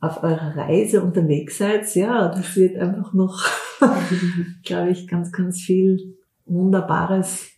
auf 0.00 0.24
eurer 0.24 0.56
Reise 0.56 1.00
unterwegs 1.00 1.58
seid, 1.58 1.94
ja, 1.94 2.28
das 2.28 2.56
wird 2.56 2.76
einfach 2.76 3.12
noch, 3.12 3.40
glaube 4.64 4.90
ich, 4.90 5.06
ganz, 5.06 5.30
ganz 5.30 5.60
viel 5.60 6.16
Wunderbares 6.44 7.51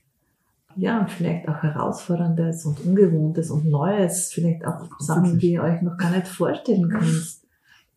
ja, 0.77 1.07
vielleicht 1.07 1.49
auch 1.49 1.63
Herausforderndes 1.63 2.65
und 2.67 2.81
Ungewohntes 2.81 3.51
und 3.51 3.67
Neues, 3.67 4.33
vielleicht 4.33 4.67
auch 4.67 4.89
Sachen, 4.99 5.39
die 5.39 5.53
ihr 5.53 5.63
euch 5.63 5.83
noch 5.83 5.97
gar 5.97 6.11
nicht 6.11 6.27
vorstellen 6.27 6.89
könnt, 6.89 7.41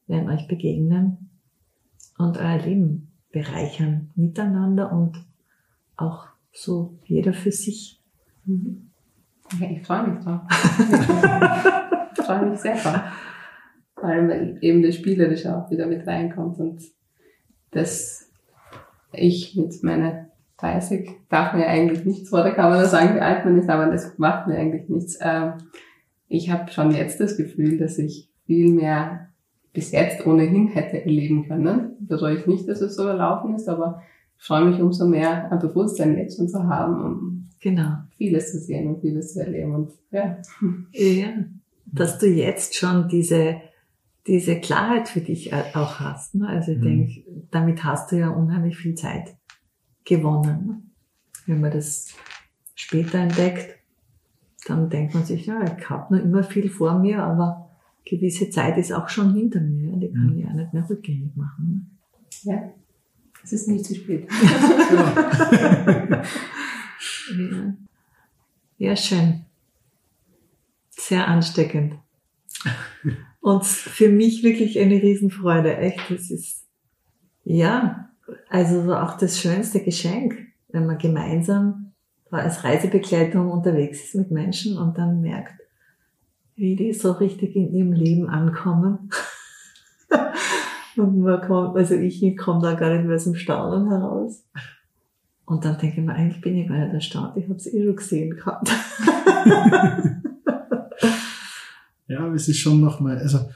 werden 0.07 0.29
euch 0.29 0.47
begegnen 0.47 1.29
und 2.17 2.37
euer 2.37 2.57
Leben 2.57 3.11
bereichern 3.31 4.11
miteinander 4.15 4.91
und 4.91 5.25
auch 5.95 6.27
so 6.51 6.97
jeder 7.05 7.33
für 7.33 7.51
sich. 7.51 8.01
Mhm. 8.45 8.91
Ja, 9.59 9.69
ich 9.69 9.85
freue 9.85 10.07
mich 10.07 10.23
drauf. 10.23 10.41
ich 12.17 12.25
freue 12.25 12.49
mich 12.49 12.59
sehr 12.59 12.75
drauf. 12.75 13.01
Vor 13.95 14.09
allem, 14.09 14.29
weil 14.29 14.57
eben 14.61 14.83
das 14.83 14.95
Spielerische 14.95 15.55
auch 15.55 15.71
wieder 15.71 15.87
mit 15.87 16.05
reinkommt 16.05 16.59
und 16.59 16.81
dass 17.71 18.29
ich 19.13 19.55
mit 19.55 19.83
meiner 19.83 20.27
30 20.59 21.09
darf 21.29 21.53
mir 21.53 21.67
eigentlich 21.67 22.05
nichts 22.05 22.29
vor 22.29 22.43
der 22.43 22.53
Kamera 22.53 22.85
sagen, 22.85 23.15
wie 23.15 23.19
alt 23.19 23.45
man 23.45 23.57
ist, 23.57 23.69
aber 23.69 23.91
das 23.91 24.17
macht 24.17 24.47
mir 24.47 24.57
eigentlich 24.57 24.89
nichts. 24.89 25.17
Ähm, 25.21 25.53
ich 26.27 26.49
habe 26.49 26.71
schon 26.71 26.91
jetzt 26.91 27.19
das 27.19 27.37
Gefühl, 27.37 27.77
dass 27.77 27.97
ich 27.97 28.29
viel 28.45 28.71
mehr 28.71 29.29
bis 29.73 29.91
jetzt 29.91 30.25
ohnehin 30.25 30.67
hätte 30.67 31.03
erleben 31.03 31.47
können. 31.47 31.91
Bereue 31.99 32.37
ich 32.37 32.47
nicht, 32.47 32.67
dass 32.67 32.81
es 32.81 32.95
so 32.95 33.03
gelaufen 33.03 33.55
ist, 33.55 33.69
aber 33.69 34.01
ich 34.37 34.43
freue 34.43 34.65
mich 34.65 34.81
umso 34.81 35.07
mehr, 35.07 35.51
ein 35.51 35.59
Bewusstsein 35.59 36.17
jetzt 36.17 36.37
schon 36.37 36.49
zu 36.49 36.63
haben, 36.63 37.03
um 37.03 37.49
genau. 37.59 37.97
vieles 38.17 38.51
zu 38.51 38.59
sehen 38.59 38.87
und 38.87 39.01
vieles 39.01 39.33
zu 39.33 39.41
erleben. 39.41 39.75
Und, 39.75 39.91
ja. 40.11 40.37
ja, 40.91 41.27
dass 41.85 42.17
du 42.17 42.27
jetzt 42.27 42.75
schon 42.75 43.07
diese 43.07 43.57
diese 44.27 44.59
Klarheit 44.59 45.07
für 45.07 45.21
dich 45.21 45.53
auch 45.53 45.99
hast. 45.99 46.35
Ne? 46.35 46.47
Also 46.47 46.73
ich 46.73 46.79
mhm. 46.79 46.83
denke, 46.83 47.23
damit 47.49 47.83
hast 47.83 48.11
du 48.11 48.17
ja 48.17 48.29
unheimlich 48.29 48.77
viel 48.77 48.95
Zeit 48.95 49.35
gewonnen. 50.07 50.91
Wenn 51.45 51.61
man 51.61 51.71
das 51.71 52.15
später 52.75 53.19
entdeckt, 53.19 53.77
dann 54.65 54.89
denkt 54.89 55.13
man 55.13 55.25
sich, 55.25 55.45
ja, 55.45 55.63
ich 55.77 55.89
habe 55.89 56.15
noch 56.15 56.23
immer 56.23 56.43
viel 56.43 56.69
vor 56.69 56.97
mir, 56.99 57.23
aber 57.23 57.69
gewisse 58.05 58.49
Zeit 58.49 58.77
ist 58.77 58.91
auch 58.91 59.09
schon 59.09 59.33
hinter 59.33 59.59
mir. 59.59 59.95
Die 59.97 60.11
kann 60.11 60.33
mhm. 60.33 60.39
ich 60.39 60.47
auch 60.47 60.53
nicht 60.53 60.73
mehr 60.73 60.89
rückgängig 60.89 61.35
machen. 61.35 61.97
Ja, 62.43 62.71
es 63.43 63.53
ist 63.53 63.67
nicht 63.67 63.85
zu 63.85 63.95
spät. 63.95 64.27
ja. 67.37 67.73
ja, 68.77 68.95
schön. 68.95 69.45
Sehr 70.89 71.27
ansteckend. 71.27 71.95
Und 73.39 73.65
für 73.65 74.09
mich 74.09 74.43
wirklich 74.43 74.79
eine 74.79 75.01
Riesenfreude. 75.01 75.77
Echt, 75.77 76.01
das 76.09 76.29
ist, 76.31 76.65
ja, 77.45 78.06
also 78.49 78.93
auch 78.93 79.17
das 79.17 79.39
schönste 79.39 79.81
Geschenk, 79.81 80.35
wenn 80.69 80.85
man 80.85 80.97
gemeinsam 80.97 81.93
als 82.31 82.63
Reisebegleitung 82.63 83.49
unterwegs 83.51 84.03
ist 84.03 84.15
mit 84.15 84.31
Menschen 84.31 84.77
und 84.77 84.97
dann 84.97 85.21
merkt, 85.21 85.61
wie 86.55 86.75
die 86.75 86.93
so 86.93 87.11
richtig 87.13 87.55
in 87.55 87.73
ihrem 87.73 87.93
Leben 87.93 88.27
ankommen. 88.27 89.09
und 90.97 91.19
man 91.19 91.41
kommt, 91.41 91.77
also 91.77 91.95
ich 91.95 92.35
komme 92.37 92.61
da 92.61 92.73
gar 92.73 92.93
nicht 92.93 93.05
mehr 93.05 93.15
aus 93.15 93.23
dem 93.25 93.35
Staunen 93.35 93.89
heraus. 93.89 94.43
Und 95.45 95.63
dann 95.63 95.77
denke 95.77 96.01
ich 96.01 96.05
mir, 96.05 96.13
eigentlich 96.13 96.41
bin 96.41 96.57
ich 96.57 96.67
gar 96.67 96.77
nicht 96.77 96.93
erstaunt, 96.93 97.37
ich 97.37 97.45
habe 97.45 97.55
es 97.55 97.67
eh 97.67 97.85
schon 97.85 97.95
gesehen 97.95 98.31
gehabt. 98.31 98.69
ja, 102.07 102.19
aber 102.19 102.33
es 102.33 102.49
ist 102.49 102.57
schon 102.57 102.81
nochmal, 102.81 103.17
also 103.19 103.49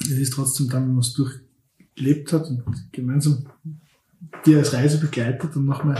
es 0.00 0.12
ist 0.12 0.32
trotzdem 0.32 0.70
dann, 0.70 0.84
wenn 0.84 0.92
man 0.92 1.00
es 1.00 1.12
durch 1.12 1.38
gelebt 1.96 2.32
hat 2.32 2.48
und 2.48 2.62
gemeinsam 2.92 3.46
die 4.46 4.54
als 4.54 4.72
Reise 4.72 4.98
begleitet 5.00 5.56
und 5.56 5.64
nochmal 5.64 5.98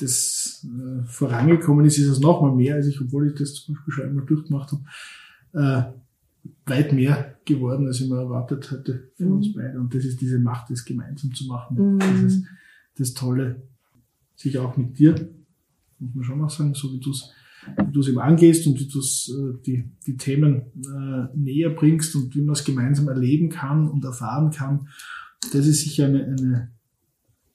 das 0.00 0.64
äh, 0.64 1.04
vorangekommen 1.06 1.84
ist, 1.84 1.98
ist 1.98 2.06
es 2.06 2.20
nochmal 2.20 2.54
mehr 2.54 2.76
als 2.76 2.86
ich, 2.86 3.00
obwohl 3.00 3.28
ich 3.28 3.34
das 3.34 3.54
zum 3.54 3.74
Beispiel 3.74 3.94
schon 3.94 4.04
einmal 4.04 4.24
durchgemacht 4.26 4.72
habe. 4.72 4.84
Äh, 5.52 5.92
weit 6.66 6.92
mehr 6.92 7.36
geworden, 7.44 7.86
als 7.86 8.00
ich 8.00 8.08
mir 8.08 8.18
erwartet 8.18 8.70
hätte 8.70 9.10
für 9.16 9.24
Mhm. 9.24 9.32
uns 9.32 9.52
beide. 9.52 9.80
Und 9.80 9.94
das 9.94 10.04
ist 10.04 10.20
diese 10.20 10.38
Macht, 10.38 10.70
das 10.70 10.84
gemeinsam 10.84 11.34
zu 11.34 11.46
machen. 11.46 11.94
Mhm. 11.94 11.98
Das 11.98 12.20
ist 12.20 12.44
das 12.96 13.14
Tolle, 13.14 13.62
sich 14.36 14.56
auch 14.58 14.76
mit 14.76 14.98
dir, 14.98 15.14
muss 15.98 16.14
man 16.14 16.24
schon 16.24 16.44
auch 16.44 16.50
sagen, 16.50 16.74
so 16.74 16.92
wie 16.92 17.00
du 17.00 17.10
es 17.10 17.30
wie 17.76 17.92
du 17.92 18.00
es 18.00 18.08
eben 18.08 18.20
angehst 18.20 18.66
und 18.66 18.78
wie 18.78 18.86
du 18.86 19.00
es, 19.00 19.34
äh, 19.36 19.60
die, 19.66 19.84
die 20.06 20.16
Themen 20.16 20.62
äh, 20.76 21.36
näher 21.36 21.70
bringst 21.70 22.14
und 22.14 22.34
wie 22.34 22.40
man 22.40 22.54
es 22.54 22.64
gemeinsam 22.64 23.08
erleben 23.08 23.50
kann 23.50 23.88
und 23.88 24.04
erfahren 24.04 24.50
kann, 24.50 24.88
das 25.40 25.66
ist 25.66 25.82
sicher 25.82 26.06
eine, 26.06 26.24
eine, 26.24 26.70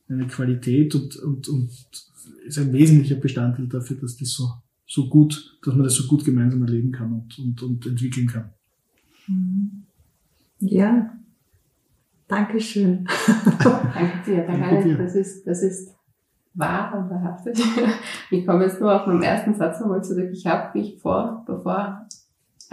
eine 0.10 0.28
Qualität 0.28 0.96
und, 0.96 1.16
und, 1.18 1.48
und 1.48 1.70
ist 2.46 2.58
ein 2.58 2.74
wesentlicher 2.74 3.16
Bestandteil 3.16 3.68
dafür, 3.68 3.98
dass 3.98 4.18
das 4.18 4.30
so, 4.30 4.50
so 4.86 5.10
gut, 5.10 5.60
dass 5.64 5.74
man 5.74 5.84
das 5.84 5.96
so 5.96 6.08
gut 6.08 6.26
gemeinsam 6.26 6.62
erleben 6.64 6.92
kann 6.92 7.14
und, 7.14 7.40
und, 7.40 7.64
und 7.64 7.86
entwickeln 7.86 8.28
kann. 8.28 8.50
Ja. 10.60 11.18
Dankeschön. 12.28 13.08
Danke 13.64 14.22
dir. 14.26 14.44
Danke 14.46 14.60
Danke 14.60 14.84
dir. 14.84 14.98
Das 14.98 15.16
ist, 15.16 15.46
das 15.46 15.62
ist 15.62 15.94
wahr 16.54 16.98
und 16.98 17.10
wahrhaftig. 17.10 17.58
Ich 18.32 18.48
komme 18.48 18.64
jetzt 18.64 18.82
nur 18.82 18.94
auf 19.00 19.06
meinen 19.06 19.22
ersten 19.22 19.54
Satz 19.54 19.80
nochmal 19.80 20.04
zurück. 20.04 20.30
Ich 20.32 20.48
habe 20.48 20.78
mich 20.78 21.00
vor, 21.00 21.44
bevor 21.46 22.08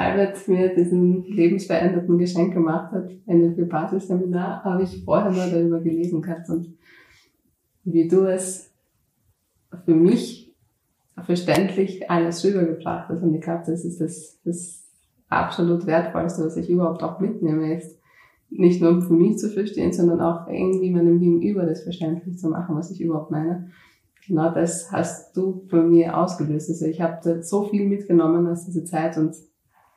Albert 0.00 0.48
mir 0.48 0.74
diesen 0.74 1.24
lebensveränderten 1.24 2.16
Geschenk 2.16 2.54
gemacht 2.54 2.90
hat, 2.90 3.10
NLP 3.26 3.68
Basisseminar, 3.68 4.64
habe 4.64 4.84
ich 4.84 5.04
vorher 5.04 5.30
nur 5.30 5.44
darüber 5.44 5.78
gelesen 5.78 6.22
gehabt 6.22 6.48
und 6.48 6.74
wie 7.84 8.08
du 8.08 8.24
es 8.24 8.72
für 9.84 9.94
mich 9.94 10.54
verständlich 11.22 12.10
alles 12.10 12.42
rübergebracht 12.42 13.10
hast. 13.10 13.22
Und 13.22 13.34
ich 13.34 13.42
glaube, 13.42 13.64
das 13.66 13.84
ist 13.84 14.00
das, 14.00 14.40
das 14.42 14.88
absolut 15.28 15.84
Wertvollste, 15.84 16.46
was 16.46 16.56
ich 16.56 16.70
überhaupt 16.70 17.02
auch 17.02 17.20
mitnehme 17.20 17.70
jetzt 17.70 18.00
nicht 18.48 18.80
nur 18.80 19.02
für 19.02 19.12
mich 19.12 19.36
zu 19.36 19.50
verstehen, 19.50 19.92
sondern 19.92 20.22
auch 20.22 20.48
irgendwie 20.48 20.90
meinem 20.90 21.20
Gegenüber 21.20 21.66
das 21.66 21.82
verständlich 21.82 22.38
zu 22.38 22.48
machen, 22.48 22.74
was 22.74 22.90
ich 22.90 23.02
überhaupt 23.02 23.30
meine. 23.30 23.68
Genau 24.26 24.50
das 24.50 24.90
hast 24.90 25.36
du 25.36 25.66
bei 25.70 25.82
mir 25.82 26.16
ausgelöst. 26.16 26.70
Also 26.70 26.86
ich 26.86 27.02
habe 27.02 27.20
da 27.22 27.42
so 27.42 27.64
viel 27.64 27.86
mitgenommen 27.86 28.46
aus 28.46 28.64
dieser 28.64 28.86
Zeit 28.86 29.18
und 29.18 29.34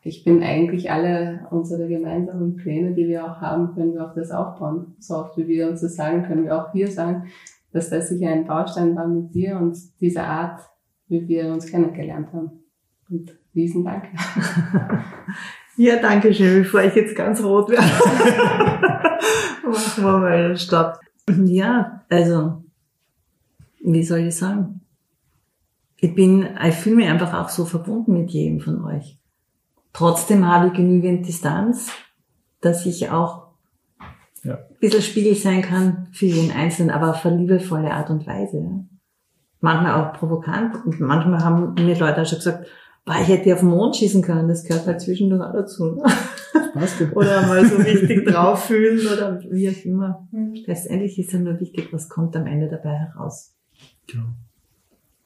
ich 0.05 0.25
bin 0.25 0.43
eigentlich 0.43 0.91
alle 0.91 1.47
unsere 1.49 1.87
gemeinsamen 1.87 2.57
Pläne, 2.57 2.93
die 2.93 3.07
wir 3.07 3.23
auch 3.25 3.39
haben, 3.39 3.73
können 3.73 3.93
wir 3.93 4.05
auf 4.05 4.13
das 4.13 4.31
aufbauen. 4.31 4.95
So 4.99 5.15
oft 5.15 5.37
wie 5.37 5.47
wir 5.47 5.69
uns 5.69 5.81
das 5.81 5.95
sagen, 5.95 6.23
können 6.23 6.43
wir 6.43 6.57
auch 6.57 6.71
hier 6.73 6.91
sagen, 6.91 7.27
dass 7.71 7.89
das 7.89 8.09
sicher 8.09 8.29
ein 8.29 8.45
Baustein 8.45 8.95
war 8.95 9.07
mit 9.07 9.33
dir 9.33 9.57
und 9.57 9.77
diese 10.01 10.23
Art, 10.23 10.59
wie 11.07 11.27
wir 11.27 11.47
uns 11.47 11.67
kennengelernt 11.67 12.33
haben. 12.33 12.51
Und 13.09 13.37
riesen 13.55 13.83
Dank. 13.83 14.05
Ja, 15.75 15.99
danke 15.99 16.31
schön, 16.31 16.61
bevor 16.61 16.83
ich 16.83 16.93
jetzt 16.93 17.15
ganz 17.15 17.41
rot 17.41 17.67
werde. 17.67 17.81
Machen 19.67 20.03
wir 20.03 20.17
mal 20.19 20.55
Stopp. 20.55 20.99
Ja, 21.45 22.03
also, 22.09 22.63
wie 23.83 24.03
soll 24.03 24.19
ich 24.19 24.35
sagen? 24.35 24.81
Ich 25.97 26.13
bin, 26.13 26.47
ich 26.63 26.75
fühle 26.75 26.97
mich 26.97 27.07
einfach 27.07 27.33
auch 27.33 27.49
so 27.49 27.65
verbunden 27.65 28.13
mit 28.13 28.29
jedem 28.29 28.59
von 28.59 28.85
euch. 28.85 29.17
Trotzdem 29.93 30.47
habe 30.47 30.67
ich 30.67 30.73
genügend 30.73 31.27
Distanz, 31.27 31.91
dass 32.61 32.85
ich 32.85 33.09
auch 33.11 33.47
Ja. 34.43 34.55
ein 34.55 34.77
bisschen 34.79 35.01
Spiegel 35.01 35.35
sein 35.35 35.61
kann 35.61 36.07
für 36.11 36.25
jeden 36.25 36.51
Einzelnen, 36.51 36.89
aber 36.89 37.11
auf 37.11 37.25
eine 37.25 37.37
liebevolle 37.37 37.91
Art 37.91 38.09
und 38.09 38.25
Weise. 38.27 38.57
Ja. 38.57 38.83
Manchmal 39.61 39.93
auch 40.01 40.13
provokant 40.17 40.85
und 40.85 40.99
manchmal 40.99 41.43
haben 41.43 41.73
mir 41.75 41.97
Leute 41.97 42.21
auch 42.21 42.25
schon 42.25 42.39
gesagt, 42.39 42.67
boah, 43.05 43.15
ich 43.21 43.27
hätte 43.27 43.53
auf 43.53 43.59
den 43.61 43.69
Mond 43.69 43.95
schießen 43.95 44.21
können, 44.21 44.47
das 44.49 44.63
gehört 44.65 44.85
halt 44.87 44.99
zwischendurch 44.99 45.41
auch 45.41 45.53
dazu. 45.53 46.01
Passt 46.73 46.99
ja. 46.99 47.09
Oder 47.15 47.43
mal 47.47 47.65
so 47.65 47.75
richtig 47.81 48.25
drauf 48.27 48.65
fühlen 48.65 48.99
oder 49.07 49.39
wie 49.49 49.69
auch 49.69 49.85
immer. 49.85 50.27
Letztendlich 50.65 51.17
ist 51.19 51.31
ja 51.31 51.39
nur 51.39 51.59
wichtig, 51.59 51.93
was 51.93 52.09
kommt 52.09 52.35
am 52.35 52.47
Ende 52.47 52.67
dabei 52.67 52.93
heraus. 52.95 53.55
Genau. 54.07 54.25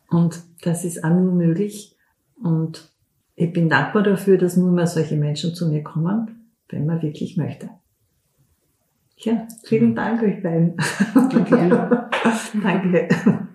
Und 0.09 0.41
das 0.63 0.83
ist 0.85 1.03
auch 1.03 1.09
nur 1.09 1.33
möglich. 1.33 1.95
Und 2.43 2.91
ich 3.37 3.53
bin 3.53 3.69
dankbar 3.69 4.01
dafür, 4.01 4.37
dass 4.37 4.57
nur 4.57 4.71
mehr 4.71 4.87
solche 4.87 5.15
Menschen 5.15 5.53
zu 5.53 5.69
mir 5.69 5.83
kommen, 5.83 6.51
wenn 6.69 6.87
man 6.87 7.01
wirklich 7.03 7.37
möchte. 7.37 7.69
Ja, 9.15 9.47
vielen 9.63 9.95
Dank 9.95 10.23
euch 10.23 10.41
beiden. 10.41 10.75
Gerne. 11.45 12.09
Danke. 12.61 13.07